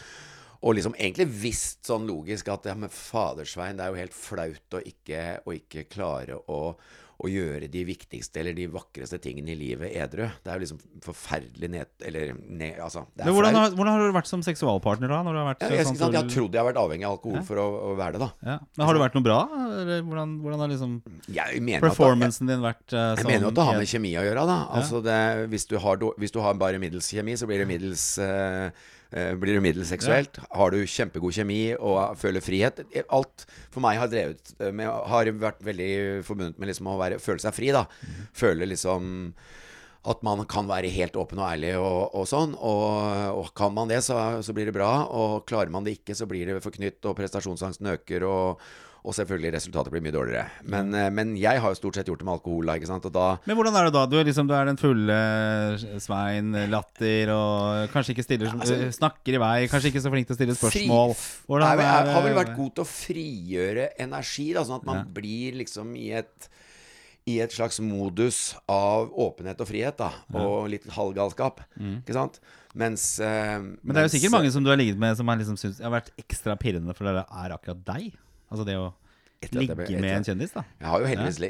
og 0.62 0.74
liksom 0.76 0.94
egentlig 1.00 1.26
visst 1.32 1.84
sånn 1.88 2.06
logisk 2.06 2.48
at 2.52 2.64
ja, 2.66 2.74
men 2.74 2.90
fadersvein, 2.92 3.76
det 3.78 3.86
er 3.86 3.88
jo 3.94 4.00
helt 4.04 4.12
flaut 4.14 4.76
å 4.78 4.82
ikke, 4.84 5.24
å 5.46 5.56
ikke 5.56 5.86
klare 5.88 6.36
å, 6.48 6.76
å 7.16 7.30
gjøre 7.32 7.68
de 7.72 7.82
viktigste 7.88 8.42
eller 8.42 8.52
de 8.56 8.66
vakreste 8.68 9.16
tingene 9.24 9.54
i 9.54 9.56
livet 9.56 9.94
edru. 9.96 10.26
Det 10.44 10.50
er 10.52 10.58
jo 10.58 10.62
liksom 10.66 10.80
forferdelig 11.04 11.70
ned... 11.72 11.92
Eller 12.04 12.34
ned, 12.36 12.76
altså. 12.82 13.06
Det 13.16 13.24
Men 13.24 13.36
hvordan, 13.38 13.56
har, 13.56 13.70
hvordan 13.78 13.94
har 13.94 14.02
du 14.04 14.16
vært 14.18 14.28
som 14.28 14.42
seksualpartner 14.44 15.08
da? 15.14 15.22
Når 15.24 15.36
du 15.36 15.40
har 15.40 15.48
vært 15.48 15.64
Ja, 15.64 15.70
jeg, 15.78 15.86
sånn 15.88 15.96
jeg 15.96 16.20
har 16.20 16.28
trodd 16.28 16.58
jeg 16.58 16.60
har 16.60 16.68
vært 16.68 16.80
avhengig 16.82 17.08
av 17.08 17.16
alkohol 17.16 17.46
for 17.48 17.62
å, 17.62 17.66
å 17.88 17.94
være 17.96 18.18
det, 18.18 18.26
da. 18.26 18.50
ja. 18.52 18.58
Men 18.76 18.88
har 18.90 18.98
det 18.98 19.02
vært 19.06 19.16
noe 19.16 19.26
bra? 19.28 19.38
Eller 19.80 20.04
hvordan, 20.10 20.34
hvordan 20.44 20.64
har 20.64 20.72
liksom 20.74 20.98
Jeg 21.38 21.80
performancen 21.86 22.52
din 22.52 22.64
vært 22.64 22.84
Jeg 22.92 23.22
sånn 23.22 23.30
mener 23.30 23.48
jo 23.48 23.54
at 23.54 23.60
det 23.60 23.66
har 23.70 23.80
med 23.80 23.92
kjemi 23.94 24.12
å 24.20 24.26
gjøre. 24.28 24.44
da 24.52 24.58
Altså 24.76 25.00
det, 25.08 25.22
hvis, 25.54 25.66
du 25.72 25.78
har, 25.86 26.06
hvis 26.20 26.36
du 26.36 26.42
har 26.44 26.60
bare 26.60 26.82
middels 26.82 27.08
kjemi, 27.16 27.38
så 27.40 27.48
blir 27.48 27.64
det 27.64 27.70
middels 27.72 28.10
eh, 28.20 28.68
Blir 29.40 29.56
du 29.56 29.62
middels 29.64 29.88
seksuelt. 29.88 30.40
Har 30.52 30.74
du 30.74 30.82
kjempegod 30.84 31.32
kjemi 31.32 31.60
og 31.76 32.18
føler 32.20 32.44
frihet 32.44 32.82
Alt 33.08 33.46
for 33.72 33.80
meg 33.84 34.00
har 34.00 34.10
drevet 34.12 34.52
med 34.76 34.90
Har 35.08 35.30
vært 35.40 35.62
veldig 35.64 35.92
forbundet 36.26 36.58
med 36.60 36.68
liksom 36.68 36.90
å 36.92 36.98
være, 37.00 37.20
føle 37.22 37.40
seg 37.40 37.56
fri. 37.56 37.70
da 37.72 37.86
Føle 38.36 38.68
liksom 38.68 39.32
at 40.06 40.22
man 40.22 40.44
kan 40.46 40.68
være 40.68 40.90
helt 40.94 41.16
åpen 41.18 41.40
og 41.40 41.48
ærlig 41.48 41.72
og, 41.80 42.14
og 42.14 42.26
sånn. 42.30 42.54
Og, 42.54 43.40
og 43.40 43.50
kan 43.58 43.74
man 43.74 43.90
det, 43.90 44.02
så, 44.06 44.38
så 44.44 44.54
blir 44.54 44.68
det 44.68 44.76
bra. 44.76 44.90
Og 45.10 45.46
klarer 45.48 45.72
man 45.72 45.86
det 45.86 45.96
ikke, 45.98 46.14
så 46.14 46.28
blir 46.30 46.46
det 46.46 46.62
forknytt, 46.64 47.00
og 47.08 47.16
prestasjonsangsten 47.18 47.90
øker. 47.96 48.26
Og, 48.28 48.62
og 49.06 49.14
selvfølgelig 49.14 49.52
resultatet 49.54 49.92
blir 49.94 50.02
mye 50.02 50.14
dårligere. 50.16 50.48
Men, 50.66 50.88
eh, 50.98 51.10
men 51.14 51.36
jeg 51.38 51.60
har 51.62 51.70
jo 51.70 51.78
stort 51.78 51.94
sett 51.94 52.08
gjort 52.10 52.18
det 52.18 52.26
med 52.26 52.34
alkohol. 52.40 52.72
Ikke 52.74 52.88
sant? 52.90 53.04
Og 53.06 53.12
da 53.14 53.26
Men 53.46 53.54
hvordan 53.54 53.76
er 53.78 53.84
det 53.86 53.92
da? 53.94 54.02
Du 54.10 54.16
er, 54.18 54.24
liksom, 54.26 54.48
du 54.50 54.54
er 54.58 54.66
den 54.66 54.76
fulle 54.80 55.14
eh, 55.14 55.98
Svein, 56.02 56.50
latter 56.72 57.30
og 57.30 57.88
kanskje 57.94 58.16
ikke 58.16 58.24
stiller 58.26 58.50
altså- 58.50 58.80
eh, 58.88 58.90
Snakker 58.96 59.38
i 59.38 59.42
vei, 59.44 59.68
kanskje 59.70 59.92
ikke 59.94 60.02
så 60.02 60.10
flink 60.10 60.26
til 60.26 60.34
å 60.34 60.40
stille 60.40 60.58
spørsmål. 60.58 61.14
Hvordan 61.46 61.70
jeg, 61.70 61.78
jeg, 61.86 61.94
er- 62.02 62.12
har 62.16 62.22
vel 62.26 62.34
vært 62.42 62.56
god 62.58 62.74
til 62.74 62.84
å 62.84 62.90
frigjøre 62.90 63.88
energi, 64.08 64.48
da, 64.58 64.66
sånn 64.66 64.80
at 64.82 64.86
man 64.90 64.96
Ja. 65.04 65.04
blir 65.20 65.54
liksom 65.62 65.94
i 65.96 66.10
et 66.12 66.48
i 67.28 67.40
et 67.42 67.50
slags 67.50 67.80
modus 67.82 68.54
av 68.70 69.08
åpenhet 69.10 69.58
og 69.60 69.66
frihet, 69.66 69.96
da. 69.98 70.12
Og 70.38 70.68
litt 70.70 70.84
halvgalskap. 70.94 71.58
Ikke 71.80 72.14
sant? 72.14 72.38
Mens 72.74 73.18
eh, 73.18 73.56
Mm. 73.58 73.78
Men 73.82 73.94
det 73.94 73.96
er 73.96 74.06
jo 74.08 74.18
sikkert 74.18 74.30
mange 74.36 74.52
som 74.52 74.62
du 74.62 74.70
har 74.70 74.76
ligget 74.76 74.96
med 74.98 75.16
som 75.16 75.26
har 75.26 75.36
liksom 75.40 75.56
syntes 75.58 75.80
har 75.80 75.90
vært 75.90 76.10
ekstra 76.18 76.54
pirrende 76.58 76.94
for 76.94 77.04
det 77.08 77.24
er 77.26 77.50
akkurat 77.56 77.82
deg. 77.84 78.12
Altså 78.50 78.64
det 78.68 78.76
å 78.78 78.86
Etter 79.36 79.60
jeg 79.60 79.66
ligge 79.68 79.74
ble- 79.76 80.00
med 80.00 80.14
en 80.16 80.24
kjendis, 80.24 80.52
da. 80.56 80.62
Jeg 80.80 80.88
har 80.88 81.02
jo 81.02 81.08
heldigvis 81.10 81.38
ja. 81.44 81.48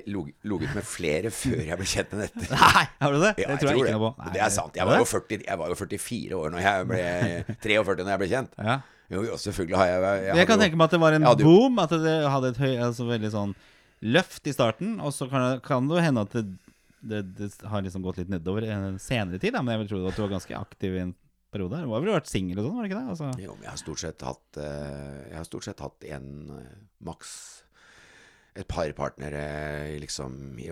ligget 0.51 0.73
med 0.75 0.85
flere 0.91 1.31
før 1.31 1.61
jeg 1.69 1.77
ble 1.79 1.87
kjent 1.87 2.15
enn 2.17 2.23
etter. 2.25 2.49
Nei, 2.57 2.83
har 3.05 3.13
du 3.15 3.19
det? 3.23 3.31
Ja, 3.39 3.47
det 3.53 3.59
tror 3.63 3.71
jeg, 3.71 3.79
ikke 3.85 3.93
noe 3.95 4.03
på. 4.03 4.11
Nei, 4.25 4.33
det 4.35 4.41
er 4.43 4.51
sant. 4.57 4.75
Jeg 4.81 4.89
var, 4.91 4.99
jo 4.99 5.07
40, 5.13 5.45
jeg 5.47 5.61
var 5.61 5.71
jo 5.71 5.77
44 5.79 6.41
år 6.41 6.51
når 6.57 6.65
jeg 6.67 6.89
ble 6.91 7.05
43 7.69 8.03
når 8.03 8.11
jeg 8.17 8.23
ble 8.25 8.29
kjent. 8.33 8.59
Ja. 8.59 8.77
Jo, 9.15 9.23
selvfølgelig 9.39 9.79
har 9.79 9.87
jeg 9.93 10.03
Jeg, 10.03 10.37
Jeg, 10.41 10.47
kan 10.51 10.59
jo- 10.59 10.65
tenke 10.67 10.81
meg 10.81 10.85
at 10.91 10.97
det 10.97 11.01
var 11.05 11.13
en 11.21 11.29
boom, 11.45 11.79
at 11.79 11.95
det 11.95 12.17
hadde 12.35 12.51
et 12.57 12.61
høy, 12.65 12.73
altså 12.89 13.07
veldig 13.07 13.31
sånn 13.37 13.55
løft 14.03 14.51
i 14.51 14.53
starten, 14.57 14.97
og 15.01 15.15
så 15.15 15.29
kan 15.31 15.61
kan 15.65 15.87
det 15.89 15.97
jo 16.01 16.03
hende 16.09 16.25
at 16.27 16.35
det, 16.35 16.43
det, 17.07 17.21
det 17.39 17.53
har 17.71 17.87
liksom 17.87 18.03
gått 18.03 18.19
litt 18.19 18.29
nedover 18.35 18.67
senere 18.99 19.39
tid, 19.39 19.55
da, 19.55 19.63
men 19.63 19.77
jeg 19.77 19.85
vil 19.85 19.93
tro 19.95 20.03
at 20.11 20.19
du 20.19 20.25
var 20.27 20.35
ganske 20.35 20.59
aktiv 20.59 20.99
i 20.99 21.05
en 21.07 21.15
periode. 21.53 21.83
Du 21.85 21.93
har 21.95 22.03
vel 22.05 22.13
vært 22.17 22.31
singel 22.31 22.59
og 22.61 22.67
sånn, 22.67 22.77
var 22.77 22.87
det 22.87 22.91
ikke 22.93 23.03
det? 23.03 23.13
Altså, 23.15 23.31
Jo, 23.43 23.55
men 23.57 23.67
jeg 23.69 23.73
har 23.73 23.81
stort 23.83 24.03
sett 24.03 24.25
hatt 24.27 24.59
eh, 24.63 25.19
Jeg 25.31 25.37
har 25.39 25.47
stort 25.49 25.67
sett 25.69 25.81
hatt 25.85 26.07
en 26.17 26.29
eh, 26.59 26.73
maks 27.07 27.33
et 28.57 28.65
par 28.69 28.89
partnere 28.97 29.43
liksom 30.01 30.57
i, 30.59 30.71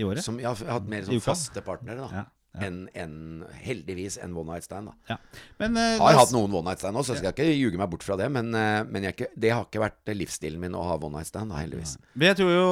I 0.00 0.04
året? 0.08 0.24
Som, 0.24 0.38
jeg 0.40 0.48
har 0.48 0.72
hatt 0.78 0.86
mer 0.88 1.04
sånn 1.04 1.20
faste 1.20 1.60
partnere, 1.64 2.06
da. 2.06 2.08
Ja, 2.22 2.22
ja. 2.56 2.62
Enn 2.64 2.78
en, 2.96 3.16
heldigvis 3.60 4.16
en 4.24 4.32
one 4.32 4.54
night 4.54 4.64
stand, 4.64 4.88
da. 4.88 4.94
ja. 5.12 5.42
Men 5.60 5.76
uh, 5.76 5.98
Har 6.00 6.16
hatt 6.22 6.32
noen 6.32 6.48
one 6.56 6.70
night 6.70 6.80
stand 6.80 6.96
også, 6.96 7.12
så 7.12 7.26
jeg 7.26 7.34
skal 7.34 7.50
ikke 7.50 7.58
ljuge 7.60 7.80
meg 7.82 7.90
bort 7.92 8.06
fra 8.06 8.16
det. 8.16 8.30
Men, 8.32 8.48
uh, 8.56 8.80
men 8.88 9.04
jeg, 9.04 9.18
ikke- 9.18 9.28
det 9.44 9.50
har 9.52 9.66
ikke 9.68 9.82
vært 9.84 10.14
livsstilen 10.16 10.62
min 10.64 10.72
å 10.78 10.86
ha 10.88 10.96
one 10.96 11.18
night 11.18 11.28
stand, 11.28 11.52
da, 11.52 11.60
heldigvis. 11.60 11.98
Men 12.16 12.30
jeg 12.32 12.38
tror 12.40 12.54
jo 12.54 12.64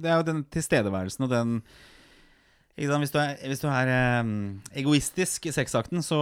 Det 0.00 0.08
er 0.08 0.16
jo 0.22 0.26
den 0.30 0.40
tilstedeværelsen 0.56 1.28
og 1.28 1.34
den? 1.34 1.52
Hvis 2.78 3.10
du 3.10 3.18
er, 3.18 3.32
hvis 3.50 3.60
du 3.62 3.66
er 3.66 3.88
um, 4.22 4.30
egoistisk 4.78 5.48
i 5.50 5.52
sexakten, 5.54 5.98
så, 6.06 6.18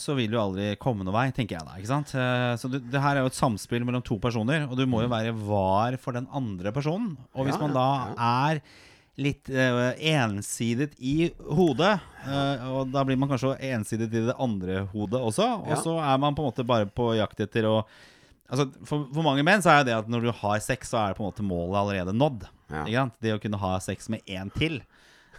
så 0.00 0.16
vil 0.18 0.32
du 0.32 0.38
aldri 0.42 0.72
komme 0.82 1.04
noen 1.06 1.14
vei, 1.14 1.28
tenker 1.36 1.54
jeg 1.60 1.66
da. 1.68 1.76
ikke 1.78 1.90
sant? 1.92 2.12
Eh, 2.18 2.54
så 2.58 2.70
det, 2.72 2.80
det 2.90 3.02
her 3.04 3.14
er 3.20 3.22
jo 3.22 3.30
et 3.30 3.38
samspill 3.38 3.84
mellom 3.86 4.02
to 4.02 4.18
personer, 4.22 4.64
og 4.66 4.74
du 4.80 4.82
må 4.90 5.04
jo 5.04 5.10
være 5.12 5.30
var 5.38 5.94
for 6.02 6.18
den 6.18 6.26
andre 6.34 6.72
personen. 6.74 7.12
Og 7.34 7.46
hvis 7.46 7.54
Ja, 7.54 7.62
man 7.62 7.76
da 7.76 7.86
er 8.18 8.62
litt 9.20 9.50
uh, 9.54 9.90
ensidet 10.12 10.94
i 10.98 11.30
hodet, 11.46 11.98
Uh, 12.20 12.66
og 12.76 12.90
da 12.92 13.00
blir 13.08 13.16
man 13.16 13.30
kanskje 13.30 13.54
ensidet 13.70 14.10
i 14.12 14.20
det 14.26 14.34
andre 14.36 14.82
hodet 14.90 15.16
også, 15.24 15.46
og 15.62 15.70
Ja. 15.72 15.78
så 15.80 15.94
er 16.04 16.18
man 16.20 16.34
på 16.36 16.42
en 16.44 16.50
måte 16.50 16.66
bare 16.68 16.84
på 16.84 17.14
jakt 17.16 17.40
etter 17.40 17.64
å 17.64 17.78
Altså, 18.50 18.66
for, 18.84 19.06
for 19.14 19.22
mange 19.22 19.44
menn 19.46 19.62
så 19.62 19.70
er 19.70 19.84
det 19.86 19.94
at 19.94 20.08
når 20.10 20.24
du 20.26 20.30
har 20.34 20.58
sex, 20.58 20.90
så 20.90 20.98
er 20.98 21.12
det 21.12 21.16
på 21.20 21.22
en 21.22 21.28
måte 21.30 21.44
målet 21.46 21.76
allerede 21.78 22.12
nådd. 22.18 22.48
Ja. 22.90 23.04
Det 23.22 23.36
å 23.36 23.38
kunne 23.38 23.60
ha 23.62 23.76
sex 23.78 24.08
med 24.10 24.26
én 24.26 24.50
til. 24.52 24.80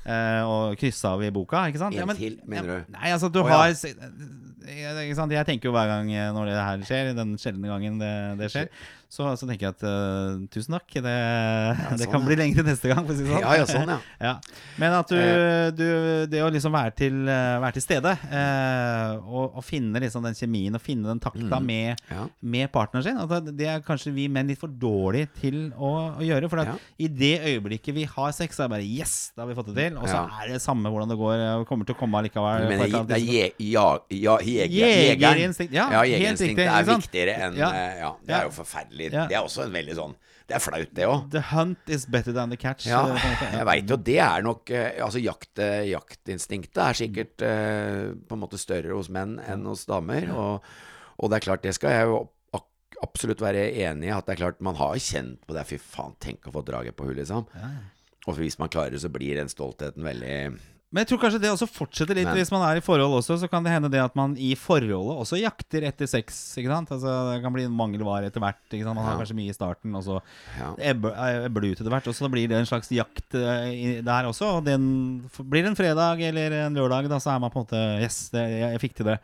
Eh, 0.05 0.41
og 0.47 0.77
krysse 0.79 1.09
av 1.09 1.23
i 1.23 1.31
boka, 1.33 1.65
ikke 1.71 1.81
sant? 1.81 1.97
En 1.97 2.15
til, 2.17 2.39
mener 2.49 2.71
du? 2.71 2.95
Nei, 2.97 3.11
altså 3.11 3.29
du 3.31 3.41
oh, 3.43 3.49
ja. 3.49 3.59
har 3.61 3.75
eh, 3.75 5.03
ikke 5.05 5.19
sant? 5.19 5.35
Jeg 5.35 5.47
tenker 5.49 5.69
jo 5.69 5.75
hver 5.75 5.89
gang 5.91 6.11
eh, 6.13 6.31
når 6.35 6.51
det 6.51 6.57
her 6.59 6.87
skjer, 6.89 7.13
den 7.17 7.35
sjeldne 7.41 7.71
gangen 7.71 8.01
det, 8.01 8.13
det 8.41 8.51
skjer, 8.53 8.71
så, 9.11 9.25
så 9.35 9.43
tenker 9.49 9.67
jeg 9.67 9.75
at 9.75 9.81
uh, 9.83 10.39
tusen 10.53 10.71
takk. 10.77 10.87
Det, 11.03 11.11
ja, 11.11 11.89
sånn, 11.99 12.05
kan 12.13 12.21
ja. 12.21 12.27
bli 12.29 12.37
lengre 12.39 12.63
neste 12.63 12.87
gang, 12.91 13.03
for 13.03 13.11
å 13.11 13.17
si 13.17 13.25
det 13.27 13.33
sånn. 13.33 13.43
Ja, 13.43 13.55
ja, 13.59 13.65
sånn, 13.67 13.91
ja. 13.91 13.97
Ja. 14.27 14.33
Men 14.79 14.95
at 15.01 15.11
du, 15.11 15.17
Eh. 15.21 15.71
du 15.75 15.85
Det 16.31 16.39
å 16.45 16.49
liksom 16.53 16.71
være 16.71 16.93
til, 16.95 17.17
eh, 17.27 17.57
være 17.59 17.75
til 17.75 17.83
stede 17.83 18.13
uh, 18.31 19.19
og, 19.27 19.57
og 19.59 19.63
finne 19.67 19.99
liksom 20.03 20.23
den 20.23 20.35
kjemien 20.37 20.77
og 20.77 20.81
finne 20.83 21.09
den 21.11 21.19
takta 21.23 21.59
med, 21.59 21.81
Mm. 21.81 22.15
Ja. 22.15 22.23
med 22.53 22.69
partneren 22.71 23.03
sin, 23.03 23.17
at 23.19 23.29
det- 23.45 23.55
det 23.57 23.67
er 23.67 23.81
kanskje 23.83 24.13
vi 24.15 24.27
menn 24.31 24.47
litt 24.47 24.59
for 24.61 24.69
dårlige 24.69 25.27
til 25.41 25.57
å, 25.75 25.91
å 26.17 26.21
gjøre. 26.23 26.49
For 26.49 26.61
i 27.01 27.07
det 27.07 27.33
øyeblikket 27.51 27.93
vi 27.95 28.03
har 28.05 28.31
sex, 28.31 28.55
så 28.57 28.63
er 28.63 28.69
det 28.69 28.75
bare 28.77 28.87
Yes, 28.87 29.31
da 29.35 29.43
har 29.43 29.49
vi 29.51 29.55
fått 29.59 29.73
det 29.73 29.75
til. 29.89 29.97
Og 29.97 30.07
så 30.07 30.21
er 30.41 30.53
det 30.53 30.61
samme 30.63 30.87
hvordan 30.91 31.09
det 31.11 31.17
går. 31.19 31.35
og 31.59 31.67
kommer 31.67 31.85
til 31.85 31.95
å 31.95 31.99
komme 31.99 32.19
allikevel. 32.21 32.67
Men 32.67 32.67
på 32.67 32.71
et 32.71 32.79
mener 32.79 32.85
eller 32.85 32.99
annet 32.99 33.09
det 33.09 33.19
er 33.19 33.51
ja, 33.71 33.87
ja? 34.09 34.37
Jegerinstinkt, 34.41 35.73
ja, 35.73 35.87
helt 35.89 36.11
jegerinstinktet 36.13 36.63
riktig, 36.65 36.79
er 36.79 36.89
viktigere 36.91 37.35
enn 37.47 37.57
Ja. 37.59 37.69
Ja, 38.01 38.11
det 38.25 38.35
er 38.37 38.43
jo 38.47 38.53
forferdelig. 38.55 39.00
Ja. 39.09 39.25
Det 39.29 39.37
er 39.37 39.45
også 39.45 39.65
en 39.65 39.73
veldig 39.73 39.95
sånn 39.97 40.13
Det 40.47 40.55
er 40.57 40.63
flaut, 40.63 40.91
det 40.97 41.07
òg. 41.07 41.29
The 41.33 41.41
hunt 41.51 41.89
is 41.89 42.05
better 42.05 42.35
than 42.35 42.51
the 42.53 42.59
catch. 42.59 42.85
Ja, 42.89 43.01
eh, 43.15 43.45
jeg 43.57 43.65
veit 43.69 43.89
jo 43.89 43.97
det 43.97 44.19
er 44.21 44.43
nok 44.45 44.69
eh, 44.69 44.99
Altså 45.01 45.21
jakt, 45.23 45.53
eh, 45.63 45.87
jaktinstinktet 45.93 46.83
er 46.83 46.99
sikkert 46.99 47.45
eh, 47.47 48.11
på 48.27 48.37
en 48.37 48.43
måte 48.43 48.59
større 48.61 48.93
hos 48.97 49.09
menn 49.09 49.39
enn 49.47 49.65
hos 49.69 49.87
damer. 49.89 50.29
Og, 50.35 50.69
og 51.17 51.31
det 51.31 51.39
er 51.39 51.47
klart, 51.47 51.65
det 51.65 51.73
skal 51.77 51.97
jeg 51.97 52.11
jo 52.11 52.21
absolutt 53.01 53.41
være 53.41 53.63
enig 53.81 54.11
i 54.11 54.13
at 54.13 54.27
det 54.27 54.35
er 54.35 54.41
klart 54.43 54.59
man 54.61 54.77
har 54.77 54.93
kjent 55.01 55.41
på 55.47 55.55
det. 55.57 55.63
Fy 55.65 55.79
faen, 55.81 56.13
tenk 56.21 56.45
å 56.45 56.53
få 56.53 56.61
draget 56.67 56.93
på 56.93 57.07
hull, 57.07 57.17
liksom. 57.17 57.47
Og 58.29 58.37
hvis 58.37 58.59
man 58.61 58.69
klarer 58.69 58.93
det, 58.93 59.01
så 59.01 59.09
blir 59.09 59.39
den 59.39 59.49
stoltheten 59.49 60.05
veldig 60.05 60.35
Men 60.91 61.05
jeg 61.05 61.07
tror 61.13 61.21
kanskje 61.21 61.39
det 61.39 61.49
også 61.53 61.67
fortsetter 61.71 62.17
litt 62.17 62.25
Men- 62.27 62.35
hvis 62.35 62.51
man 62.51 62.61
er 62.67 62.75
i 62.75 62.83
forhold 62.83 63.13
også. 63.21 63.37
Så 63.39 63.47
kan 63.49 63.63
det 63.63 63.71
hende 63.71 63.89
det 63.89 64.01
at 64.03 64.13
man 64.13 64.33
i 64.35 64.55
forholdet 64.59 64.91
også 65.23 65.39
jakter 65.39 65.85
etter 65.87 66.05
sex. 66.05 66.57
Ikke 66.59 66.67
sant? 66.67 66.89
Altså, 66.91 67.33
det 67.33 67.41
kan 67.45 67.53
bli 67.55 67.63
mangelvare 67.71 68.27
etter 68.27 68.41
hvert. 68.43 68.59
Ikke 68.69 68.83
sant? 68.83 68.95
Man 68.99 69.05
har 69.05 69.13
Ja. 69.15 69.19
kanskje 69.23 69.37
mye 69.39 69.49
i 69.49 69.55
starten, 69.55 69.95
og 69.95 70.03
så 70.03 70.21
Ja. 70.59 70.75
ebber 70.91 71.13
eh, 71.15 71.45
ebber 71.47 71.61
det 71.61 71.71
ut 71.71 71.79
etter 71.79 71.89
hvert. 71.95 72.07
Og 72.07 72.13
så 72.13 72.29
blir 72.29 72.49
det 72.49 72.57
en 72.59 72.65
slags 72.67 72.89
jakt 72.91 73.33
eh, 73.33 74.01
der 74.01 74.23
også. 74.27 74.57
Og 74.57 74.65
den 74.65 75.21
blir 75.47 75.63
det 75.63 75.67
en 75.71 75.75
fredag 75.79 76.19
eller 76.19 76.51
en 76.67 76.75
lørdag, 76.75 77.07
da 77.07 77.17
så 77.19 77.35
er 77.35 77.39
man 77.39 77.51
på 77.51 77.61
en 77.61 77.65
måte 77.65 78.01
Yes, 78.01 78.29
det, 78.29 78.43
jeg, 78.51 78.71
jeg 78.75 78.79
fikk 78.81 78.95
til 78.95 79.05
det. 79.05 79.19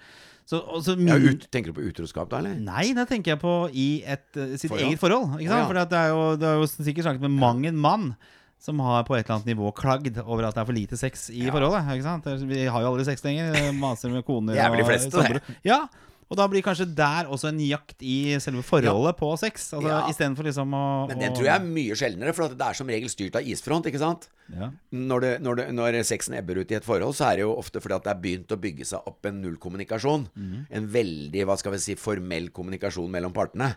Så, 0.48 0.64
så 0.82 0.96
ja, 0.96 1.16
ut, 1.20 1.52
Tenker 1.52 1.74
du 1.74 1.82
på 1.82 1.84
utroskap, 1.92 2.30
da, 2.30 2.38
eller? 2.38 2.56
Nei, 2.56 2.94
det 2.96 3.10
tenker 3.10 3.36
jeg 3.36 3.40
på 3.42 3.70
i 3.76 4.02
et, 4.08 4.24
eh, 4.38 4.56
sitt 4.56 4.72
Forhold? 4.72 4.88
eget 4.88 5.00
forhold. 5.02 5.28
Ikke 5.42 5.50
sant? 5.52 5.60
Ja, 5.60 5.60
ja. 5.60 5.68
For 5.68 5.74
det 5.74 6.00
er 6.00 6.08
jo, 6.16 6.36
det 6.38 6.48
er 6.48 6.56
jo 6.56 6.68
sikkert 6.72 7.04
snakket 7.04 7.20
med 7.28 7.32
mang 7.36 7.66
en 7.68 7.76
mann 7.76 8.16
som 8.60 8.80
har 8.82 9.04
på 9.06 9.16
et 9.16 9.26
eller 9.26 9.36
annet 9.38 9.52
nivå 9.54 9.70
klagd 9.78 10.18
over 10.26 10.48
at 10.48 10.56
det 10.58 10.62
er 10.64 10.66
for 10.66 10.74
lite 10.78 10.98
sex 10.98 11.30
i 11.30 11.46
forholdet. 11.54 11.84
Ikke 11.94 12.04
sant? 12.08 12.26
Er- 12.28 12.46
Vi 12.50 12.66
har 12.66 12.82
jo 12.82 12.92
aldri 12.94 13.06
sex 13.06 13.24
lenger. 13.24 13.54
Maser 13.78 14.10
med 14.10 14.26
koner 14.26 14.54
Det 14.58 14.64
er 14.64 14.70
vel 14.74 14.82
de 14.82 14.84
og 14.84 14.90
fleste, 14.90 15.24
det. 15.38 15.42
Ja, 15.68 15.84
og 16.28 16.40
da 16.40 16.48
blir 16.52 16.64
kanskje 16.66 16.90
der 16.92 17.30
også 17.32 17.52
en 17.52 17.60
jakt 17.64 18.04
i 18.04 18.36
selve 18.44 18.64
forholdet 18.68 19.16
på 19.20 19.30
sex. 19.40 19.70
Altså 19.74 19.88
Ja. 19.88 20.00
Istedenfor 20.12 20.44
liksom 20.48 20.74
å 20.76 21.08
Men 21.08 21.20
den 21.20 21.36
tror 21.36 21.48
jeg 21.48 21.56
er 21.56 21.64
mye 21.64 21.96
sjeldnere, 21.96 22.34
for 22.36 22.50
det 22.52 22.66
er 22.68 22.74
som 22.74 22.88
regel 22.88 23.10
styrt 23.10 23.38
av 23.40 23.48
isfront, 23.48 23.88
ikke 23.88 24.02
sant? 24.02 24.28
ja. 24.48 24.70
Når, 24.92 25.20
det, 25.24 25.32
når, 25.44 25.56
det, 25.60 25.66
når 25.76 25.98
sexen 26.08 26.36
ebber 26.38 26.62
ut 26.62 26.72
i 26.72 26.78
et 26.78 26.86
forhold, 26.86 27.16
så 27.16 27.30
er 27.30 27.40
det 27.40 27.46
jo 27.46 27.54
ofte 27.60 27.82
fordi 27.84 27.98
at 27.98 28.06
det 28.06 28.12
er 28.14 28.22
begynt 28.24 28.52
å 28.52 28.60
bygge 28.64 28.88
seg 28.88 29.08
opp 29.10 29.28
en 29.28 29.42
nullkommunikasjon. 29.44 30.28
En 30.70 30.90
veldig 30.92 31.46
hva 31.48 31.58
skal 31.60 31.76
vi 31.76 31.82
si, 31.84 31.96
formell 32.00 32.50
kommunikasjon 32.56 33.12
mellom 33.12 33.36
partene. 33.36 33.74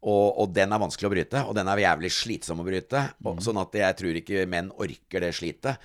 Og, 0.00 0.26
og 0.40 0.52
den 0.56 0.72
er 0.72 0.82
vanskelig 0.82 1.08
å 1.08 1.14
bryte, 1.14 1.44
og 1.48 1.56
den 1.56 1.68
er 1.72 1.84
jævlig 1.84 2.12
slitsom 2.16 2.60
å 2.60 2.66
bryte. 2.66 3.06
Og, 3.24 3.40
Sånn 3.44 3.60
at 3.60 3.76
jeg 3.76 3.96
tror 3.96 4.20
ikke 4.20 4.46
menn 4.50 4.72
orker 4.76 5.24
det 5.24 5.34
slitet. 5.36 5.80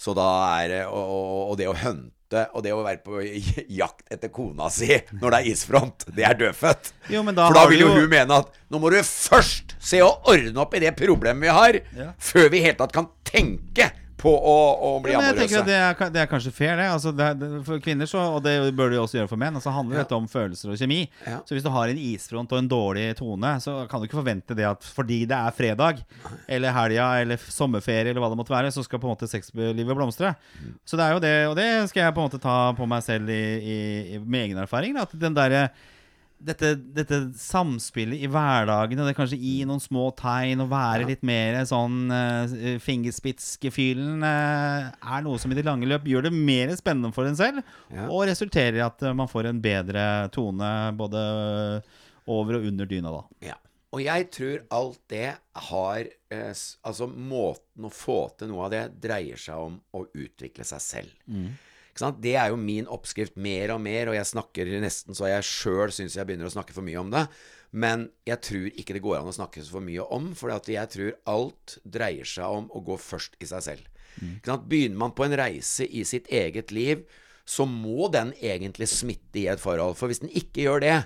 Så 0.00 0.14
da 0.16 0.28
er 0.62 0.68
det 0.72 0.80
og, 0.88 1.50
og, 1.50 1.58
det 1.60 1.68
å 1.68 1.76
hunte 1.76 2.16
og 2.54 2.62
det 2.62 2.72
å 2.72 2.82
være 2.84 3.00
på 3.02 3.20
jakt 3.68 4.04
etter 4.12 4.28
kona 4.34 4.68
si 4.70 4.86
når 5.20 5.30
det 5.34 5.38
er 5.40 5.48
isfront, 5.52 6.04
det 6.14 6.24
er 6.24 6.34
dødfødt. 6.38 6.92
Jo, 7.10 7.22
men 7.26 7.34
da 7.34 7.48
For 7.48 7.54
da 7.54 7.66
vil 7.70 7.80
jo 7.80 7.88
jo- 7.88 8.00
hun 8.00 8.10
mene 8.10 8.38
at 8.38 8.52
nå 8.70 8.78
må 8.80 8.90
du 8.90 8.98
først 9.02 9.74
se 9.78 9.98
å 10.04 10.12
ordne 10.30 10.56
opp 10.62 10.74
i 10.74 10.80
det 10.84 10.94
problemet 10.96 11.42
vi 11.42 11.48
har, 11.48 11.80
Ja. 11.96 12.12
før 12.18 12.50
vi 12.50 12.58
i 12.58 12.62
hele 12.68 12.76
tatt 12.78 12.92
kan 12.92 13.08
tenke 13.24 13.90
på 14.20 14.30
å, 14.36 14.54
å 14.84 14.88
bli 15.00 15.14
Ja, 15.14 15.20
amorøse. 15.24 15.62
det 15.64 15.76
er, 15.80 15.94
det 16.12 16.20
er 16.22 16.28
kanskje 16.28 16.52
fair, 16.52 16.74
det. 16.76 16.86
Altså, 16.92 17.12
det, 17.16 17.24
er, 17.32 17.54
for 17.64 17.80
kvinner, 17.80 18.08
så, 18.10 18.20
og 18.36 18.42
det 18.44 18.52
bør 18.76 18.92
det 18.92 18.98
jo 18.98 19.04
også 19.06 19.18
gjøre 19.18 19.30
for 19.32 19.40
menn, 19.40 19.56
altså 19.56 19.72
handler 19.72 19.96
Ja. 19.96 20.02
dette 20.04 20.18
om 20.18 20.26
følelser 20.28 20.72
og 20.74 20.78
kjemi. 20.80 20.98
Ja. 21.26 21.38
Så 21.48 21.56
hvis 21.56 21.64
du 21.64 21.70
har 21.72 21.88
en 21.88 22.00
isfront 22.00 22.52
og 22.52 22.60
en 22.60 22.68
dårlig 22.70 23.06
tone, 23.18 23.54
så 23.64 23.78
kan 23.90 24.02
du 24.02 24.06
ikke 24.08 24.20
forvente 24.20 24.56
det 24.58 24.66
at 24.68 24.84
fordi 24.84 25.22
det 25.30 25.38
er 25.38 25.56
fredag, 25.56 26.02
eller 26.46 26.76
helga, 26.76 27.08
eller 27.24 27.40
sommerferie, 27.48 28.10
eller 28.12 28.20
hva 28.20 28.30
det 28.34 28.40
måtte 28.42 28.54
være, 28.54 28.70
så 28.76 28.84
skal 28.84 29.00
på 29.02 29.08
en 29.08 29.14
måte 29.16 29.30
sexlivet 29.30 29.96
blomstre. 29.96 30.34
Så 30.84 31.00
det 31.00 31.06
er 31.08 31.16
jo 31.16 31.24
det, 31.24 31.34
og 31.50 31.56
det 31.58 31.70
skal 31.90 32.04
jeg 32.06 32.14
på 32.16 32.20
en 32.20 32.28
måte 32.28 32.42
ta 32.44 32.58
på 32.76 32.86
meg 32.90 33.02
selv 33.06 33.32
i, 33.32 33.40
i, 33.60 33.78
i, 34.16 34.20
med 34.20 34.50
egen 34.50 34.60
erfaring. 34.62 34.94
Da, 35.00 35.08
at 35.08 35.16
den 35.16 35.34
derre 35.38 35.70
dette, 36.40 36.70
dette 36.96 37.18
samspillet 37.36 38.22
i 38.24 38.28
hverdagen, 38.32 38.98
og 39.02 39.06
det 39.10 39.16
kanskje 39.18 39.38
gi 39.40 39.64
noen 39.68 39.82
små 39.82 40.06
tegn, 40.16 40.62
og 40.64 40.70
være 40.72 41.02
Ja. 41.04 41.08
litt 41.10 41.22
mer 41.26 41.58
sånn 41.68 42.10
uh, 42.10 42.78
fingerspitzgefühlen, 42.80 44.22
uh, 44.24 44.90
er 45.16 45.22
noe 45.26 45.38
som 45.38 45.52
i 45.52 45.58
det 45.58 45.64
lange 45.66 45.88
løp 45.88 46.04
gjør 46.08 46.28
det 46.28 46.32
mer 46.34 46.72
spennende 46.80 47.12
for 47.14 47.28
en 47.28 47.36
selv, 47.38 47.62
Ja. 47.92 48.08
og 48.08 48.26
resulterer 48.30 48.76
i 48.80 48.84
at 48.84 49.02
eh, 49.02 49.12
man 49.16 49.28
får 49.28 49.46
en 49.50 49.60
bedre 49.60 50.04
tone 50.32 50.70
både 50.96 51.82
over 52.30 52.56
og 52.60 52.66
under 52.70 52.86
dyna, 52.86 53.10
da. 53.10 53.22
Ja. 53.50 53.56
Og 53.92 54.04
jeg 54.04 54.28
tror 54.30 54.60
alt 54.70 55.00
det 55.10 55.32
har 55.70 56.04
uh, 56.06 56.52
Altså, 56.86 57.08
måten 57.10 57.88
å 57.88 57.90
få 57.90 58.30
til 58.38 58.48
noe 58.52 58.68
av 58.68 58.70
det 58.70 58.84
dreier 59.02 59.36
seg 59.40 59.58
om 59.58 59.80
å 59.98 60.04
utvikle 60.14 60.62
seg 60.64 60.80
selv. 60.84 61.10
Sant? 61.26 61.66
Det 62.22 62.34
er 62.38 62.50
jo 62.52 62.58
min 62.60 62.88
oppskrift 62.88 63.36
mer 63.36 63.74
og 63.74 63.80
mer, 63.84 64.08
og 64.08 64.16
jeg 64.16 64.28
snakker 64.30 64.68
nesten 64.80 65.16
så 65.16 65.28
jeg 65.28 65.46
sjøl 65.46 65.92
syns 65.94 66.16
jeg 66.16 66.28
begynner 66.28 66.48
å 66.48 66.54
snakke 66.54 66.76
for 66.76 66.86
mye 66.86 67.00
om 67.00 67.10
det. 67.12 67.26
Men 67.70 68.08
jeg 68.26 68.42
tror 68.46 68.68
ikke 68.72 68.96
det 68.96 69.02
går 69.04 69.20
an 69.20 69.30
å 69.30 69.34
snakke 69.34 69.62
så 69.62 69.76
for 69.76 69.86
mye 69.86 70.04
om, 70.10 70.32
for 70.38 70.50
jeg 70.50 70.92
tror 70.94 71.18
alt 71.30 71.78
dreier 71.84 72.26
seg 72.26 72.60
om 72.60 72.70
å 72.74 72.82
gå 72.86 72.98
først 72.98 73.38
i 73.42 73.48
seg 73.50 73.66
selv. 73.66 73.90
Sant? 74.46 74.66
Begynner 74.70 74.98
man 75.04 75.14
på 75.14 75.26
en 75.26 75.36
reise 75.38 75.86
i 75.86 76.02
sitt 76.08 76.30
eget 76.34 76.74
liv, 76.74 77.04
så 77.46 77.66
må 77.66 78.10
den 78.12 78.32
egentlig 78.38 78.90
smitte 78.90 79.42
i 79.42 79.48
et 79.50 79.62
forhold. 79.62 79.96
For 79.98 80.10
hvis 80.10 80.22
den 80.22 80.32
ikke 80.34 80.66
gjør 80.66 80.84
det, 80.84 80.96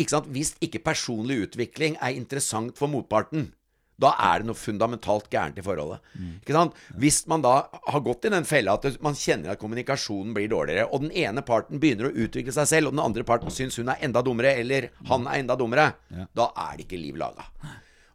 ikke 0.00 0.24
hvis 0.34 0.54
ikke 0.64 0.82
personlig 0.84 1.42
utvikling 1.46 1.96
er 2.02 2.16
interessant 2.16 2.76
for 2.78 2.90
motparten, 2.90 3.52
da 3.98 4.12
er 4.28 4.40
det 4.40 4.48
noe 4.48 4.58
fundamentalt 4.58 5.26
gærent 5.32 5.58
i 5.58 5.64
forholdet. 5.66 5.98
Ikke 6.38 6.54
sant? 6.54 6.76
Hvis 7.02 7.24
man 7.30 7.42
da 7.42 7.54
har 7.66 8.04
gått 8.06 8.28
i 8.28 8.32
den 8.32 8.46
fella 8.46 8.76
at 8.78 9.00
man 9.04 9.18
kjenner 9.18 9.54
at 9.54 9.60
kommunikasjonen 9.62 10.36
blir 10.36 10.50
dårligere, 10.52 10.86
og 10.86 11.02
den 11.02 11.12
ene 11.18 11.42
parten 11.46 11.82
begynner 11.82 12.10
å 12.10 12.14
utvikle 12.14 12.54
seg 12.54 12.70
selv, 12.70 12.90
og 12.90 12.96
den 12.96 13.04
andre 13.04 13.26
parten 13.26 13.50
syns 13.54 13.78
hun 13.80 13.90
er 13.90 14.00
enda 14.06 14.22
dummere, 14.22 14.54
eller 14.62 14.90
han 15.10 15.26
er 15.26 15.42
enda 15.42 15.58
dummere, 15.58 15.90
da 16.36 16.50
er 16.54 16.78
det 16.78 16.86
ikke 16.86 17.02
liv 17.02 17.18
laga. 17.18 17.48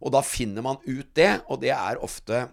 Og 0.04 0.12
da 0.16 0.24
finner 0.26 0.64
man 0.66 0.80
ut 0.88 1.10
det, 1.16 1.32
og 1.48 1.60
det 1.64 1.72
er 1.76 2.00
ofte 2.04 2.46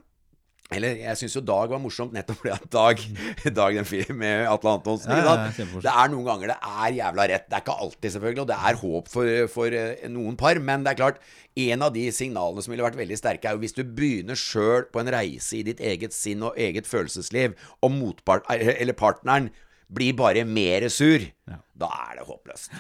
eller 0.71 1.01
jeg 1.03 1.19
syns 1.19 1.35
jo 1.35 1.43
Dag 1.43 1.73
var 1.73 1.81
morsomt 1.83 2.13
nettopp 2.15 2.43
fordi 2.43 2.53
at 2.55 2.67
Dag, 2.71 3.01
Dag 3.59 3.79
den 3.79 3.89
fyren 3.89 4.19
med 4.21 4.45
Atle 4.51 4.75
Antonsen 4.77 5.11
Ja, 5.13 5.23
ja. 5.25 5.67
Det 5.83 5.91
er 5.93 6.13
noen 6.13 6.29
ganger 6.29 6.53
det 6.53 6.59
er 6.61 6.97
jævla 6.99 7.27
rett. 7.33 7.49
Det 7.51 7.59
er 7.59 7.65
ikke 7.65 7.79
alltid, 7.87 8.09
selvfølgelig, 8.15 8.43
og 8.45 8.51
det 8.51 8.59
er 8.71 8.79
håp 8.85 9.11
for, 9.11 9.33
for 9.55 9.77
eh, 9.81 10.05
noen 10.13 10.39
par. 10.41 10.61
Men 10.71 10.87
det 10.87 10.93
er 10.93 11.01
klart, 11.01 11.19
en 11.67 11.83
av 11.87 11.95
de 11.95 12.05
signalene 12.15 12.63
som 12.65 12.75
ville 12.75 12.87
vært 12.87 13.01
veldig 13.01 13.19
sterke, 13.19 13.51
er 13.51 13.59
jo 13.59 13.65
hvis 13.65 13.77
du 13.77 13.83
begynner 13.85 14.39
sjøl 14.39 14.87
på 14.93 15.03
en 15.03 15.11
reise 15.15 15.59
i 15.59 15.65
ditt 15.67 15.83
eget 15.83 16.15
sinn 16.17 16.47
og 16.47 16.59
eget 16.61 16.87
følelsesliv, 16.91 17.59
og 17.83 17.95
motpart, 17.97 18.47
eh, 18.55 18.77
eller 18.79 18.97
partneren 18.99 19.51
blir 19.91 20.15
bare 20.19 20.47
mer 20.47 20.87
sur, 20.93 21.25
da 21.51 21.91
er 22.07 22.21
det 22.21 22.29
håpløst. 22.31 22.71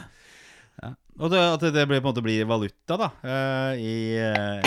Og 1.20 1.28
det, 1.28 1.40
at 1.54 1.64
det 1.74 1.82
blir, 1.84 2.00
på 2.00 2.08
en 2.08 2.14
måte 2.14 2.22
blir 2.24 2.46
valuta, 2.48 2.96
da, 2.96 3.10
Uh, 3.20 3.76
i 3.76 4.16
uh, 4.16 4.64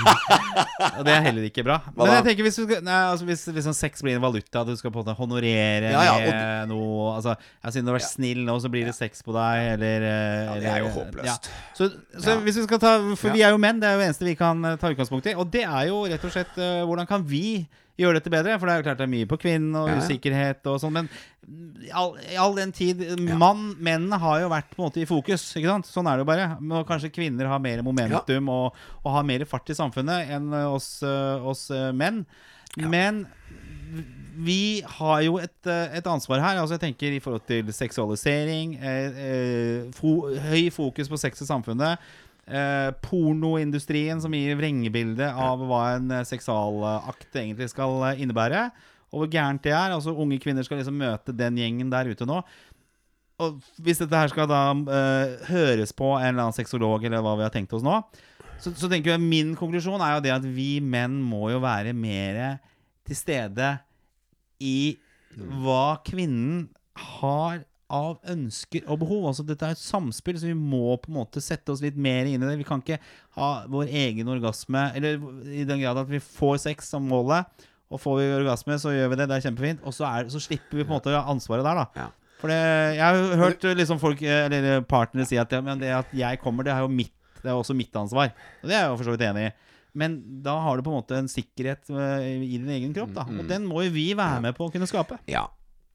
Og 0.98 1.04
det 1.04 1.12
er 1.12 1.24
heller 1.26 1.44
ikke 1.46 1.64
bra. 1.66 1.76
Men 1.96 2.12
jeg 2.14 2.24
tenker 2.30 2.46
hvis, 2.46 2.56
skal, 2.56 2.80
nei, 2.86 2.98
altså 3.12 3.26
hvis, 3.28 3.42
hvis 3.52 3.66
sånn 3.68 3.76
sex 3.76 4.04
blir 4.04 4.16
en 4.16 4.24
valuta, 4.24 4.62
at 4.62 4.70
du 4.70 4.76
skal 4.78 4.92
på 4.94 5.02
en 5.02 5.04
måte 5.04 5.16
honorere 5.18 5.92
Ja, 5.92 6.04
ja, 6.08 6.14
med 6.24 6.72
noe 6.72 7.14
altså, 7.18 7.34
ja, 7.36 7.72
Siden 7.72 7.86
du 7.88 7.92
har 7.92 7.98
vært 7.98 8.08
snill 8.08 8.40
nå, 8.46 8.56
så 8.62 8.70
blir 8.72 8.88
det 8.88 8.96
sex 8.96 9.24
på 9.26 9.34
deg, 9.36 9.66
eller 9.74 10.06
eh, 10.08 10.40
Ja, 10.46 10.56
det 10.62 10.70
er 10.72 10.80
jo 10.84 10.92
håpløst. 10.96 11.50
Ja. 11.50 11.60
Så, 11.76 11.90
så 12.16 12.36
Ja. 12.36 12.40
hvis 12.46 12.60
vi 12.62 12.66
skal 12.66 12.80
ta 12.82 12.94
For 13.12 13.30
Ja. 13.30 13.36
vi 13.36 13.44
er 13.48 13.54
jo 13.54 13.60
menn, 13.62 13.80
det 13.82 13.90
er 13.90 13.98
jo 13.98 14.02
det 14.02 14.08
eneste 14.10 14.28
vi 14.28 14.36
kan 14.38 14.64
ta 14.80 14.92
utgangspunkt 14.94 15.28
i. 15.30 15.36
Og 15.36 15.52
det 15.52 15.66
er 15.66 15.84
jo 15.90 16.02
rett 16.08 16.24
og 16.26 16.34
slett 16.34 16.56
uh, 16.58 16.82
hvordan 16.88 17.08
kan 17.10 17.24
vi 17.28 17.44
gjøre 18.02 18.18
dette 18.18 18.32
bedre? 18.32 18.56
For 18.58 18.68
det 18.68 18.74
er 18.74 18.80
jo 18.80 18.86
klart 18.88 19.00
det 19.00 19.06
er 19.06 19.12
mye 19.12 19.28
på 19.30 19.38
kvinnen 19.40 19.76
og 19.78 19.90
usikkerhet 20.00 20.66
og 20.70 20.80
sånn, 20.82 20.96
men 20.96 21.10
i 21.82 21.90
all, 22.38 22.54
den 22.54 22.70
tid 22.76 23.00
Mann, 23.40 23.72
mennene 23.82 24.18
har 24.22 24.42
jo 24.44 24.50
vært 24.52 24.70
på 24.70 24.82
en 24.82 24.86
måte 24.86 25.02
i 25.02 25.08
fokus, 25.08 25.48
ikke 25.58 25.72
sant? 25.72 25.88
Sånn 25.88 26.06
er 26.06 26.18
det 26.18 26.24
jo 26.24 26.30
bare. 26.30 26.46
Men 26.60 26.86
kanskje 26.88 27.12
kvinner 27.14 27.48
har 27.50 27.62
mer 27.62 27.82
momentum 27.86 28.50
og, 28.52 28.78
og 29.02 29.16
har 29.16 29.26
mer 29.26 29.46
fart 29.50 29.72
i 29.72 29.76
samfunnet 29.78 30.30
enn 30.36 30.52
eh, 30.54 30.68
oss, 30.70 30.92
eh, 31.06 31.50
oss 31.50 31.66
eh, 31.74 31.90
menn. 31.96 32.22
Men 32.78 33.24
vi 34.40 34.82
har 34.86 35.20
jo 35.26 35.38
et, 35.42 35.58
et 35.66 36.06
ansvar 36.06 36.42
her. 36.42 36.60
Altså 36.60 36.76
jeg 36.76 36.84
tenker 36.86 37.16
I 37.16 37.22
forhold 37.22 37.44
til 37.48 37.72
seksualisering, 37.74 38.76
eh, 38.78 39.22
eh, 39.26 39.90
fo 39.96 40.30
høy 40.30 40.70
fokus 40.74 41.10
på 41.10 41.18
sex 41.20 41.42
i 41.42 41.48
samfunnet. 41.48 42.10
Eh, 42.50 42.90
pornoindustrien 43.04 44.18
som 44.18 44.32
gir 44.34 44.56
vrengebilde 44.58 45.28
av 45.38 45.60
hva 45.70 45.82
en 45.94 46.08
eh, 46.16 46.24
seksualakt 46.26 47.36
egentlig 47.38 47.68
skal 47.70 48.00
eh, 48.08 48.22
innebære. 48.24 48.64
Og 49.10 49.22
hvor 49.22 49.30
gærent 49.30 49.62
det 49.62 49.70
er. 49.70 49.94
Altså 49.94 50.14
Unge 50.14 50.40
kvinner 50.42 50.66
skal 50.66 50.80
liksom 50.80 50.98
møte 50.98 51.34
den 51.36 51.60
gjengen 51.60 51.92
der 51.92 52.10
ute 52.10 52.26
nå. 52.26 52.40
Og 53.40 53.60
hvis 53.80 54.02
dette 54.02 54.18
her 54.18 54.32
skal 54.32 54.50
da 54.50 54.64
eh, 54.74 55.36
høres 55.50 55.94
på 55.96 56.10
en 56.16 56.32
eller 56.32 56.48
annen 56.48 56.56
sexolog, 56.56 57.06
eller 57.06 57.22
hva 57.24 57.36
vi 57.38 57.46
har 57.46 57.54
tenkt 57.54 57.72
oss 57.76 57.86
nå, 57.86 58.00
så, 58.60 58.74
så 58.76 58.90
tenker 58.90 59.14
jeg 59.14 59.22
min 59.22 59.54
konklusjon 59.56 60.02
er 60.04 60.18
jo 60.18 60.24
det 60.26 60.34
at 60.34 60.44
vi 60.44 60.72
menn 60.84 61.20
må 61.24 61.48
jo 61.54 61.62
være 61.62 61.94
mer 61.96 62.58
til 63.08 63.16
stede 63.16 63.72
i 64.60 64.98
hva 65.62 66.00
kvinnen 66.04 66.66
har 67.16 67.62
av 67.90 68.20
ønsker 68.30 68.86
og 68.86 69.00
behov. 69.02 69.26
Altså 69.30 69.44
Dette 69.46 69.66
er 69.66 69.74
et 69.74 69.82
samspill, 69.82 70.38
så 70.38 70.48
vi 70.50 70.56
må 70.56 70.94
på 71.02 71.10
en 71.10 71.18
måte 71.18 71.42
sette 71.44 71.74
oss 71.74 71.82
litt 71.84 71.98
mer 71.98 72.28
inn 72.30 72.40
i 72.40 72.46
det. 72.46 72.58
Vi 72.60 72.68
kan 72.68 72.82
ikke 72.82 73.00
ha 73.36 73.50
vår 73.70 73.90
egen 74.02 74.30
orgasme 74.30 74.86
Eller 74.98 75.18
i 75.50 75.66
den 75.68 75.82
grad 75.82 75.98
at 76.00 76.10
vi 76.10 76.22
får 76.22 76.62
sex 76.68 76.90
som 76.94 77.06
målet, 77.10 77.48
og 77.90 77.98
får 77.98 78.20
vi 78.20 78.30
orgasme, 78.38 78.78
så 78.78 78.94
gjør 78.94 79.10
vi 79.10 79.18
det. 79.18 79.26
Det 79.30 79.36
er 79.36 79.46
kjempefint. 79.48 79.80
Og 79.82 79.94
så, 79.96 80.06
er, 80.06 80.28
så 80.30 80.42
slipper 80.42 80.78
vi 80.78 80.86
på 80.86 80.92
en 80.94 81.00
måte 81.00 81.14
ansvaret 81.18 81.66
der, 81.66 81.80
da. 81.82 82.04
Ja. 82.04 82.36
For 82.40 82.48
det, 82.48 82.60
jeg 82.96 83.04
har 83.04 83.40
hørt 83.42 83.64
liksom 83.76 83.98
folk, 84.00 84.22
eh, 84.22 84.44
eller 84.46 84.84
partnere 84.88 85.28
si 85.28 85.36
at, 85.40 85.50
ja, 85.52 85.60
men 85.64 85.80
det 85.82 85.90
at 85.92 86.14
jeg 86.16 86.38
kommer, 86.40 86.64
det 86.64 86.72
er 86.72 86.86
jo 86.86 86.92
mitt 86.92 87.12
Det 87.40 87.48
er 87.48 87.56
også 87.56 87.72
mitt 87.72 87.94
ansvar. 87.96 88.34
Og 88.60 88.68
det 88.68 88.74
er 88.76 88.82
jeg 88.84 88.90
jo 88.92 88.96
for 89.00 89.08
så 89.08 89.12
vidt 89.14 89.22
enig 89.24 89.46
i. 89.48 89.52
Men 89.96 90.18
da 90.44 90.58
har 90.60 90.76
du 90.76 90.84
på 90.86 90.92
en 90.92 90.98
måte 91.00 91.16
en 91.18 91.30
sikkerhet 91.30 91.88
eh, 91.88 92.26
i 92.44 92.58
din 92.60 92.68
egen 92.68 92.92
kropp, 92.94 93.14
da. 93.16 93.24
Og 93.26 93.48
den 93.48 93.64
må 93.66 93.82
jo 93.86 93.94
vi 93.94 94.10
være 94.14 94.42
med 94.44 94.54
på 94.58 94.68
å 94.68 94.72
kunne 94.72 94.88
skape. 94.88 95.16
Ja. 95.30 95.46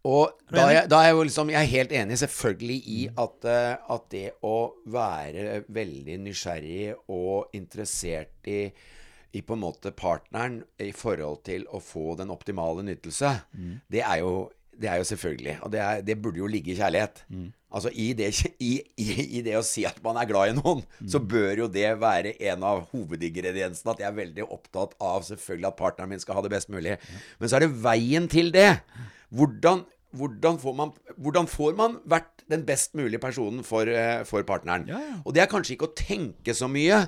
Og 0.06 0.36
da 0.54 0.68
er, 0.68 0.74
jeg, 0.76 0.90
da 0.92 1.00
er 1.02 1.08
jeg 1.10 1.16
jo 1.18 1.24
liksom 1.26 1.50
Jeg 1.50 1.60
er 1.60 1.72
helt 1.72 1.94
enig 1.98 2.18
selvfølgelig 2.22 2.76
i 2.94 3.00
at, 3.24 3.48
eh, 3.50 3.94
at 3.96 4.04
det 4.14 4.26
å 4.46 4.58
være 4.94 5.64
veldig 5.74 6.20
nysgjerrig 6.28 6.92
og 7.10 7.56
interessert 7.58 8.50
i, 8.52 8.68
i 9.34 9.42
på 9.42 9.58
en 9.58 9.64
måte 9.64 9.96
partneren 9.98 10.60
i 10.82 10.92
forhold 10.96 11.42
til 11.48 11.66
å 11.74 11.82
få 11.84 12.14
den 12.20 12.30
optimale 12.34 12.86
nytelse, 12.86 13.34
det, 13.92 14.04
er 14.06 14.22
jo, 14.22 14.46
det 14.78 14.92
er 14.92 15.02
jo 15.02 15.08
selvfølgelig. 15.10 15.58
Og 15.66 15.74
det, 15.74 15.82
er, 15.82 16.06
det 16.06 16.20
burde 16.22 16.44
jo 16.44 16.52
ligge 16.54 16.76
i 16.76 16.78
kjærlighet. 16.78 17.24
Altså 17.76 17.90
i 17.92 18.06
det, 18.16 18.30
i, 18.64 18.78
i, 19.02 19.08
I 19.40 19.42
det 19.44 19.58
å 19.60 19.66
si 19.66 19.84
at 19.90 19.98
man 20.06 20.16
er 20.22 20.30
glad 20.30 20.54
i 20.54 20.56
noen, 20.56 20.86
så 21.12 21.20
bør 21.20 21.66
jo 21.66 21.68
det 21.68 21.90
være 22.00 22.38
en 22.52 22.64
av 22.64 22.86
hovedingrediensene. 22.94 23.92
At 23.92 24.06
jeg 24.06 24.08
er 24.12 24.22
veldig 24.22 24.46
opptatt 24.46 24.96
av 25.04 25.26
selvfølgelig 25.28 25.72
at 25.74 25.82
partneren 25.82 26.14
min 26.14 26.24
skal 26.24 26.38
ha 26.38 26.46
det 26.46 26.54
best 26.54 26.72
mulig. 26.72 26.96
Men 27.42 27.52
så 27.52 27.58
er 27.58 27.66
det 27.66 27.74
veien 27.84 28.30
til 28.32 28.54
det. 28.56 28.70
Hvordan, 29.36 29.84
hvordan, 30.16 30.60
får, 30.62 30.76
man, 30.78 30.92
hvordan 31.22 31.48
får 31.52 31.76
man 31.80 32.00
vært 32.10 32.46
den 32.52 32.66
best 32.68 32.96
mulige 32.98 33.22
personen 33.24 33.64
for, 33.68 33.90
eh, 33.90 34.24
for 34.28 34.46
partneren? 34.48 34.88
Ja, 34.90 35.02
ja. 35.02 35.18
Og 35.26 35.36
det 35.36 35.44
er 35.44 35.52
kanskje 35.52 35.76
ikke 35.76 35.90
å 35.90 35.96
tenke 35.98 36.56
så 36.58 36.70
mye. 36.72 37.06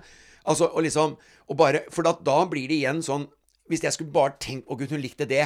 Altså, 0.47 0.70
og 0.72 0.86
liksom, 0.86 1.18
og 1.47 1.58
bare, 1.60 1.84
For 1.91 2.08
da, 2.08 2.16
da 2.24 2.41
blir 2.47 2.70
det 2.70 2.78
igjen 2.80 3.01
sånn 3.03 3.26
Hvis 3.68 3.82
jeg 3.84 3.95
skulle 3.97 4.14
bare 4.16 4.38
tenkt 4.39 4.70
Å, 4.72 4.78
gud, 4.80 4.93
hun 4.95 5.01
likte 5.03 5.28
det. 5.28 5.43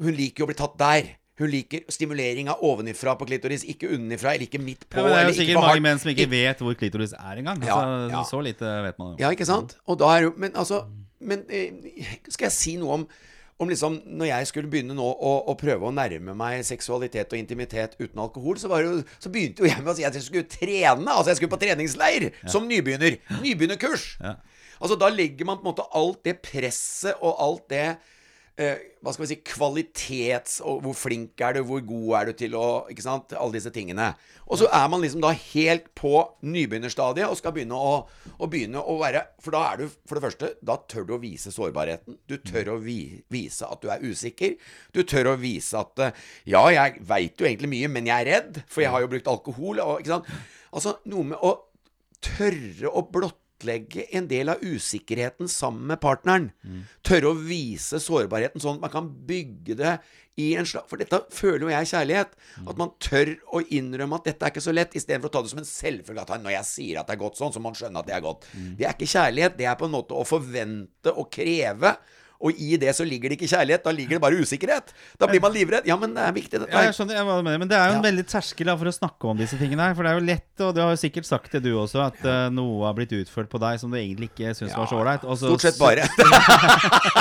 Hun 0.00 0.14
liker 0.16 0.40
jo 0.40 0.46
å 0.46 0.48
bli 0.48 0.56
tatt 0.56 0.78
der. 0.80 1.10
Hun 1.38 1.50
liker 1.52 1.84
stimuleringa 1.92 2.56
ovenifra 2.66 3.12
på 3.18 3.26
klitoris, 3.28 3.62
ikke 3.70 3.92
unnifra, 3.94 4.32
eller 4.34 4.48
ikke 4.48 4.58
midt 4.62 4.88
på. 4.90 4.98
Ja, 4.98 5.06
det 5.06 5.18
er 5.18 5.28
jo 5.28 5.34
sikkert 5.36 5.60
mange 5.62 5.82
menn 5.84 6.00
som 6.02 6.10
ikke 6.10 6.26
vet 6.32 6.62
hvor 6.64 6.74
klitoris 6.78 7.12
er 7.14 7.42
engang. 7.42 7.60
Altså, 7.62 8.08
ja. 8.10 8.22
Så 8.26 8.40
lite 8.42 8.72
vet 8.88 8.98
man 8.98 9.12
jo. 9.12 9.18
Ja, 9.22 9.30
ikke 9.34 9.46
sant? 9.46 9.76
Og 9.86 10.00
da 10.00 10.10
er 10.16 10.26
jo 10.26 10.32
Men 10.40 10.56
altså 10.58 10.84
Men 11.20 11.44
eh, 11.50 11.74
skal 12.30 12.48
jeg 12.48 12.56
si 12.56 12.74
noe 12.80 13.02
om 13.02 13.06
om 13.58 13.70
liksom, 13.70 13.96
når 14.18 14.28
jeg 14.30 14.48
skulle 14.52 14.70
begynne 14.70 14.94
nå 14.94 15.04
å, 15.04 15.32
å 15.50 15.54
prøve 15.58 15.88
å 15.88 15.94
nærme 15.94 16.34
meg 16.38 16.60
seksualitet 16.66 17.32
og 17.32 17.40
intimitet 17.40 17.96
uten 17.98 18.20
alkohol, 18.22 18.58
så, 18.60 18.70
var 18.70 18.84
det 18.84 18.92
jo, 18.92 19.00
så 19.18 19.32
begynte 19.34 19.64
jo 19.64 19.70
jeg 19.70 19.82
med 19.82 19.92
å 19.92 19.96
si 19.98 20.06
at 20.06 20.14
jeg 20.14 20.26
skulle 20.28 20.50
trene. 20.50 21.08
Altså 21.10 21.32
jeg 21.32 21.40
skulle 21.40 21.54
på 21.56 21.60
treningsleir 21.64 22.28
som 22.46 22.68
nybegynner. 22.70 23.18
Nybegynnerkurs. 23.42 24.12
Ja. 24.22 24.36
Altså 24.78 24.98
Da 25.00 25.10
legger 25.10 25.48
man 25.48 25.58
på 25.58 25.66
en 25.66 25.72
måte 25.72 25.88
alt 25.98 26.22
det 26.26 26.38
presset 26.44 27.18
og 27.18 27.34
alt 27.42 27.66
det 27.72 27.88
Hva 28.58 29.12
skal 29.14 29.22
vi 29.22 29.28
si 29.30 29.36
Kvalitets... 29.46 30.56
Og 30.66 30.80
hvor 30.82 30.96
flink 30.98 31.38
er 31.44 31.54
du, 31.54 31.60
hvor 31.68 31.82
god 31.86 32.08
er 32.18 32.28
du 32.28 32.38
til 32.40 32.56
å 32.58 32.64
Ikke 32.90 33.04
sant? 33.04 33.34
Alle 33.38 33.54
disse 33.54 33.70
tingene. 33.74 34.08
Og 34.48 34.58
så 34.58 34.66
er 34.74 34.88
man 34.90 35.04
liksom 35.04 35.22
da 35.22 35.30
helt 35.30 35.86
på 35.98 36.10
nybegynnerstadiet 36.42 37.28
og 37.28 37.38
skal 37.38 37.54
begynne 37.54 37.78
å, 37.78 37.94
å 38.34 38.48
begynne 38.50 38.82
å 38.82 38.96
være 38.98 39.22
For 39.44 39.54
da 39.54 39.62
er 39.70 39.82
du 39.82 39.86
For 39.92 40.18
det 40.18 40.24
første, 40.26 40.50
da 40.58 40.78
tør 40.90 41.06
du 41.06 41.14
å 41.14 41.20
vise 41.22 41.54
sårbarheten. 41.54 42.18
Du 42.26 42.38
tør 42.42 42.74
å 42.74 42.78
vi, 42.82 43.22
vise 43.30 43.68
at 43.68 43.84
du 43.84 43.92
er 43.94 44.02
usikker. 44.02 44.58
Du 44.96 45.04
tør 45.06 45.34
å 45.34 45.38
vise 45.38 45.78
at 45.78 46.04
eh, 46.08 46.22
Ja, 46.56 46.64
jeg 46.74 47.04
veit 47.06 47.38
jo 47.38 47.46
egentlig 47.46 47.70
mye, 47.76 47.92
men 47.94 48.10
jeg 48.10 48.26
er 48.26 48.32
redd, 48.32 48.62
for 48.66 48.82
jeg 48.82 48.94
har 48.94 49.04
jo 49.04 49.12
brukt 49.14 49.30
alkohol. 49.30 49.82
Og, 49.84 50.02
ikke 50.02 50.16
sant? 50.16 50.32
Altså 50.74 50.98
noe 51.08 51.30
med 51.30 51.38
å 51.38 51.54
tørre 52.24 52.90
å 52.90 53.06
blottlegge 53.58 54.06
en 54.16 54.28
del 54.28 54.48
av 54.48 54.62
usikkerheten 54.62 55.48
sammen 55.48 55.86
med 55.86 56.00
partneren. 56.00 56.50
Tørre 57.02 57.32
å 57.32 57.38
vise 57.38 58.00
sårbarheten 58.00 58.60
sånn 58.60 58.78
at 58.78 58.86
man 58.86 58.90
kan 58.92 59.10
bygge 59.26 59.74
det 59.78 59.98
i 60.38 60.52
en 60.54 60.66
slag 60.66 60.84
For 60.86 60.96
dette 60.96 61.18
føler 61.34 61.64
jo 61.66 61.70
jeg 61.72 61.88
kjærlighet. 61.90 62.36
At 62.68 62.76
man 62.78 62.92
tør 63.02 63.32
å 63.50 63.60
innrømme 63.74 64.20
at 64.20 64.24
dette 64.28 64.44
er 64.46 64.52
ikke 64.52 64.62
så 64.62 64.72
lett, 64.72 64.94
istedenfor 64.94 65.28
å 65.28 65.32
ta 65.34 65.42
det 65.42 65.50
som 65.50 65.58
en 65.58 65.66
selvfølge 65.66 66.38
når 66.38 66.52
jeg 66.54 66.68
sier 66.68 67.00
at 67.00 67.08
det 67.08 67.16
er 67.16 67.22
godt 67.24 67.40
sånn, 67.40 67.52
så 67.52 67.58
må 67.58 67.72
man 67.72 67.78
skjønne 67.78 67.98
at 67.98 68.06
det 68.06 68.14
er 68.14 68.22
godt. 68.22 68.46
Det 68.78 68.86
er 68.86 68.94
ikke 68.94 69.10
kjærlighet. 69.10 69.56
Det 69.58 69.66
er 69.66 69.74
på 69.80 69.88
en 69.88 69.96
måte 69.96 70.14
å 70.14 70.22
forvente 70.28 71.10
og 71.10 71.26
kreve. 71.34 71.96
Og 72.38 72.54
i 72.54 72.76
det 72.78 72.92
så 72.94 73.02
ligger 73.02 73.32
det 73.32 73.34
ikke 73.40 73.48
kjærlighet, 73.50 73.82
da 73.82 73.90
ligger 73.90 74.14
det 74.14 74.22
bare 74.22 74.38
usikkerhet. 74.38 74.92
Da 75.18 75.26
blir 75.26 75.40
man 75.42 75.50
livredd. 75.52 75.86
Ja, 75.90 75.96
men 75.98 76.12
det 76.14 76.22
er 76.22 76.32
viktig, 76.36 76.60
dette 76.62 76.70
Ja, 76.70 76.84
jeg 76.86 76.94
skjønner, 76.94 77.18
hva 77.26 77.38
du 77.40 77.42
mener, 77.42 77.58
men 77.58 77.66
det 77.70 77.74
er 77.74 77.88
jo 77.90 77.96
en 77.96 78.04
Ja. 78.04 78.10
veldig 78.10 78.24
terskel 78.30 78.70
for 78.78 78.86
å 78.86 78.92
snakke 78.94 79.24
om 79.32 79.36
disse 79.40 79.58
tingene 79.58 79.82
her. 79.88 79.94
For 79.98 80.06
det 80.06 80.12
er 80.12 80.20
jo 80.20 80.26
lett, 80.28 80.60
og 80.62 80.74
du 80.76 80.80
har 80.84 80.90
jo 80.94 81.00
sikkert 81.02 81.26
sagt 81.26 81.50
det 81.56 81.62
du 81.64 81.72
også, 81.74 81.98
at 82.06 82.20
uh, 82.22 82.46
noe 82.54 82.86
har 82.86 82.94
blitt 82.94 83.10
utført 83.18 83.50
på 83.50 83.58
deg 83.58 83.80
som 83.82 83.90
du 83.90 83.98
egentlig 83.98 84.30
ikke 84.30 84.54
syns 84.54 84.76
var 84.78 84.86
så 84.86 85.00
ålreit. 85.02 85.26
så- 85.26 85.50
Stort 85.50 85.66
sett 85.66 85.78
bare. 85.82 86.06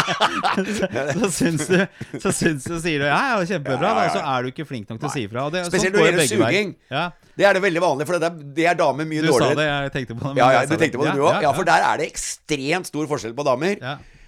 så 1.22 1.30
syns 1.34 1.68
du 1.68 1.80
Så 2.22 2.32
syns 2.36 2.64
du, 2.68 2.78
sier 2.82 3.00
du 3.02 3.06
ja, 3.08 3.18
ja, 3.34 3.40
kjempebra, 3.46 3.82
Ja, 3.82 3.90
ja, 3.90 3.96
da, 3.96 4.04
ja. 4.06 4.14
så 4.14 4.22
er 4.22 4.44
du 4.46 4.52
ikke 4.54 4.66
flink 4.70 4.90
nok 4.92 5.00
til 5.02 5.10
å 5.10 5.14
si 5.14 5.24
ifra. 5.28 5.48
Spesielt 5.68 5.96
sånn 5.96 6.04
når 6.04 6.12
det 6.12 6.28
gjelder 6.28 6.46
suging. 6.52 6.76
Ja, 6.94 7.06
Det 7.38 7.46
er 7.46 7.58
det 7.58 7.64
veldig 7.66 7.82
vanlig, 7.84 8.08
for 8.10 8.18
det 8.22 8.30
er, 8.30 8.38
det 8.58 8.66
er 8.72 8.78
damer 8.80 9.06
mye 9.10 9.22
du 9.26 9.32
sa 9.34 9.50
det, 9.58 9.66
jeg 9.70 9.92
tenkte 9.98 10.18
på 10.18 10.30
det. 10.34 10.42
Ja, 10.42 10.52
ja, 10.58 10.62
du 10.66 10.78
tenkte 10.78 11.02
på 11.02 11.06
det 11.10 11.16
du 11.18 11.26
òg? 11.26 11.42
Ja, 11.46 11.52
for 11.58 11.68
der 11.68 11.86
er 11.90 12.02
det 12.02 12.08
ekstremt 12.12 12.90
stor 12.90 13.10
forskjell 13.10 13.36
på 13.38 13.46
damer. 13.48 13.82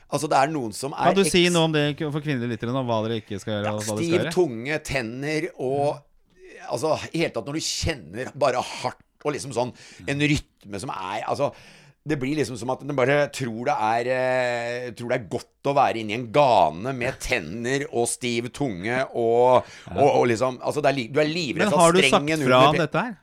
Altså, 0.09 0.29
det 0.31 0.37
er 0.39 0.53
noen 0.53 0.71
som 0.73 0.93
er 0.97 1.11
Kan 1.11 1.17
du 1.19 1.27
si 1.29 1.43
noe 1.53 1.67
om 1.69 1.73
det 1.75 1.83
for 1.99 2.23
kvinnelige 2.23 2.55
lyttere 2.55 2.73
nå? 2.73 2.81
Hva 2.87 3.01
dere 3.05 3.19
ikke 3.21 3.37
skal 3.41 3.59
gjøre? 3.59 3.73
Ja, 3.75 3.97
Stiv 3.99 4.15
gjøre? 4.15 4.31
tunge, 4.33 4.79
tenner 4.85 5.51
og 5.57 6.05
Altså, 6.69 6.95
i 7.13 7.23
hele 7.23 7.33
tatt 7.33 7.47
når 7.49 7.57
du 7.57 7.65
kjenner 7.65 8.31
bare 8.37 8.61
hardt 8.61 9.05
og 9.25 9.33
liksom 9.35 9.53
sånn 9.55 9.71
en 10.09 10.25
rytme 10.31 10.81
som 10.81 10.91
er 10.93 11.23
Altså 11.29 11.51
det 12.09 12.15
blir 12.17 12.37
liksom 12.39 12.55
som 12.57 12.71
at 12.73 12.81
den 12.81 12.95
bare 12.97 13.17
tror 13.35 13.67
det 13.67 13.75
er 13.75 14.09
eh, 14.13 14.85
Tror 14.97 15.11
det 15.11 15.17
er 15.19 15.25
godt 15.29 15.69
å 15.69 15.73
være 15.77 16.01
inni 16.01 16.15
en 16.15 16.29
gane 16.33 16.93
med 16.95 17.19
tenner 17.21 17.83
og 17.91 18.07
stiv 18.09 18.47
tunge 18.55 19.01
og, 19.11 19.67
og, 19.93 20.05
og 20.07 20.29
liksom 20.31 20.61
Altså, 20.63 20.81
er 20.81 21.01
du 21.11 21.19
er 21.21 21.29
livredd 21.29 21.67
Men 21.67 21.81
har 21.83 21.93
du 21.93 22.01
sagt 22.05 22.45
fra 22.47 22.61
om 22.71 22.79
dette 22.79 23.03
her? 23.09 23.17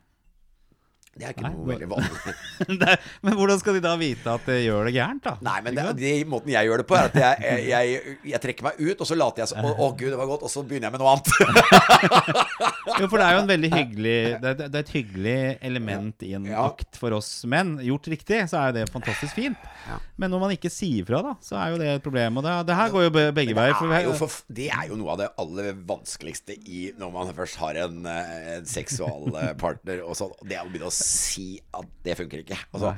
Det 1.17 1.25
er 1.25 1.33
ikke 1.33 1.47
Nei, 1.47 1.53
noe 1.57 1.69
veldig 1.71 1.87
vanlig. 1.89 2.35
Er- 2.91 3.05
men 3.25 3.37
hvordan 3.39 3.61
skal 3.63 3.77
de 3.79 3.81
da 3.85 3.95
vite 4.01 4.33
at 4.37 4.45
det 4.51 4.59
gjør 4.67 4.89
det 4.91 4.93
gærent, 4.99 5.23
da? 5.25 5.33
Nei, 5.47 5.57
men 5.65 5.79
det, 5.79 5.85
det, 6.01 6.11
måten 6.29 6.53
jeg 6.53 6.69
gjør 6.69 6.83
det 6.83 6.87
på, 6.91 6.97
er 6.99 7.09
at 7.09 7.17
jeg, 7.17 7.47
jeg, 7.47 7.65
jeg, 7.71 8.17
jeg 8.35 8.43
trekker 8.45 8.67
meg 8.69 8.81
ut, 8.83 9.01
og 9.01 9.09
så 9.09 9.17
later 9.17 9.43
jeg 9.45 9.51
som 9.55 9.65
Å, 9.65 9.73
å, 9.73 9.89
gud, 9.97 10.11
det 10.13 10.19
var 10.21 10.29
godt. 10.29 10.45
Og 10.47 10.53
så 10.53 10.65
begynner 10.69 10.91
jeg 10.91 10.97
med 10.97 11.05
noe 11.05 11.15
annet. 11.17 11.33
Jo, 12.97 13.09
for 13.11 13.19
det 13.19 13.25
er 13.27 13.35
jo 13.35 13.41
en 13.43 13.49
veldig 13.51 13.69
hyggelig 13.73 14.13
Det 14.41 14.51
det 14.61 14.67
er 14.69 14.77
et 14.85 14.91
hyggelig 14.95 15.39
element 15.67 16.23
i 16.25 16.31
en 16.39 16.45
Ja. 16.49 16.63
akt 16.71 16.97
for 17.01 17.13
oss 17.17 17.29
menn. 17.51 17.75
Gjort 17.85 18.07
riktig, 18.13 18.39
så 18.49 18.61
er 18.61 18.71
jo 18.71 18.77
det 18.79 18.85
fantastisk 18.95 19.35
fint. 19.37 19.59
Ja. 19.89 19.99
Men 20.23 20.33
når 20.33 20.43
man 20.45 20.55
ikke 20.55 20.71
sier 20.73 21.05
fra, 21.09 21.21
da, 21.27 21.33
så 21.45 21.59
er 21.61 21.73
jo 21.75 21.81
det 21.83 21.89
et 21.97 22.05
problem. 22.05 22.39
Og 22.41 22.47
det, 22.47 22.55
det 22.71 22.77
her 22.79 22.93
går 22.95 23.07
jo 23.09 23.13
begge 23.17 23.57
veier. 23.59 23.75
Er, 23.75 24.31
det 24.61 24.69
er 24.71 24.87
jo 24.93 24.99
noe 25.01 25.13
av 25.17 25.21
det 25.21 25.29
aller 25.43 25.73
vanskeligste 25.89 26.57
i 26.63 26.87
når 26.97 27.13
man 27.19 27.35
først 27.37 27.59
har 27.61 27.81
en, 27.87 27.99
eh, 28.11 28.33
en 28.57 28.71
seksualpartner 28.71 30.05
og 30.07 30.17
sånn. 30.19 30.33
Det 30.47 30.57
er 30.61 30.65
å 30.65 30.71
begynne 30.71 30.91
å 30.93 30.95
si 31.07 31.49
at 31.75 31.89
det 32.07 32.19
funker 32.19 32.43
ikke. 32.45 32.59
Altså, 32.75 32.95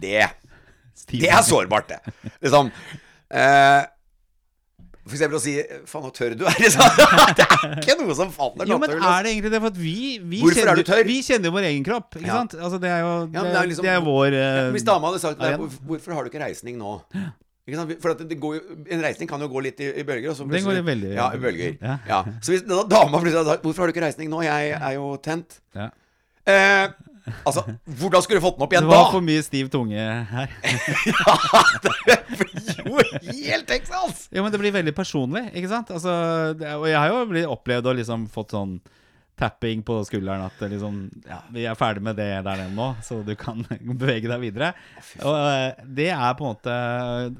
det, 0.00 0.26
det 1.12 1.30
er 1.30 1.42
sårbart, 1.46 1.88
det. 1.92 2.00
Liksom 2.44 2.70
eh, 3.30 3.82
For 5.10 5.16
eksempel 5.16 5.38
å 5.38 5.42
si 5.42 5.54
'faen, 5.88 6.04
så 6.06 6.10
tørr 6.14 6.34
du 6.38 6.44
er'. 6.50 6.58
Liksom. 6.60 6.86
Det 7.38 7.46
er 7.46 7.76
ikke 7.80 7.96
noe 8.02 8.14
som 8.18 8.30
faller 8.34 8.68
Jo, 8.68 8.78
men 8.78 8.90
er 8.94 9.24
det 9.26 9.32
egentlig 9.32 9.50
det? 9.54 9.60
For 9.64 9.72
at 9.72 9.78
vi, 9.80 9.94
vi, 10.22 10.40
Hvorfor 10.44 10.60
kjenner, 10.60 10.72
er 10.72 10.82
du 10.84 10.88
tørr? 10.92 11.04
vi 11.08 11.16
kjenner 11.26 11.50
jo 11.50 11.54
vår 11.56 11.66
egen 11.72 11.84
kropp, 11.86 12.14
ikke 12.20 12.28
Ja. 12.28 12.36
sant? 12.42 12.54
Altså, 12.60 12.78
det 12.82 12.90
er 12.92 13.00
jo 13.02 13.12
det, 13.26 13.34
Ja, 13.34 13.42
det 13.48 13.56
er 13.62 13.66
liksom- 13.72 13.86
det 13.88 13.92
er 13.96 14.00
vår 14.06 14.32
Ja, 14.36 14.48
eh, 14.66 14.72
Hvis 14.76 14.84
dama 14.86 15.08
hadde 15.10 15.20
sagt 15.24 15.40
til 15.40 15.48
deg 15.50 15.58
"Hvorfor- 15.88 16.14
har 16.14 16.22
du 16.24 16.30
ikke 16.30 16.44
reisning 16.44 16.76
nå?' 16.78 17.00
For 18.02 18.10
at 18.10 18.18
det 18.28 18.40
går 18.40 18.54
jo, 18.56 18.60
En 18.90 19.02
reisning 19.02 19.28
kan 19.30 19.40
jo 19.40 19.46
gå 19.48 19.60
litt 19.62 19.78
i, 19.80 19.84
i 20.00 20.02
bølger. 20.02 20.30
Og 20.30 20.50
Den 20.50 20.64
går 20.64 20.78
i 20.80 20.82
veldig- 20.82 21.14
Ja, 21.14 21.28
i 21.32 21.38
bølger. 21.38 21.76
Ja. 22.08 22.24
Så 22.42 22.50
hvis 22.52 22.62
da 22.66 22.82
dama 22.82 23.18
plutselig 23.20 23.38
hadde 23.44 23.52
sagt 23.54 23.62
'Hvorfor 23.62 23.78
har 23.82 23.86
du 23.86 23.92
ikke 23.94 24.06
reisning 24.06 24.28
nå? 24.30 24.42
Jeg 24.42 24.70
er 24.74 24.92
jo 24.94 25.16
tent'. 25.22 25.60
ja. 25.74 25.90
Eh, 26.46 26.88
altså, 27.48 27.64
hvordan 28.00 28.24
skulle 28.24 28.40
du 28.40 28.44
fått 28.44 28.58
den 28.58 28.66
opp 28.66 28.74
igjen 28.74 28.86
da? 28.86 28.90
Det 28.90 28.96
var 28.96 29.06
da? 29.06 29.14
for 29.16 29.26
mye 29.26 29.44
stiv 29.46 29.70
tunge 29.72 30.06
her. 30.30 30.54
ja, 31.10 31.34
det 32.06 32.16
blir 32.36 32.80
jo 32.84 33.04
helt 33.28 33.68
Texas! 33.70 34.26
Ja, 34.30 34.44
men 34.44 34.52
det 34.54 34.62
blir 34.62 34.74
veldig 34.74 34.94
personlig, 34.96 35.46
ikke 35.54 35.72
sant? 35.72 35.92
Altså, 35.94 36.14
det, 36.58 36.72
og 36.78 36.88
jeg 36.90 36.98
har 36.98 37.12
jo 37.12 37.44
opplevd 37.54 37.92
og 37.92 38.00
liksom 38.00 38.26
fått 38.32 38.56
sånn 38.56 38.78
tapping 39.40 39.80
på 39.86 39.96
skulderen 40.06 40.44
at 40.44 40.60
liksom 40.70 40.98
Ja, 41.26 41.38
vi 41.54 41.64
er 41.66 41.78
ferdig 41.78 42.02
med 42.04 42.18
det 42.20 42.26
der 42.44 42.60
nede 42.60 42.74
nå, 42.76 42.90
så 43.02 43.18
du 43.26 43.32
kan 43.40 43.62
bevege 44.00 44.28
deg 44.30 44.42
videre. 44.42 44.68
Og 45.24 45.36
eh, 45.40 45.80
det 45.98 46.10
er 46.12 46.34
på 46.38 46.44
en 46.44 46.52
måte 46.52 46.74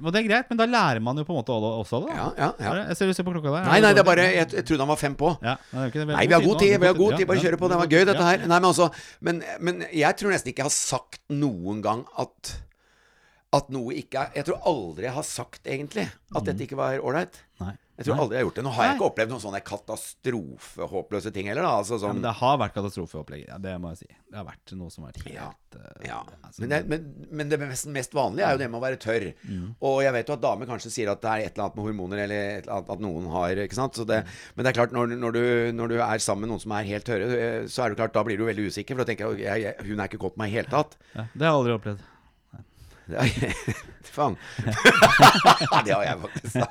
Og 0.00 0.08
det 0.14 0.22
er 0.22 0.28
greit, 0.30 0.48
men 0.50 0.60
da 0.62 0.66
lærer 0.70 1.02
man 1.04 1.20
jo 1.20 1.26
på 1.28 1.34
en 1.36 1.40
måte 1.42 1.52
også 1.52 2.00
det. 2.06 2.16
Ja, 2.16 2.28
ja, 2.40 2.48
ja. 2.64 2.72
Jeg 2.90 2.98
ser 2.98 3.12
du 3.12 3.16
ser 3.18 3.28
på 3.28 3.34
klokka 3.36 3.52
der. 3.58 3.68
Nei, 3.68 3.80
nei, 3.84 3.92
det 3.96 4.02
er 4.04 4.08
bare 4.08 4.24
Jeg, 4.30 4.48
jeg 4.56 4.66
trodde 4.70 4.86
han 4.86 4.92
var 4.94 5.00
fem 5.04 5.18
på. 5.20 5.34
ja, 5.44 5.58
nei, 5.76 5.86
vi 5.92 6.34
har 6.34 6.46
god 6.48 6.64
tid. 6.64 6.74
Vi 6.80 6.90
har 6.90 6.98
god 6.98 7.18
tid, 7.18 7.26
Bare 7.30 7.44
kjøre 7.44 7.60
på. 7.60 7.70
Det 7.74 7.78
var 7.84 7.92
gøy, 7.92 8.02
dette 8.08 8.24
her. 8.32 8.46
Nei, 8.48 8.56
men 8.58 8.70
altså 8.72 8.88
Men, 9.20 9.44
men 9.60 9.84
jeg 9.92 10.16
tror 10.18 10.32
nesten 10.34 10.50
ikke 10.54 10.64
jeg 10.64 10.70
har 10.72 10.76
sagt 10.76 11.20
noen 11.30 11.84
gang 11.84 12.02
at 12.20 12.56
At 13.56 13.70
noe 13.74 13.94
ikke 13.98 14.22
er 14.22 14.36
Jeg 14.38 14.46
tror 14.48 14.60
aldri 14.70 15.08
jeg 15.08 15.14
har 15.16 15.26
sagt, 15.26 15.64
egentlig, 15.66 16.04
at 16.36 16.44
dette 16.46 16.62
ikke 16.66 16.78
var 16.78 17.00
ålreit. 17.02 17.40
Jeg 18.00 18.06
tror 18.08 18.22
aldri 18.24 18.36
jeg 18.38 18.40
har 18.40 18.46
gjort 18.48 18.58
det. 18.58 18.62
Nå 18.64 18.70
har 18.72 18.86
jeg 18.88 18.96
ikke 18.96 19.06
opplevd 19.10 19.32
noen 19.34 19.42
sånne 19.44 19.58
katastrofehåpløse 20.40 21.32
ting 21.34 21.48
heller, 21.50 21.66
da. 21.66 21.72
Altså 21.80 21.94
Ja, 21.98 22.00
sånn 22.04 22.16
men 22.16 22.24
det 22.24 22.32
har 22.38 22.56
vært 22.60 22.74
katastrofeopplegg. 22.76 23.42
Ja, 23.48 23.58
det 23.60 23.74
må 23.82 23.90
jeg 23.92 24.00
si. 24.02 24.08
Det 24.30 24.38
har 24.38 24.46
vært 24.46 24.72
noe 24.78 24.90
som 24.94 25.04
har 25.04 25.12
vært 25.12 25.26
helt 25.26 25.36
Ja. 25.36 25.48
eh, 25.76 26.06
Ja, 26.08 26.20
altså, 26.46 26.62
men 26.62 26.70
det, 26.72 26.78
men, 26.88 27.04
men 27.30 27.48
det 27.52 27.58
mest, 27.60 27.86
mest 27.92 28.14
vanlige 28.16 28.46
er 28.46 28.56
jo 28.56 28.62
det 28.62 28.70
med 28.72 28.80
å 28.80 28.84
være 28.84 29.00
tørr. 29.04 29.26
Og 29.80 30.00
jeg 30.04 30.12
vet 30.16 30.28
jo 30.32 30.36
at 30.38 30.44
damer 30.44 30.70
kanskje 30.70 30.90
sier 30.94 31.10
at 31.12 31.20
det 31.20 31.30
er 31.30 31.44
et 31.44 31.52
eller 31.52 31.66
annet 31.68 31.76
med 31.76 31.84
hormoner, 31.90 32.22
eller 32.24 32.40
et 32.40 32.62
eller 32.64 32.76
annet 32.78 32.94
at 32.96 33.04
noen 33.04 33.26
har 33.34 33.60
Ikke 33.66 33.78
sant? 33.78 33.94
Så 34.00 34.06
det, 34.08 34.22
men 34.56 34.64
det 34.64 34.72
er 34.72 34.78
klart, 34.80 34.92
når, 34.96 35.12
når, 35.20 35.32
du, 35.36 35.42
når 35.76 35.88
du 35.94 35.96
er 36.00 36.18
sammen 36.24 36.46
med 36.48 36.54
noen 36.54 36.64
som 36.64 36.72
er 36.72 36.88
helt 36.88 37.04
tørre, 37.04 37.28
eh, 37.36 37.66
så 37.68 37.84
er 37.84 37.90
det 37.92 38.00
klart, 38.00 38.14
da 38.16 38.24
blir 38.24 38.40
du 38.40 38.46
veldig 38.48 38.70
usikker. 38.72 38.96
For 38.96 39.04
da 39.04 39.10
tenker 39.12 39.36
jeg, 39.36 39.44
jeg, 39.44 39.66
jeg 39.68 39.90
hun 39.92 40.00
er 40.00 40.08
ikke 40.08 40.22
kåt 40.24 40.38
på 40.38 40.40
meg 40.40 40.48
i 40.50 40.56
det 40.56 40.62
hele 40.64 40.72
tatt. 40.72 40.96
ja, 41.14 41.26
det 41.34 41.44
har 41.44 41.52
jeg 41.52 41.58
aldri 41.60 41.76
opplevd. 41.76 42.08
Faen. 44.10 44.34
det 45.86 45.92
har 45.94 46.02
jeg 46.02 46.16
faktisk, 46.22 46.54
da. 46.56 46.66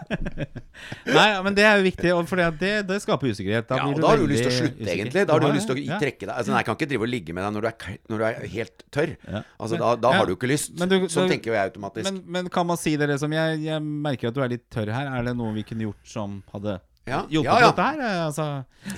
Nei, 1.18 1.28
men 1.46 1.56
det 1.56 1.64
er 1.68 1.78
jo 1.80 1.86
viktig, 1.86 2.12
for 2.28 2.42
det, 2.60 2.72
det 2.90 2.98
skaper 3.04 3.32
usikkerhet. 3.32 3.70
Ja, 3.72 3.86
blir 3.86 3.94
og 3.94 4.00
du 4.00 4.04
da 4.04 4.10
har 4.12 4.20
du 4.20 4.26
lyst 4.28 4.44
til 4.44 4.52
å 4.52 4.56
slutte, 4.58 4.76
usikker. 4.82 4.92
egentlig. 4.96 5.24
Da 5.30 5.36
har 5.38 5.44
du 5.44 5.48
Ja, 5.48 5.54
lyst 5.56 5.70
til 5.72 5.78
å 5.80 5.86
ja. 5.86 6.00
trekke 6.02 6.26
deg. 6.26 6.34
Altså, 6.36 6.52
nei, 6.52 6.60
jeg 6.60 6.68
kan 6.70 6.76
ikke 6.80 6.90
drive 6.92 7.08
og 7.08 7.12
ligge 7.14 7.36
med 7.38 7.46
deg 7.48 7.56
når 7.56 7.62
du 7.62 7.70
er, 7.72 7.98
når 8.12 8.18
du 8.24 8.26
er 8.30 8.52
helt 8.58 8.84
tørr. 8.96 9.16
Ja. 9.24 9.44
Altså, 9.60 9.74
Men- 9.78 9.84
da, 9.86 9.94
da 10.08 10.12
ja. 10.12 10.18
har 10.20 10.26
du 10.30 10.36
ikke 10.36 10.52
lyst. 10.52 10.76
Men 10.80 10.90
du- 10.92 11.00
sånn 11.08 11.30
du- 11.30 11.34
tenker 11.36 11.54
jo 11.54 11.58
jeg 11.60 11.72
automatisk. 11.72 12.10
Men, 12.12 12.22
men 12.28 12.50
kan 12.50 12.68
man 12.68 12.78
si 12.82 12.96
det 13.00 13.08
liksom 13.14 13.34
jeg, 13.40 13.64
jeg 13.70 13.82
merker 14.10 14.28
at 14.34 14.34
du 14.36 14.42
er 14.44 14.50
litt 14.58 14.68
tørr 14.70 14.92
her. 14.94 15.08
Er 15.20 15.24
det 15.32 15.38
noe 15.40 15.54
vi 15.56 15.64
kunne 15.64 15.88
gjort 15.88 16.04
som 16.18 16.42
hadde 16.52 16.80
Ja, 17.10 17.20
hjulpet 17.32 17.50
ja, 17.50 17.60
ja. 17.60 17.70
dette 17.72 17.86
her? 17.88 18.00
Eh, 18.06 18.22
Altså, 18.30 18.46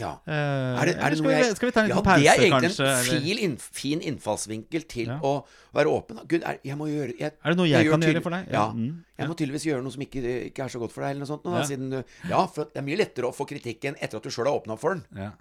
ja. 0.01 0.11
eh, 0.27 0.81
Er 0.81 0.85
det, 0.91 0.95
er 0.97 1.09
det 1.13 1.17
skal, 1.19 1.27
noe 1.27 1.35
vi, 1.39 1.55
skal 1.57 1.69
vi 1.69 1.73
ta 1.75 1.81
en 1.83 1.89
liten 1.91 2.05
pause, 2.07 2.21
det 2.21 2.31
er 2.31 2.41
egentlig 2.45 2.71
kanskje? 2.71 2.87
en 2.91 3.57
fin, 3.57 3.57
fin 3.81 4.01
innfallsvinkel 4.11 4.85
til 4.91 5.11
å 5.15 5.33
være 5.77 5.93
åpen. 5.95 6.19
Gud, 6.27 6.41
er, 6.45 6.59
jeg 6.67 6.77
må 6.77 6.89
gjøre 6.91 7.15
jeg, 7.19 7.31
Er 7.31 7.53
det 7.55 7.57
noe 7.61 7.69
jeg 7.71 7.85
jeg 7.87 7.93
kan 7.95 8.05
gjøre 8.07 8.23
for 8.27 8.37
deg? 8.37 8.51
Ja, 8.53 8.65
mm, 8.75 8.91
Jeg 9.21 9.31
må 9.31 9.37
tydeligvis 9.39 9.65
gjøre 9.71 9.85
noe 9.85 9.95
som 9.95 10.03
ikke, 10.05 10.25
ikke 10.51 10.65
er 10.67 10.73
så 10.75 10.81
godt 10.83 10.91
for 10.95 11.01
deg, 11.05 11.15
eller 11.15 11.25
noe 11.25 11.31
sånt. 11.31 11.47
Da, 11.47 11.63
siden 11.69 11.95
ja, 12.29 12.43
for 12.51 12.67
det 12.73 12.81
er 12.83 12.87
mye 12.91 12.99
lettere 13.01 13.29
å 13.31 13.35
få 13.35 13.47
kritikken 13.49 13.95
etter 14.01 14.19
at 14.21 14.27
du 14.27 14.29
sjøl 14.33 14.49
har 14.51 14.59
åpna 14.61 14.77
for 14.81 14.97
den, 14.97 15.05
Ja. 15.17 15.31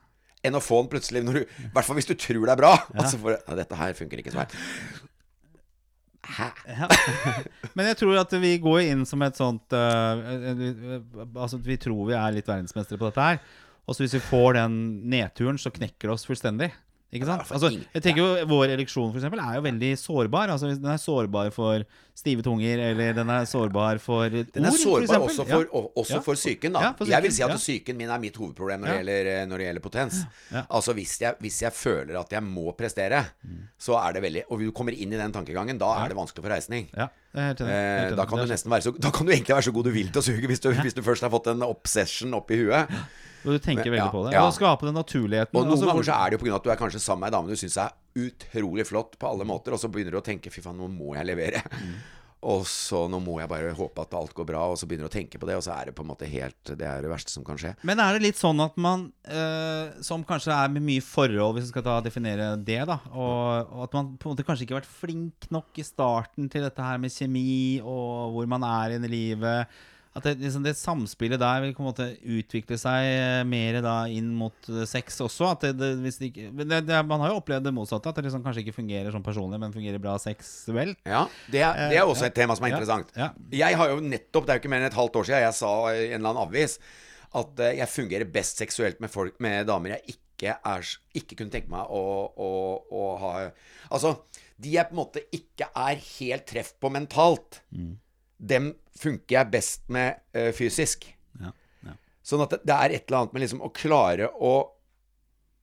enn 0.47 0.57
å 0.57 0.63
få 0.65 0.79
den 0.81 0.89
plutselig 0.95 1.21
I 1.21 1.45
hvert 1.75 1.85
fall 1.85 1.97
hvis 1.99 2.09
du 2.09 2.15
tror 2.17 2.47
det 2.47 2.55
er 2.55 2.61
bra. 2.63 2.73
Altså 2.97 3.19
for, 3.21 3.37
dette 3.59 3.77
her 3.77 3.93
funker 3.99 4.23
ikke 4.23 4.33
så 4.33 4.45
her. 4.47 4.61
Hæ? 6.27 6.51
Men 7.77 7.89
jeg 7.91 7.99
tror 8.03 8.21
at 8.21 8.35
vi 8.43 8.53
går 8.63 8.83
inn 8.91 9.07
som 9.09 9.23
et 9.25 9.39
sånt 9.41 9.73
eh, 9.73 10.21
Altså 11.33 11.59
vi 11.65 11.79
tror 11.81 12.05
vi 12.11 12.17
er 12.19 12.37
litt 12.37 12.51
verdensmestere 12.51 13.01
på 13.01 13.09
dette 13.09 13.25
her. 13.25 13.41
Og 13.89 13.97
så 13.97 14.05
hvis 14.05 14.19
vi 14.19 14.23
får 14.23 14.61
den 14.61 14.75
nedturen, 15.11 15.59
så 15.59 15.73
knekker 15.75 16.11
det 16.11 16.15
oss 16.15 16.29
fullstendig. 16.29 16.71
Ikke 17.11 17.27
sant? 17.27 17.49
Altså, 17.51 17.73
jeg 17.75 18.03
tenker 18.05 18.23
jo 18.23 18.51
Vår 18.53 18.71
ereksjon 18.77 19.09
for 19.11 19.19
eksempel, 19.19 19.41
er 19.43 19.57
jo 19.59 19.65
veldig 19.67 19.91
sårbar. 19.99 20.53
Altså, 20.55 20.71
Den 20.71 20.93
er 20.93 21.01
sårbar 21.03 21.51
for 21.55 21.83
stive 22.21 22.45
tunger, 22.45 22.83
eller 22.91 23.15
den 23.17 23.31
er 23.33 23.47
sårbar 23.49 23.99
for 24.03 24.29
ord. 24.29 24.51
Den 24.55 24.69
er 24.69 24.77
sårbar 24.77 25.09
for 25.09 25.25
også 25.27 25.47
for, 25.49 25.65
ja. 25.65 25.83
også 26.03 26.21
for 26.25 26.39
psyken, 26.39 26.77
da. 26.77 26.83
Ja, 26.85 26.91
for 26.99 27.11
jeg 27.11 27.25
vil 27.25 27.33
si 27.35 27.45
at 27.47 27.55
ja. 27.55 27.59
psyken 27.59 27.99
min 27.99 28.13
er 28.13 28.21
mitt 28.23 28.37
hovedproblem 28.39 28.85
når, 28.85 28.91
det, 28.93 28.99
gjelder, 29.01 29.31
når 29.51 29.63
det 29.63 29.67
gjelder 29.69 29.85
potens. 29.87 30.21
Ja. 30.53 30.63
Altså 30.69 30.95
hvis 30.99 31.15
jeg, 31.23 31.39
hvis 31.43 31.63
jeg 31.65 31.75
føler 31.75 32.21
at 32.21 32.37
jeg 32.37 32.45
må 32.47 32.75
prestere, 32.79 33.25
så 33.81 33.97
er 34.03 34.19
det 34.19 34.25
veldig 34.27 34.45
Og 34.51 34.63
du 34.63 34.71
kommer 34.77 34.95
inn 34.95 35.15
i 35.15 35.19
den 35.19 35.35
tankegangen, 35.35 35.81
da 35.81 35.91
er 36.03 36.13
det 36.13 36.19
vanskelig 36.19 36.45
for 36.45 36.55
reisning. 36.55 36.87
Ja, 36.95 37.09
det 37.35 37.49
helt 37.49 37.65
enig. 37.65 37.75
Eh, 37.75 38.15
kan 38.31 38.83
så, 38.85 38.95
da 38.95 39.11
kan 39.11 39.27
du 39.27 39.33
egentlig 39.33 39.57
være 39.57 39.67
så 39.67 39.75
god 39.75 39.91
du 39.91 39.95
vil 39.95 40.13
til 40.13 40.23
å 40.23 40.27
suge, 40.31 40.47
hvis 40.51 40.63
du, 40.63 40.71
hvis 40.79 40.97
du 40.97 41.03
først 41.07 41.27
har 41.27 41.33
fått 41.33 41.51
en 41.55 41.67
obsession 41.67 42.39
opp 42.39 42.55
i 42.55 42.61
huet. 42.63 43.01
Og 43.45 43.57
du 43.57 43.59
tenker 43.59 43.87
Men- 43.89 43.95
veldig 43.97 44.05
ja, 44.07 44.13
på 44.13 44.25
det. 44.27 44.33
ja. 44.37 44.45
Og 44.47 44.55
skape 44.55 44.87
den 44.87 44.95
naturligheten. 44.95 45.57
Og 45.57 45.65
noen 45.65 45.77
altså, 45.77 45.91
ganger 45.91 46.09
så 46.11 46.17
er 46.21 46.31
det 46.31 46.39
jo 46.39 46.45
pga. 46.45 46.55
at 46.57 46.63
du 46.65 46.71
er 46.71 46.77
kanskje 46.77 47.01
sammen 47.01 47.21
med 47.25 47.33
ei 47.33 47.37
dame 47.39 47.49
du 47.49 47.57
syns 47.57 47.77
er 47.81 47.91
utrolig 48.21 48.87
flott 48.87 49.19
på 49.19 49.29
alle 49.31 49.45
måter, 49.49 49.73
og 49.73 49.79
så 49.81 49.89
begynner 49.91 50.13
du 50.13 50.21
å 50.21 50.25
tenke 50.25 50.51
'fy 50.51 50.61
faen, 50.63 50.77
nå 50.77 50.89
må 50.91 51.15
jeg 51.17 51.27
levere'. 51.27 51.63
Og 52.43 52.63
så 52.65 53.03
nå 53.11 53.19
må 53.21 53.35
jeg 53.39 53.51
bare 53.51 53.75
håpe 53.77 54.01
at 54.01 54.15
alt 54.17 54.33
går 54.33 54.47
bra, 54.49 54.63
og 54.73 54.79
så 54.81 54.87
begynner 54.89 55.05
du 55.05 55.11
å 55.11 55.13
tenke 55.13 55.37
på 55.39 55.45
det, 55.47 55.59
og 55.59 55.65
så 55.67 55.75
er 55.77 55.91
det 55.91 55.95
på 55.95 56.01
en 56.01 56.09
måte 56.09 56.25
helt 56.25 56.57
Det 56.65 56.87
er 56.89 57.03
det 57.03 57.11
verste 57.11 57.29
som 57.29 57.45
kan 57.45 57.59
skje. 57.61 57.75
Men 57.85 58.01
er 58.01 58.17
det 58.17 58.23
litt 58.23 58.41
sånn 58.41 58.59
at 58.65 58.79
man, 58.81 59.13
eh, 59.29 59.91
som 60.01 60.25
kanskje 60.25 60.49
er 60.57 60.69
med 60.73 60.83
mye 60.83 61.05
forhold, 61.05 61.59
hvis 61.59 61.69
vi 61.69 61.75
skal 61.75 61.83
ta, 61.85 62.01
definere 62.01 62.57
det, 62.65 62.87
da, 62.89 62.97
og, 63.13 63.69
og 63.69 63.83
at 63.85 63.93
man 63.93 64.17
på 64.17 64.31
en 64.31 64.37
måte 64.37 64.47
kanskje 64.49 64.65
ikke 64.65 64.79
har 64.79 64.81
vært 64.81 64.99
flink 65.03 65.51
nok 65.53 65.67
i 65.77 65.85
starten 65.85 66.49
til 66.49 66.65
dette 66.65 66.81
her 66.81 66.97
med 66.97 67.13
kjemi 67.13 67.83
og 67.85 68.33
hvor 68.33 68.49
man 68.49 68.65
er 68.65 68.97
i 68.97 68.99
livet 69.05 69.69
At 70.11 70.25
det, 70.27 70.33
liksom 70.41 70.65
det 70.65 70.73
samspillet 70.75 71.39
der 71.39 71.61
vil 71.63 71.75
på 71.77 71.85
en 71.85 71.87
måte 71.87 72.07
utvikle 72.19 72.75
seg 72.81 73.05
eh, 73.13 73.43
mer 73.47 73.77
da 73.85 73.93
inn 74.11 74.33
mot 74.35 74.71
eh, 74.73 74.83
sex 74.91 75.21
også. 75.23 75.53
At 75.53 75.67
det, 75.69 75.71
det, 75.79 75.91
hvis 76.03 76.19
det 76.19 76.33
ikke, 76.33 76.49
men 76.59 76.73
det, 76.73 76.97
man 77.07 77.23
har 77.23 77.31
jo 77.31 77.39
opplevd 77.39 77.69
det 77.69 77.75
motsatte, 77.77 78.11
at 78.11 78.19
det 78.19 78.25
liksom 78.27 78.43
kanskje 78.43 78.65
ikke 78.65 78.75
fungerer 78.81 79.15
sånn 79.15 79.27
personlig, 79.27 79.61
men 79.63 79.75
fungerer 79.77 80.03
bra 80.03 80.17
seksuelt. 80.19 80.99
Ja, 81.07 81.23
det 81.53 81.63
er, 81.63 81.79
det 81.95 82.01
er 82.01 82.11
også 82.11 82.27
et 82.27 82.35
tema 82.41 82.59
som 82.59 82.67
er 82.67 82.75
interessant. 82.75 83.15
ja. 83.15 83.31
Jeg 83.55 83.79
har 83.79 83.93
jo 83.95 84.01
nettopp, 84.03 84.49
det 84.49 84.57
er 84.57 84.59
jo 84.59 84.65
ikke 84.65 84.73
mer 84.75 84.83
enn 84.83 84.91
et 84.91 84.99
halvt 84.99 85.21
år 85.23 85.31
siden, 85.31 85.47
jeg 85.47 85.59
sa 85.61 85.73
i 85.95 86.03
en 86.09 86.19
eller 86.19 86.33
annen 86.33 86.43
avis 86.49 86.77
at 87.39 87.63
eh, 87.63 87.77
jeg 87.79 87.93
fungerer 87.95 88.35
best 88.35 88.59
seksuelt 88.65 88.99
med, 89.03 89.15
folk, 89.15 89.39
med 89.39 89.69
damer 89.71 89.95
jeg 89.95 90.17
ikke, 90.17 90.59
er, 90.59 90.93
ikke 91.15 91.37
kunne 91.39 91.55
tenke 91.55 91.71
meg 91.71 91.87
å, 91.93 92.03
å, 92.35 92.53
å 92.91 93.09
ha 93.21 93.33
Altså, 93.93 94.17
de 94.61 94.75
jeg 94.75 94.89
på 94.89 94.97
en 94.97 95.05
måte 95.05 95.23
ikke 95.37 95.69
er 95.71 96.01
helt 96.19 96.51
treff 96.51 96.75
på 96.83 96.91
mentalt, 96.93 97.63
Mm. 97.71 97.95
Dem 98.41 98.73
funker 99.01 99.37
jeg 99.37 99.53
best 99.53 99.83
med 99.93 100.21
uh, 100.37 100.51
fysisk. 100.57 101.07
Ja, 101.41 101.53
ja. 101.87 101.97
Sånn 102.27 102.45
at 102.45 102.55
det, 102.55 102.63
det 102.69 102.77
er 102.77 102.95
et 102.97 103.09
eller 103.09 103.23
annet 103.25 103.37
med 103.37 103.45
liksom 103.47 103.65
å 103.65 103.73
klare 103.75 104.31
å 104.35 104.59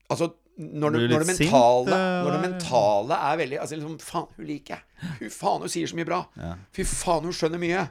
Altså, 0.08 0.30
når 0.58 0.94
det, 0.94 1.00
når 1.12 1.24
det 1.26 1.28
mentale, 1.28 1.82
sint, 1.84 1.90
eh, 1.92 2.22
Når 2.24 2.30
det 2.32 2.38
mentale 2.46 3.18
er 3.28 3.40
veldig 3.42 3.58
Altså 3.60 3.76
liksom 3.76 3.98
Faen, 4.00 4.30
hun 4.38 4.48
liker 4.48 4.78
jeg. 4.78 5.10
Fy 5.18 5.32
faen, 5.34 5.66
hun 5.66 5.74
sier 5.74 5.92
så 5.92 5.98
mye 6.00 6.08
bra. 6.08 6.22
Ja. 6.40 6.54
Fy 6.74 6.86
faen, 6.88 7.28
hun 7.28 7.36
skjønner 7.36 7.62
mye. 7.62 7.84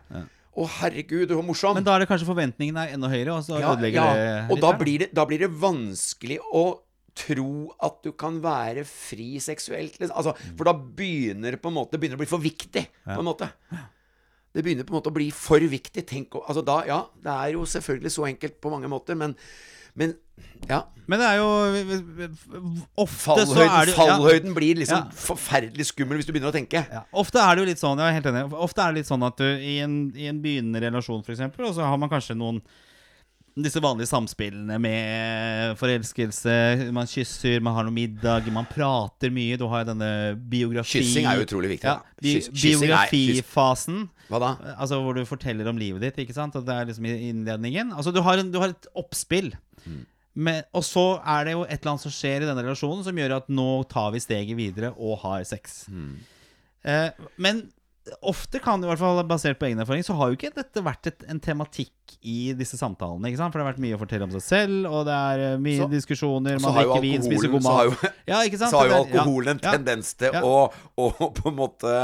Å, 0.56 0.66
herregud, 0.78 1.28
hun 1.28 1.42
er 1.42 1.46
morsom. 1.46 1.76
Men 1.76 1.84
da 1.84 1.94
er 1.94 2.02
det 2.02 2.08
kanskje 2.08 2.26
forventningene 2.30 2.86
er 2.86 2.96
enda 2.96 3.10
høyere, 3.12 3.36
og 3.36 3.44
så 3.44 3.60
ødelegger 3.60 4.00
ja. 4.00 4.16
det 4.16 4.56
Og 4.56 4.64
da 4.64 4.72
blir, 4.80 5.04
det, 5.04 5.10
da 5.14 5.26
blir 5.28 5.44
det 5.44 5.50
vanskelig 5.52 6.40
å 6.48 6.64
tro 7.16 7.50
at 7.84 8.00
du 8.04 8.10
kan 8.18 8.40
være 8.44 8.86
fri 8.88 9.36
seksuelt. 9.40 10.00
liksom. 10.00 10.16
Altså, 10.16 10.34
for 10.56 10.68
da 10.68 10.74
begynner 10.74 11.54
det 11.56 11.60
på 11.62 11.70
en 11.70 11.76
måte 11.78 12.00
begynner 12.00 12.18
å 12.18 12.24
bli 12.24 12.30
for 12.30 12.42
viktig. 12.42 12.86
På 13.04 13.20
en 13.20 13.28
måte 13.28 13.50
Det 14.56 14.64
begynner 14.64 14.86
på 14.88 14.94
en 14.94 14.98
måte 14.98 15.12
å 15.12 15.16
bli 15.16 15.28
for 15.36 15.60
viktig. 15.60 16.06
Tenk, 16.08 16.34
altså 16.42 16.64
da, 16.64 16.80
ja, 16.88 17.02
Det 17.22 17.32
er 17.32 17.54
jo 17.58 17.66
selvfølgelig 17.68 18.12
så 18.16 18.24
enkelt 18.30 18.56
på 18.64 18.72
mange 18.72 18.88
måter, 18.88 19.18
men, 19.20 19.36
men 19.94 20.16
ja. 20.68 20.82
Men 21.06 21.20
det 21.22 21.26
er 21.28 21.36
jo 21.38 21.50
Ofte 23.00 23.36
så 23.46 23.54
Fallhøyden, 23.54 23.70
er 23.70 23.88
det 23.88 23.92
ja, 23.94 23.98
fallhøyden 24.00 24.54
blir 24.56 24.80
liksom 24.80 24.98
Ja. 25.04 25.16
forferdelig 25.16 25.86
skummel 25.90 26.18
hvis 26.18 26.26
du 26.28 26.32
begynner 26.34 26.50
å 26.52 26.56
tenke. 26.56 26.82
ja, 26.92 27.04
Ofte 27.12 27.40
er 27.40 27.54
det 27.54 27.62
jo 27.62 27.68
litt 27.70 27.80
sånn 27.82 28.00
Jeg 28.02 28.08
er 28.10 28.16
helt 28.18 28.28
enig 28.32 28.42
Ofte 28.66 28.82
er 28.84 28.92
det 28.92 29.00
litt 29.02 29.10
sånn 29.10 29.24
at 29.26 29.36
du 29.40 29.46
i 29.46 29.78
en, 29.84 29.94
i 30.16 30.26
en 30.30 30.40
begynnende 30.42 30.82
relasjon 30.84 31.22
eksempel, 31.24 31.68
Og 31.68 31.76
så 31.76 31.86
har 31.86 31.96
man 32.00 32.10
kanskje 32.12 32.36
noen 32.36 32.60
disse 33.56 33.80
vanlige 33.80 34.10
samspillene 34.10 34.76
med 34.82 35.78
forelskelse. 35.80 36.56
Man 36.92 37.08
kysser, 37.08 37.62
man 37.64 37.76
har 37.76 37.86
noe 37.86 37.94
middag, 37.96 38.50
man 38.52 38.68
prater 38.68 39.32
mye. 39.32 39.56
Du 39.56 39.64
har 39.72 39.84
jo 39.84 39.88
denne 39.94 40.10
biografi... 40.50 41.00
Kyssing 41.00 41.28
er 41.28 41.40
jo 41.40 41.46
utrolig 41.46 41.70
viktig, 41.72 41.88
Ja, 41.88 42.02
bi 42.20 42.34
biografifasen. 42.52 44.02
Hva 44.28 44.42
da? 44.42 44.50
Altså 44.74 44.98
hvor 45.00 45.16
du 45.16 45.22
forteller 45.28 45.70
om 45.70 45.80
livet 45.80 46.04
ditt, 46.04 46.20
ikke 46.26 46.36
sant? 46.36 46.58
Og 46.58 46.66
det 46.66 46.74
er 46.74 46.90
liksom 46.90 47.08
i 47.08 47.14
innledningen. 47.30 47.94
Altså 47.96 48.12
du 48.12 48.20
har, 48.26 48.42
en, 48.42 48.52
du 48.52 48.60
har 48.60 48.74
et 48.74 48.90
oppspill. 48.98 49.54
Men, 50.36 50.60
og 50.76 50.84
så 50.84 51.06
er 51.24 51.48
det 51.48 51.56
jo 51.56 51.64
et 51.64 51.78
eller 51.78 51.94
annet 51.94 52.04
som 52.04 52.12
skjer 52.12 52.44
i 52.44 52.50
denne 52.50 52.60
relasjonen 52.66 53.06
som 53.06 53.16
gjør 53.16 53.38
at 53.38 53.48
nå 53.48 53.70
tar 53.88 54.12
vi 54.12 54.20
steget 54.20 54.58
videre 54.58 54.92
og 55.00 55.22
har 55.24 55.46
sex. 55.48 55.86
Eh, 56.84 57.08
men 57.40 57.64
ofte 58.20 58.60
kan 58.62 58.82
det 58.82 58.86
i 58.86 58.90
hvert 58.92 59.00
fall 59.00 59.22
basert 59.26 59.58
på 59.58 59.70
egen 59.70 59.80
erfaring, 59.82 60.04
så 60.04 60.14
har 60.18 60.28
jo 60.28 60.36
ikke 60.36 60.52
dette 60.54 60.84
vært 60.84 61.08
et, 61.08 61.24
en 61.32 61.40
tematikk 61.42 62.05
i 62.22 62.52
disse 62.58 62.76
samtalene. 62.78 63.28
ikke 63.30 63.38
sant? 63.38 63.52
For 63.52 63.58
det 63.60 63.64
har 63.66 63.72
vært 63.72 63.82
mye 63.84 63.96
å 63.96 64.00
fortelle 64.00 64.22
om 64.26 64.30
seg 64.34 64.42
selv, 64.42 64.86
og 64.90 65.04
det 65.06 65.14
er 65.14 65.42
eh, 65.52 65.56
mye 65.58 65.78
Så- 65.84 65.90
diskusjoner. 65.90 66.60
Man 66.60 66.74
drikker 66.74 67.00
vin, 67.02 67.22
spiser 67.22 67.48
god 67.52 67.62
alkoholen- 67.62 67.62
så 67.62 67.76
har 67.76 67.84
jo- 67.84 68.12
Ja, 68.32 68.38
ikke 68.46 68.58
sant? 68.58 68.70
Så 68.70 68.78
har 68.78 68.88
jo 68.88 68.98
alkoholen 69.04 69.48
en 69.54 69.60
ja. 69.62 69.72
tendens 69.76 70.14
til 70.14 70.30
Ja. 70.32 70.40
å, 70.42 70.72
å 70.98 71.32
på 71.34 71.48
en 71.52 71.56
måte 71.56 71.94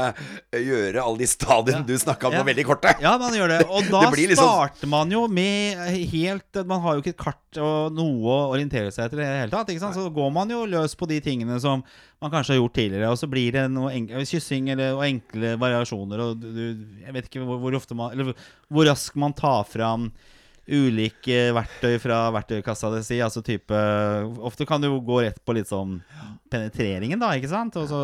gjøre 0.53 1.01
alle 1.03 1.17
de 1.23 1.27
stadiene 1.27 1.85
du 1.85 1.93
snakka 1.97 2.27
om, 2.27 2.33
Ja. 2.33 2.43
veldig 2.43 2.65
korte. 2.65 2.95
Ja, 3.01 3.17
man 3.17 3.33
gjør 3.33 3.47
det. 3.57 3.61
Og 3.75 3.83
da 3.91 4.09
Det 4.09 4.19
liksom- 4.29 4.43
starter 4.47 4.87
man 4.87 5.11
jo 5.11 5.27
med 5.27 5.77
helt 6.11 6.65
Man 6.65 6.81
har 6.81 6.95
jo 6.95 7.01
ikke 7.01 7.13
et 7.15 7.17
kart 7.17 7.39
og 7.57 7.93
noe 7.93 8.25
å 8.33 8.37
orientere 8.55 8.89
seg 8.91 9.05
etter 9.05 9.19
i 9.19 9.21
det 9.21 9.27
hele 9.43 9.51
tatt. 9.53 9.67
Ikke 9.69 9.79
sant? 9.83 9.93
Så 9.95 10.09
går 10.13 10.31
man 10.33 10.49
jo 10.49 10.65
løs 10.65 10.95
på 10.97 11.05
de 11.07 11.19
tingene 11.21 11.59
som 11.61 11.83
man 12.23 12.31
kanskje 12.31 12.55
har 12.55 12.61
gjort 12.61 12.73
tidligere, 12.73 13.09
og 13.11 13.17
så 13.19 13.27
blir 13.29 13.51
det 13.51 13.65
noe 13.69 13.91
kyssing 14.25 14.69
eller, 14.71 14.93
og 14.95 15.03
enkle 15.03 15.57
variasjoner, 15.59 16.19
og 16.23 16.39
du, 16.39 16.77
Jeg 17.03 17.13
vet 17.13 17.25
ikke 17.27 17.43
hvor, 17.45 17.59
hvor 17.59 17.75
ofte 17.75 17.93
man 17.95 18.11
Eller 18.15 18.31
hvor- 18.71 18.87
raskt 18.87 19.15
man 19.19 19.33
tar 19.33 19.65
fram 19.93 20.07
ulike 20.63 21.49
verktøy 21.51 21.97
fra 21.99 22.29
verktøykassa 22.31 22.91
di 22.93 23.01
si. 23.03 23.19
Altså 23.23 23.43
type 23.43 23.79
Ofte 24.47 24.67
kan 24.67 24.81
du 24.81 24.87
jo 24.87 25.01
gå 25.03 25.19
rett 25.25 25.39
på 25.43 25.55
litt 25.57 25.67
sånn 25.67 25.97
penetreringen, 26.53 27.19
da, 27.19 27.33
ikke 27.35 27.51
sant? 27.51 27.75
Og 27.81 27.89
så 27.89 27.99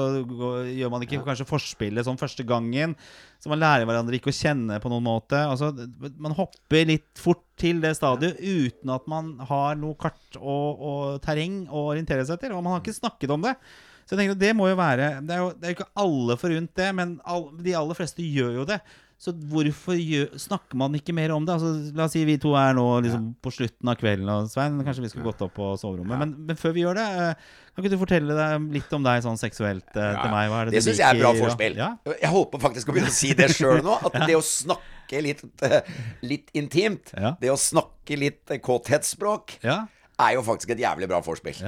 gjør 0.67 0.91
man 0.91 1.05
ikke 1.05 1.21
kanskje 1.23 1.47
forspillet 1.47 2.07
sånn 2.07 2.19
første 2.19 2.43
gangen. 2.47 2.95
Så 3.39 3.51
man 3.51 3.61
lærer 3.61 3.87
hverandre 3.87 4.17
ikke 4.17 4.33
å 4.33 4.35
kjenne 4.35 4.79
på 4.83 4.91
noen 4.91 5.05
måte. 5.05 5.39
Altså, 5.39 5.71
man 6.19 6.35
hopper 6.35 6.89
litt 6.89 7.21
fort 7.21 7.45
til 7.59 7.79
det 7.83 7.93
stadiet 7.97 8.39
uten 8.39 8.91
at 8.91 9.07
man 9.11 9.37
har 9.47 9.77
noe 9.79 9.95
kart 9.99 10.39
og, 10.39 10.81
og 10.81 11.21
terreng 11.23 11.61
å 11.69 11.91
orientere 11.93 12.25
seg 12.25 12.39
etter. 12.39 12.55
Og 12.55 12.65
man 12.65 12.75
har 12.75 12.83
ikke 12.83 12.97
snakket 12.97 13.35
om 13.35 13.45
det. 13.45 13.55
Så 14.03 14.15
jeg 14.15 14.23
tenker 14.23 14.39
at 14.39 14.41
det 14.41 14.55
må 14.57 14.65
jo 14.65 14.77
være 14.79 15.19
Det 15.21 15.35
er 15.35 15.41
jo, 15.43 15.49
det 15.53 15.67
er 15.67 15.71
jo 15.71 15.77
ikke 15.77 15.91
alle 16.01 16.35
forunt 16.41 16.71
det, 16.81 16.87
men 16.97 17.19
all, 17.29 17.51
de 17.61 17.75
aller 17.77 17.97
fleste 17.99 18.25
gjør 18.25 18.63
jo 18.63 18.65
det. 18.67 18.79
Så 19.19 19.33
hvorfor 19.51 19.97
gjør, 19.99 20.29
snakker 20.39 20.77
man 20.79 20.93
ikke 20.95 21.11
mer 21.11 21.33
om 21.35 21.43
det? 21.43 21.57
Altså, 21.57 21.91
la 21.91 22.05
oss 22.05 22.13
si 22.15 22.21
vi 22.23 22.37
to 22.39 22.53
er 22.55 22.71
nå 22.77 22.85
liksom 23.03 23.25
på 23.43 23.51
slutten 23.51 23.89
av 23.91 23.97
kvelden, 23.99 24.29
og 24.31 24.47
Svein, 24.47 24.77
kanskje 24.87 25.03
vi 25.03 25.09
skulle 25.11 25.27
gått 25.27 25.41
opp 25.43 25.51
på 25.57 25.73
soverommet. 25.81 26.21
Men, 26.21 26.31
men 26.47 26.59
før 26.59 26.71
vi 26.77 26.85
gjør 26.85 26.95
det, 27.01 27.07
eh, 27.25 27.49
kan 27.75 27.83
ikke 27.83 27.91
du 27.91 27.97
fortelle 27.99 28.37
deg 28.37 28.69
litt 28.77 28.95
om 28.95 29.03
deg 29.03 29.25
sånn 29.25 29.35
seksuelt 29.41 29.91
eh, 29.99 30.15
til 30.21 30.31
meg? 30.31 30.55
Det, 30.69 30.77
Det 30.77 30.83
syns 30.87 31.01
jeg 31.03 31.09
er 31.09 31.19
bra 31.19 31.33
forspill. 31.35 31.75
Ja. 31.81 31.89
Jeg 32.15 32.31
håper 32.31 32.63
faktisk 32.63 32.87
å 32.87 32.95
begynne 32.95 33.11
å 33.11 33.17
si 33.19 33.33
det 33.35 33.49
sjøl 33.57 33.83
nå. 33.83 33.99
At 34.07 34.15
det 34.31 34.39
å 34.39 34.45
snakke 34.45 35.23
litt, 35.27 35.43
eh, 35.67 35.93
litt 36.23 36.55
intimt, 36.55 37.11
Ja. 37.19 37.35
det 37.43 37.51
å 37.51 37.59
snakke 37.59 38.15
litt 38.23 38.55
kåthetsspråk, 38.63 39.59
Ja. 39.67 39.81
er 40.15 40.39
jo 40.39 40.47
faktisk 40.47 40.71
et 40.77 40.85
jævlig 40.87 41.11
bra 41.11 41.19
forspill. 41.27 41.59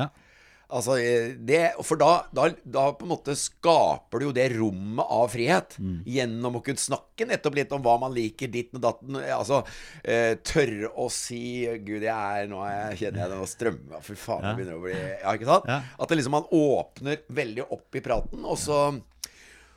Ja. 0.71 0.77
Altså, 0.77 0.95
det, 1.37 1.61
for 1.83 1.99
da, 1.99 2.11
da, 2.31 2.47
da 2.63 2.85
på 2.95 3.05
en 3.05 3.11
måte 3.11 3.35
skaper 3.37 4.21
du 4.21 4.29
jo 4.29 4.33
det 4.35 4.47
rommet 4.55 5.03
av 5.11 5.27
frihet. 5.33 5.75
Gjennom 6.07 6.57
å 6.57 6.63
kunne 6.65 6.81
snakke 6.81 7.27
nettopp 7.27 7.57
litt 7.59 7.75
om 7.75 7.83
hva 7.85 7.97
man 8.01 8.15
liker, 8.15 8.47
ditten 8.51 8.79
og 8.79 8.85
datten. 8.87 9.19
Altså 9.35 9.61
eh, 10.03 10.37
tørre 10.47 10.93
å 10.95 11.09
si 11.11 11.67
Gud, 11.83 12.01
jeg 12.07 12.11
er 12.11 12.47
Nå 12.51 12.63
jeg, 12.65 12.97
kjenner 13.03 13.23
jeg 13.23 13.31
det 13.31 13.37
nå 13.39 13.47
strømmer 13.49 14.03
Fy 14.05 14.15
faen, 14.17 14.43
det 14.45 14.53
begynner 14.57 14.79
å 14.79 14.83
bli 14.83 14.95
Ja, 14.95 15.33
ikke 15.35 15.49
sant? 15.49 15.67
Ja. 15.69 15.79
At 16.01 16.11
det 16.11 16.17
liksom 16.19 16.35
man 16.35 16.47
åpner 16.55 17.21
veldig 17.31 17.67
opp 17.67 17.97
i 17.97 18.03
praten, 18.03 18.45
og 18.47 18.57
så 18.59 18.79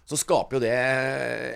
så 0.05 0.19
skaper 0.21 0.59
jo 0.59 0.61
det 0.61 0.73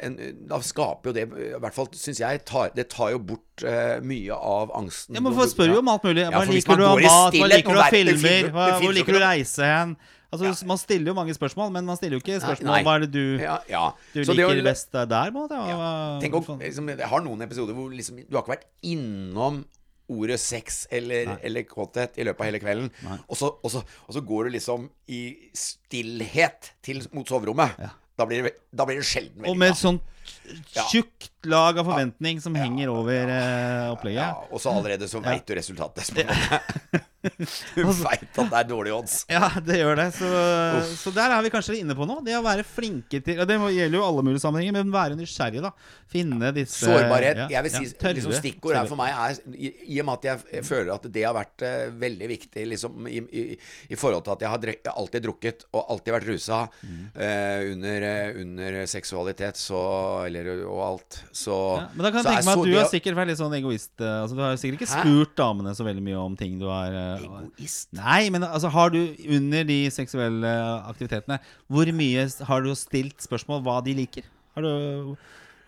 en, 0.06 0.14
Da 0.48 0.58
skaper 0.64 1.10
jo 1.10 1.14
det 1.18 1.24
I 1.28 1.48
hvert 1.60 1.74
fall 1.76 1.88
syns 1.92 2.20
jeg 2.22 2.40
tar, 2.48 2.70
Det 2.72 2.86
tar 2.88 3.10
jo 3.12 3.18
bort 3.20 3.64
uh, 3.64 3.98
mye 4.00 4.36
av 4.36 4.72
angsten. 4.78 5.18
Ja, 5.18 5.20
men 5.24 5.36
Folk 5.36 5.52
spør 5.52 5.74
jo 5.74 5.82
om 5.82 5.90
alt 5.92 6.06
mulig. 6.08 6.24
Hva 6.32 6.44
ja, 6.46 6.52
liker 6.52 6.80
du 6.80 6.84
av 6.88 7.02
mat? 7.04 7.36
Hva 7.36 7.50
liker 7.52 7.76
du 7.76 7.82
av 7.82 7.92
filmer? 7.92 8.48
Hva, 8.54 8.70
hvor 8.80 8.96
liker 8.96 9.18
du 9.18 9.20
å 9.20 9.26
reise 9.26 9.68
hen? 9.68 9.98
Altså, 10.28 10.52
Man 10.68 10.80
stiller 10.80 11.12
jo 11.12 11.16
mange 11.16 11.36
spørsmål, 11.36 11.70
men 11.72 11.86
man 11.88 11.96
stiller 11.96 12.18
jo 12.18 12.24
ikke 12.24 12.40
spørsmål 12.42 12.74
om 12.74 12.88
hva 12.88 12.96
er 12.98 13.04
det 13.06 13.10
du, 13.14 13.24
Ja, 13.40 13.58
ja. 13.68 13.84
du 14.12 14.20
liker 14.20 14.58
det 14.60 14.64
best 14.66 14.92
der. 14.92 15.32
på 15.32 16.58
liksom, 16.60 16.90
Jeg 16.92 17.12
har 17.12 17.24
noen 17.24 17.44
episoder 17.46 17.76
hvor 17.76 17.92
liksom, 17.92 18.20
du 18.24 18.36
har 18.36 18.44
ikke 18.44 18.56
vært 18.58 18.68
innom 18.84 19.62
ordet 20.08 20.40
sex 20.40 20.86
eller, 20.92 21.34
eller 21.44 21.64
kåthet 21.68 22.16
i 22.16 22.24
løpet 22.24 22.40
av 22.40 22.48
hele 22.48 22.60
kvelden. 22.62 22.90
Og 23.28 23.36
så, 23.36 23.52
og, 23.60 23.72
så, 23.72 23.84
og 24.08 24.16
så 24.16 24.24
går 24.24 24.48
du 24.48 24.56
liksom 24.56 24.88
i 25.12 25.22
stillhet 25.56 26.72
til, 26.84 27.04
mot 27.12 27.28
soverommet. 27.28 27.76
Da, 28.18 28.26
blir 28.26 28.42
det, 28.48 28.52
da 28.74 28.84
blir 28.88 28.98
det 28.98 29.06
sjelden 29.06 29.44
Og 29.44 29.52
veldig 29.52 29.58
med 29.58 29.68
bra. 29.68 29.76
et 29.76 29.78
sånt 29.78 30.90
Ja. 31.44 31.50
lag 31.50 31.78
av 31.78 31.84
forventning 31.86 32.40
som 32.42 32.54
henger 32.58 32.88
over 32.90 33.28
eh, 33.30 33.84
Ja, 33.84 33.92
opplegget. 33.94 34.48
og 34.50 34.60
så 34.60 34.72
allerede 34.74 35.08
så 35.08 35.20
veit 35.22 35.46
du 35.46 35.54
resultatet. 35.54 36.10
Du 37.74 37.82
veit 37.82 38.22
at 38.38 38.46
det 38.52 38.58
er 38.60 38.66
dårlige 38.68 38.94
odds. 38.94 39.14
Ja, 39.28 39.48
det 39.66 39.80
gjør 39.80 39.96
det. 39.98 40.04
Så, 40.14 40.28
så 41.02 41.10
der 41.12 41.32
er 41.34 41.42
vi 41.44 41.50
kanskje 41.50 41.74
inne 41.80 41.96
på 41.98 42.06
noe. 42.06 42.22
Det 42.24 42.36
å 42.38 42.42
være 42.44 42.62
flinke 42.64 43.18
til 43.26 43.40
det 43.42 43.56
gjelder 43.58 43.96
jo 43.98 44.04
alle 44.06 44.22
mulige 44.24 44.40
sammenhenger, 44.44 44.76
men 44.78 44.92
være 44.94 45.16
nysgjerrig, 45.18 45.60
da. 45.64 45.72
Finne 46.08 46.52
disse 46.56 46.86
Sårbarhet. 46.86 47.40
ja, 47.42 47.48
Jeg 47.58 47.66
vil 47.66 47.74
si 47.74 47.82
ja, 47.90 48.12
liksom 48.16 48.32
Stikkord 48.38 48.78
her 48.78 48.86
for 48.88 48.96
meg 49.00 49.10
er 49.12 49.40
I, 49.58 49.98
og 50.00 50.06
med 50.08 50.14
at 50.14 50.28
jeg 50.54 50.64
føler 50.64 50.92
at 50.94 51.08
det 51.12 51.24
har 51.26 51.34
vært 51.36 51.64
uh, 51.66 51.90
veldig 52.00 52.28
viktig 52.30 52.64
liksom, 52.70 53.10
i, 53.10 53.18
i, 53.18 53.44
i 53.92 53.98
forhold 53.98 54.24
til 54.28 54.36
at 54.36 54.46
jeg 54.46 54.52
har 54.54 54.62
drek, 54.62 54.88
alltid 54.94 55.26
drukket 55.26 55.66
og 55.74 55.90
alltid 55.96 56.16
vært 56.20 56.30
rusa 56.30 56.60
Mm. 56.78 57.10
uh, 57.18 57.60
under, 57.74 58.04
uh, 58.06 58.38
under 58.40 58.76
seksualitet 58.88 59.58
så 59.58 59.78
Eller 60.28 60.62
og 60.68 60.80
alt. 60.86 61.18
Så, 61.38 61.54
Ja, 61.78 61.84
men 61.94 62.02
da 62.02 62.10
kan 62.10 62.18
jeg 62.24 62.26
tenke 62.32 62.46
meg 62.48 62.58
at 62.58 62.66
du 62.66 62.74
har 62.78 62.88
sikkert 62.90 63.16
vært 63.18 63.30
litt 63.30 63.38
sånn 63.38 63.54
egoist. 63.58 63.92
eh, 64.02 64.14
Altså, 64.24 64.34
du 64.38 64.42
har 64.42 64.56
sikkert 64.58 64.80
ikke 64.80 64.90
Hæ? 64.90 65.02
spurt 65.04 65.34
damene 65.38 65.74
så 65.78 65.84
veldig 65.86 66.02
mye 66.08 66.18
om 66.18 66.34
ting 66.40 66.56
du 66.58 66.66
har 66.66 66.90
eh, 66.90 67.26
Egoist? 67.28 67.88
Nei, 67.94 68.28
men 68.34 68.42
altså, 68.48 68.70
har 68.74 68.90
du 68.90 68.98
under 69.38 69.62
de 69.68 69.78
seksuelle 69.94 70.54
aktivitetene 70.90 71.38
Hvor 71.70 71.92
mye 71.94 72.26
har 72.50 72.64
du 72.66 72.72
stilt 72.74 73.22
spørsmål 73.22 73.62
hva 73.68 73.78
de 73.86 73.94
liker? 74.00 74.26
Har 74.56 74.66
du 74.66 75.14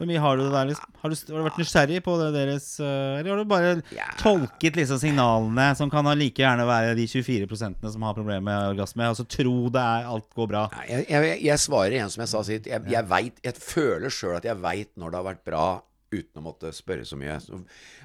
hvor 0.00 0.08
mye 0.08 0.20
har 0.24 0.38
du 0.38 0.42
det 0.46 0.52
der, 0.54 0.70
liksom? 0.70 0.94
Har 1.02 1.12
du, 1.12 1.16
har 1.28 1.36
du 1.42 1.44
vært 1.46 1.58
nysgjerrig 1.60 1.98
på 2.06 2.14
det 2.20 2.28
deres 2.34 2.64
eh, 2.80 3.18
Eller 3.20 3.30
har 3.34 3.42
du 3.42 3.50
bare 3.50 3.72
Ja. 3.92 4.06
tolket 4.20 4.78
liksom 4.80 4.98
signalene, 5.02 5.66
som 5.76 5.92
kan 5.92 6.08
ha 6.08 6.14
like 6.16 6.40
gjerne 6.40 6.64
være 6.68 6.94
de 6.96 7.04
24% 7.10 7.84
som 7.92 8.06
har 8.08 8.16
problemer 8.16 8.46
med 8.48 8.70
orgasme, 8.72 9.06
og 9.12 9.18
så 9.20 9.26
tro 9.28 9.68
det 9.72 9.84
er 9.84 10.08
alt 10.08 10.26
går 10.34 10.48
bra? 10.54 10.64
Jeg, 10.88 11.04
jeg, 11.12 11.36
jeg 11.44 11.62
svarer 11.68 11.98
igjen 11.98 12.10
som 12.16 12.24
jeg 12.24 12.32
sa 12.32 12.42
sist. 12.48 12.66
Jeg, 12.72 12.82
jeg, 12.96 13.06
vet, 13.12 13.44
jeg 13.44 13.60
føler 13.60 14.08
sjøl 14.16 14.38
at 14.40 14.48
jeg 14.48 14.58
veit 14.64 14.90
når 14.96 15.12
det 15.14 15.20
har 15.22 15.28
vært 15.30 15.44
bra. 15.52 15.64
Uten 16.10 16.40
å 16.40 16.42
måtte 16.42 16.72
spørre 16.74 17.04
så 17.06 17.14
mye. 17.14 17.36
Så, 17.38 17.60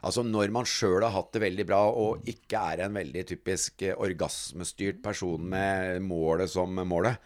altså 0.05 0.21
Når 0.21 0.51
man 0.53 0.67
sjøl 0.69 1.01
har 1.01 1.15
hatt 1.15 1.31
det 1.33 1.41
veldig 1.41 1.63
bra, 1.65 1.79
og 1.89 2.27
ikke 2.29 2.59
er 2.75 2.83
en 2.85 2.99
veldig 2.99 3.23
typisk 3.31 3.81
eh, 3.87 3.95
orgasmestyrt 3.97 4.99
person 5.01 5.41
med 5.49 6.03
målet 6.05 6.51
som 6.53 6.75
målet. 6.85 7.17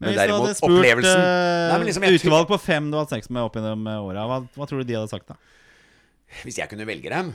Men 0.00 0.14
Hvis 0.14 0.20
derimot 0.22 0.56
spurt 0.56 0.72
opplevelsen 0.78 1.20
eh, 1.20 1.66
Nei, 1.68 1.76
men 1.76 1.86
liksom, 1.90 2.06
utvalg 2.16 2.48
på 2.48 2.58
fem 2.62 2.88
du 2.88 2.96
har 2.96 3.04
hatt 3.04 3.12
sex 3.12 3.28
med 3.28 3.44
opp 3.44 3.58
gjennom 3.58 3.84
eh, 3.84 4.06
åra, 4.08 4.24
hva, 4.30 4.38
hva 4.56 4.68
tror 4.68 4.80
du 4.80 4.88
de 4.88 4.96
hadde 4.96 5.12
sagt 5.12 5.28
da? 5.28 5.36
Hvis 6.40 6.60
jeg 6.60 6.70
kunne 6.70 6.86
velge 6.88 7.12
dem 7.12 7.34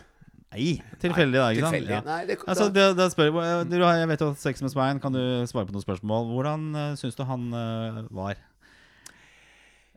Nei, 0.56 0.80
tilfeldig, 1.02 1.36
da. 1.38 1.50
ikke 1.52 1.68
sant? 1.68 1.90
Ja. 1.92 2.00
Nei, 2.06 2.20
det, 2.30 2.38
Altså, 2.48 2.70
det, 2.72 2.86
det 2.96 3.10
spør, 3.12 3.32
jeg- 3.44 3.68
du 3.68 3.76
jeg 3.76 4.08
vet 4.08 4.22
du 4.22 4.26
har 4.26 4.32
hatt 4.32 4.40
sex 4.40 4.62
med 4.64 4.72
Svein. 4.72 5.02
Kan 5.04 5.12
du 5.12 5.20
svare 5.50 5.68
på 5.68 5.76
noen 5.76 5.84
spørsmål? 5.84 6.30
Hvordan 6.32 6.68
uh, 6.78 6.96
syns 6.96 7.18
du 7.18 7.24
han 7.28 7.50
uh, 7.52 8.06
var? 8.16 8.40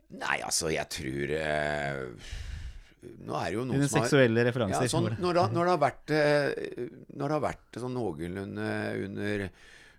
Nei, 0.09 0.37
altså, 0.41 0.71
jeg 0.73 0.89
tror 0.91 1.33
uh, 1.37 2.35
Nå 2.99 3.35
er 3.39 3.45
det 3.45 3.55
jo 3.55 3.63
noen 3.63 3.77
Dine 3.77 3.87
som 3.87 4.01
har 4.01 4.09
seksuelle 4.09 4.43
ja, 4.43 4.79
sånn, 4.91 5.11
når, 5.21 5.37
det, 5.37 5.43
når 5.55 5.67
det 5.67 5.71
har 5.71 5.81
vært 5.83 6.13
eh, 6.17 6.87
Når 7.15 7.21
det 7.23 7.35
har 7.37 7.43
vært 7.45 7.79
sånn 7.79 7.93
noenlunde 7.95 8.71
under, 9.05 9.43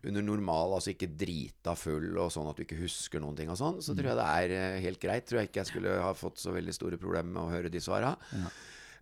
under 0.08 0.24
normal, 0.24 0.74
altså 0.78 0.94
ikke 0.94 1.10
drita 1.20 1.74
full 1.76 2.14
og 2.16 2.30
sånn 2.32 2.48
at 2.48 2.56
du 2.56 2.64
ikke 2.64 2.78
husker 2.80 3.20
noen 3.20 3.36
ting 3.36 3.50
og 3.52 3.58
sånn, 3.60 3.80
så 3.84 3.92
tror 3.96 4.12
jeg 4.12 4.18
det 4.20 4.28
er 4.32 4.54
eh, 4.56 4.80
helt 4.86 5.00
greit. 5.02 5.26
Tror 5.28 5.42
jeg 5.42 5.50
ikke 5.50 5.60
jeg 5.60 5.70
skulle 5.74 5.96
ha 6.00 6.12
fått 6.16 6.40
så 6.40 6.54
veldig 6.56 6.72
store 6.76 7.00
problemer 7.00 7.34
med 7.34 7.42
å 7.42 7.52
høre 7.52 7.72
de 7.72 7.82
svara. 7.84 8.14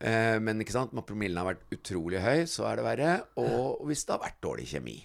Eh, 0.00 0.36
men 0.42 0.62
ikke 0.62 0.74
sant, 0.74 0.92
når 0.94 1.06
promillen 1.06 1.38
har 1.40 1.48
vært 1.52 1.74
utrolig 1.74 2.20
høy, 2.22 2.44
så 2.50 2.66
er 2.70 2.78
det 2.80 2.86
verre. 2.86 3.14
Og 3.42 3.86
hvis 3.86 4.04
det 4.06 4.16
har 4.16 4.24
vært 4.26 4.42
dårlig 4.42 4.66
kjemi, 4.70 4.98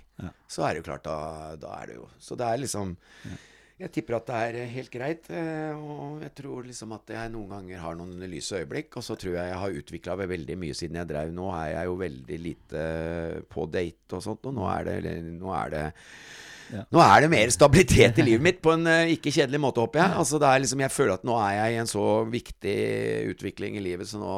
så 0.50 0.66
er 0.66 0.74
det 0.74 0.84
jo 0.84 0.90
klart, 0.90 1.06
da, 1.06 1.56
da 1.60 1.72
er 1.82 1.90
det 1.90 1.96
jo 1.98 2.04
Så 2.22 2.38
det 2.40 2.46
er 2.46 2.62
liksom 2.62 2.94
Jeg 3.84 3.92
tipper 3.98 4.16
at 4.16 4.28
det 4.30 4.36
er 4.40 4.58
eh, 4.62 4.70
helt 4.78 4.92
greit. 4.94 5.26
eh, 5.34 5.76
Og 5.76 6.22
jeg 6.24 6.32
tror 6.40 6.64
liksom 6.70 6.94
at 6.96 7.12
jeg 7.12 7.32
noen 7.34 7.50
ganger 7.52 7.82
har 7.84 7.98
noen 8.00 8.24
lyse 8.32 8.62
øyeblikk. 8.62 8.96
Og 9.00 9.04
så 9.04 9.18
tror 9.20 9.36
jeg 9.36 9.50
jeg 9.52 9.60
har 9.64 9.80
utvikla 9.82 10.16
meg 10.22 10.32
veldig 10.32 10.58
mye 10.62 10.78
siden 10.80 11.02
jeg 11.02 11.10
drev. 11.10 11.34
Nå 11.36 11.50
er 11.58 11.74
jeg 11.74 11.90
jo 11.92 11.98
veldig 12.00 12.40
lite 12.46 12.86
på 13.52 13.68
date 13.74 14.20
og 14.20 14.24
sånt, 14.24 14.48
og 14.48 14.56
nå 14.56 14.70
er 14.72 14.88
det, 14.88 15.18
nå 15.42 15.52
er 15.58 15.74
det 15.76 15.86
Nå 16.94 17.02
er 17.06 17.22
det 17.26 17.30
mer 17.34 17.52
stabilitet 17.54 18.18
i 18.20 18.26
livet 18.26 18.44
mitt 18.44 18.62
på 18.64 18.74
en 18.74 18.88
uh, 18.90 19.12
ikke 19.14 19.32
kjedelig 19.34 19.60
måte, 19.64 19.84
håper 19.84 20.02
jeg. 20.02 20.16
Altså 20.24 20.40
det 20.42 20.52
liksom, 20.64 20.84
Jeg 20.86 20.94
føler 20.94 21.14
at 21.20 21.28
nå 21.28 21.38
er 21.40 21.54
jeg 21.60 21.76
i 21.76 21.82
en 21.84 21.92
så 21.92 22.06
viktig 22.34 22.78
utvikling 23.34 23.78
i 23.78 23.84
livet, 23.86 24.10
så 24.10 24.22
nå, 24.22 24.38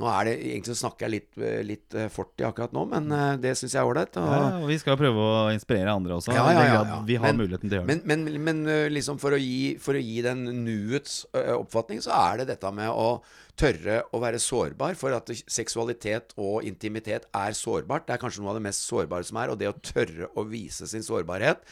nå 0.00 0.10
er 0.12 0.28
det 0.30 0.34
Egentlig 0.50 0.76
så 0.76 0.86
snakker 0.86 1.06
jeg 1.06 1.14
litt, 1.16 1.30
eh, 1.40 1.60
litt 1.66 1.94
eh, 1.98 2.08
fortid 2.12 2.46
akkurat 2.48 2.72
nå, 2.76 2.86
men 2.92 3.10
uh, 3.12 3.34
det 3.40 3.56
syns 3.58 3.74
jeg 3.76 3.82
er 3.82 3.90
ålreit. 3.90 4.16
og- 4.20 4.30
Ja, 4.30 4.44
og 4.60 4.68
vi 4.70 4.78
skal 4.82 4.96
prøve 5.00 5.26
å 5.26 5.50
inspirere 5.54 5.92
andre 5.94 6.16
også. 6.20 6.32
Ja, 6.36 6.46
ja, 6.52 6.64
ja, 6.64 6.80
ja. 6.94 7.02
Vi 7.06 7.16
har 7.20 7.32
Men- 7.32 7.42
muligheten 7.42 7.68
til 7.68 7.78
å 7.78 7.82
gjøre 7.82 7.88
det. 7.90 8.06
Men, 8.06 8.24
men, 8.24 8.44
men 8.44 8.92
liksom 8.94 9.18
for 9.20 9.36
å, 9.36 9.40
gi, 9.40 9.76
for 9.82 9.94
å 9.98 10.02
gi 10.02 10.22
den 10.26 10.44
nuets 10.64 11.24
uh, 11.34 11.56
oppfatning, 11.60 12.00
så 12.04 12.12
er 12.16 12.42
det 12.42 12.52
dette 12.54 12.72
med 12.72 12.88
å 12.90 13.20
tørre 13.58 14.00
å 14.14 14.20
være 14.22 14.40
sårbar. 14.42 14.98
For 14.98 15.14
at 15.16 15.32
seksualitet 15.46 16.34
og 16.40 16.66
intimitet 16.68 17.28
er 17.36 17.56
sårbart. 17.56 18.06
Det 18.08 18.16
er 18.16 18.22
kanskje 18.22 18.44
noe 18.44 18.54
av 18.54 18.60
det 18.60 18.66
mest 18.68 18.86
sårbare 18.88 19.26
som 19.26 19.40
er. 19.42 19.52
Og 19.52 19.60
det 19.60 19.70
å 19.70 19.78
tørre 19.78 20.30
å 20.38 20.46
vise 20.48 20.88
sin 20.90 21.06
sårbarhet, 21.06 21.64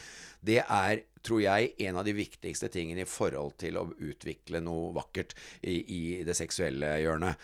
det 0.45 0.61
er 0.63 1.03
tror 1.25 1.41
jeg, 1.43 1.73
en 1.83 1.97
av 1.99 2.05
de 2.07 2.13
viktigste 2.15 2.69
tingene 2.71 3.03
i 3.03 3.09
forhold 3.09 3.57
til 3.59 3.77
å 3.79 3.85
utvikle 3.91 4.61
noe 4.63 4.93
vakkert 4.95 5.35
i, 5.61 5.75
i 5.75 6.01
det 6.27 6.35
seksuelle 6.37 6.93
hjørnet. 7.03 7.39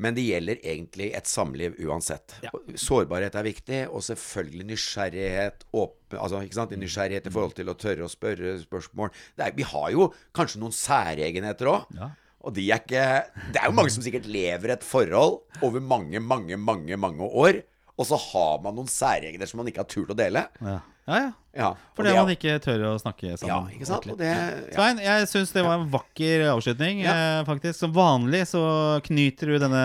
Men 0.00 0.16
det 0.16 0.24
gjelder 0.24 0.62
egentlig 0.62 1.10
et 1.16 1.28
samliv 1.28 1.76
uansett. 1.84 2.38
Sårbarhet 2.78 3.36
er 3.36 3.48
viktig, 3.48 3.80
og 3.90 4.04
selvfølgelig 4.06 4.68
nysgjerrighet. 4.70 5.66
Åpen, 5.76 6.20
altså? 6.20 6.40
Nysgjerrighet 6.78 7.28
i 7.28 7.34
forhold 7.34 7.58
til 7.58 7.72
å 7.72 7.76
tørre 7.78 8.06
å 8.06 8.12
spørre 8.12 8.56
spørsmål. 8.62 9.12
Det 9.36 9.48
er, 9.48 9.58
vi 9.58 9.68
har 9.74 9.92
jo 9.94 10.08
kanskje 10.36 10.62
noen 10.62 10.76
særegenheter 10.76 11.72
òg. 11.74 11.92
Ja. 11.98 12.12
Og 12.46 12.54
de 12.54 12.68
er 12.70 12.82
ikke 12.82 13.06
Det 13.52 13.60
er 13.60 13.66
jo 13.66 13.74
mange 13.74 13.90
som 13.90 14.04
sikkert 14.04 14.28
lever 14.30 14.76
et 14.76 14.86
forhold 14.86 15.40
over 15.64 15.82
mange, 15.82 16.20
mange, 16.22 16.56
mange, 16.56 17.00
mange 17.00 17.26
år. 17.26 17.62
Og 17.98 18.06
så 18.06 18.18
har 18.28 18.60
man 18.62 18.76
noen 18.78 18.90
særegener 18.90 19.48
som 19.50 19.58
man 19.58 19.70
ikke 19.70 19.82
har 19.82 19.90
turt 19.90 20.12
å 20.14 20.16
dele. 20.18 20.44
Ja, 20.62 20.76
ja. 21.08 21.18
ja. 21.18 21.28
Ja, 21.58 21.72
Fordi 21.98 22.12
man 22.14 22.30
ikke 22.30 22.52
tør 22.62 22.84
å 22.92 22.96
snakke 23.02 23.32
sammen. 23.40 23.50
Ja, 23.50 23.74
ikke 23.74 23.88
sant? 23.88 24.04
Det, 24.20 24.28
ja. 24.28 24.68
Svein, 24.76 25.00
jeg 25.02 25.26
syns 25.32 25.50
det 25.56 25.64
var 25.66 25.80
en 25.80 25.88
vakker 25.90 26.44
avslutning. 26.52 27.00
Ja. 27.02 27.16
Eh, 27.40 27.40
faktisk 27.48 27.80
Som 27.80 27.96
vanlig 27.96 28.44
så 28.52 28.62
knyter 29.08 29.50
du 29.50 29.58
denne 29.64 29.82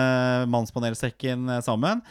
mannspanelsekken 0.52 1.56
eh, 1.56 1.64
sammen. 1.66 2.04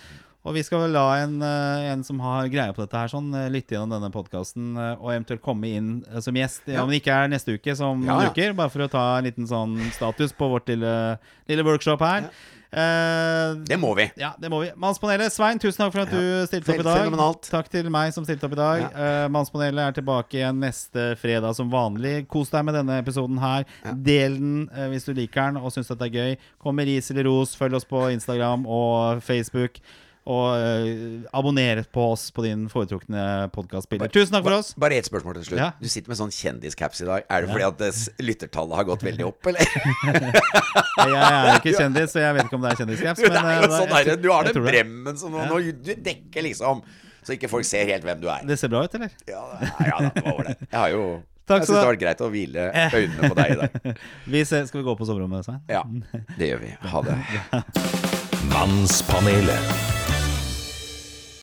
Og 0.43 0.53
vi 0.57 0.63
skal 0.67 0.81
vel 0.83 0.91
la 0.91 1.05
en, 1.23 1.37
eh, 1.41 1.85
en 1.93 2.01
som 2.03 2.19
har 2.19 2.49
greie 2.51 2.73
på 2.75 2.83
dette 2.83 2.99
her, 2.99 3.07
sånn 3.07 3.29
eh, 3.33 3.45
lytte 3.53 3.77
gjennom 3.77 3.93
denne 3.95 4.09
podkasten 4.11 4.73
og 4.99 5.05
eventuelt 5.13 5.41
komme 5.41 5.69
inn 5.71 5.91
eh, 6.11 6.19
som 6.19 6.35
gjest, 6.35 6.65
Ja. 6.67 6.81
om 6.83 6.89
det 6.91 6.99
ikke 7.01 7.13
er 7.15 7.29
neste 7.31 7.55
uke, 7.55 7.75
som 7.79 8.03
Ja, 8.05 8.21
ja. 8.25 8.29
uker. 8.33 8.53
Bare 8.53 8.69
for 8.69 8.83
å 8.83 8.89
ta 8.91 9.17
en 9.19 9.23
liten 9.23 9.47
sånn 9.47 9.77
status 9.95 10.33
på 10.35 10.49
vårt 10.51 10.67
lille, 10.67 11.17
lille 11.47 11.63
workshop 11.63 12.01
her. 12.03 12.27
Eh, 12.73 13.53
det 13.69 13.77
må 13.79 13.93
vi. 13.95 14.07
ja, 14.17 14.33
det 14.41 14.49
må 14.49 14.59
vi. 14.63 14.71
Mannspanelet. 14.75 15.31
Svein, 15.31 15.59
tusen 15.61 15.77
takk 15.85 15.93
for 15.93 16.01
at 16.01 16.09
du 16.11 16.47
stilte 16.49 16.73
opp 16.73 16.79
i 16.81 16.83
dag. 16.87 16.97
fenomenalt. 17.05 17.47
Takk 17.49 17.69
til 17.69 17.87
meg 17.93 18.11
som 18.15 18.25
stilte 18.25 18.43
opp 18.49 18.55
i 18.57 18.59
dag. 18.59 18.81
Eh, 18.97 19.27
Mannspanelet 19.29 19.79
er 19.93 20.01
tilbake 20.01 20.39
igjen 20.41 20.59
neste 20.59 21.13
fredag 21.21 21.55
som 21.55 21.69
vanlig. 21.69 22.27
Kos 22.27 22.49
deg 22.49 22.65
med 22.65 22.73
denne 22.75 22.97
episoden 22.99 23.37
her. 23.39 23.63
Del 23.93 24.35
den 24.39 24.69
eh, 24.73 24.89
hvis 24.89 25.05
du 25.05 25.13
liker 25.13 25.53
den 25.53 25.61
og 25.61 25.71
syns 25.71 25.87
dette 25.93 26.09
er 26.09 26.17
gøy. 26.17 26.37
Kom 26.59 26.75
med 26.75 26.87
ris 26.89 27.11
eller 27.13 27.29
ros. 27.29 27.55
Følg 27.55 27.75
oss 27.77 27.85
på 27.85 28.09
Instagram 28.11 28.65
og 28.67 29.21
Facebook. 29.23 29.77
Og 30.24 30.55
eh, 30.55 31.26
abonner 31.36 31.82
på 31.91 32.03
oss 32.13 32.30
på 32.32 32.45
din 32.45 32.61
foretrukne 32.71 33.49
podkastspiller. 33.51 34.07
Tusen 34.13 34.32
takk 34.38 34.45
for 34.45 34.55
oss. 34.55 34.69
Bare 34.80 34.95
ett 34.95 35.09
spørsmål 35.09 35.36
til 35.41 35.49
slutt. 35.49 35.59
Ja. 35.59 35.71
Du 35.82 35.89
sitter 35.91 36.13
med 36.13 36.19
sånn 36.21 36.32
kjendiscaps 36.32 37.01
i 37.03 37.07
dag. 37.09 37.26
Er 37.28 37.43
det 37.43 37.49
fordi 37.51 37.65
at 37.67 37.82
det 37.82 37.89
lyttertallet 38.24 38.80
har 38.80 38.88
gått 38.88 39.03
veldig 39.03 39.26
opp, 39.28 39.49
eller? 39.51 39.67
Jeg 41.03 41.19
er 41.28 41.49
ikke 41.57 41.74
kjendis, 41.76 42.13
så 42.13 42.21
jeg 42.24 42.38
vet 42.38 42.47
ikke 42.47 42.55
om 42.55 42.63
det 42.63 42.71
er 42.71 42.80
kjendiscaps. 42.80 43.19
Du, 43.24 43.28
det 43.28 43.41
men, 43.43 43.49
er 43.51 43.65
eh, 43.65 43.67
da- 43.67 43.80
sånn 43.82 43.91
jeg 43.97 44.07
der, 44.13 44.21
du 44.24 44.30
har 44.32 44.47
den 44.47 44.63
bremmen 44.63 45.19
som 45.19 45.36
sånn, 45.36 45.51
ja. 45.51 45.76
Du 45.84 45.91
dekker 46.07 46.45
liksom 46.47 46.80
Så 47.24 47.36
ikke 47.36 47.49
folk 47.51 47.67
ser 47.67 47.88
helt 47.91 48.07
hvem 48.07 48.21
du 48.24 48.30
er. 48.32 48.45
Det 48.47 48.55
ser 48.61 48.71
bra 48.71 48.84
ut, 48.88 48.95
eller? 48.95 49.11
Ja, 49.28 49.43
ja 49.84 49.99
det 50.07 50.24
var 50.24 50.38
ålreit. 50.38 50.63
Jeg 50.69 50.80
har 50.80 50.91
jo 50.95 51.03
Takk 51.51 51.65
Jeg 51.65 51.67
syns 51.67 51.74
det 51.74 51.76
ha. 51.76 51.84
har 51.84 51.91
vært 51.91 52.03
greit 52.05 52.21
å 52.24 52.30
hvile 52.32 52.67
øynene 52.95 53.32
på 53.34 53.36
deg 53.41 53.51
i 53.51 53.57
dag. 53.59 54.03
Vi 54.32 54.43
ser, 54.47 54.63
skal 54.69 54.80
vi 54.80 54.86
gå 54.88 54.93
på 54.95 55.07
soverommet, 55.09 55.43
Svein? 55.43 55.59
Ja, 55.67 55.84
det 56.39 56.53
gjør 56.53 56.63
vi. 56.63 56.71
Ha 56.93 57.01
det. 57.09 57.17
Mannspanelet. 58.53 59.92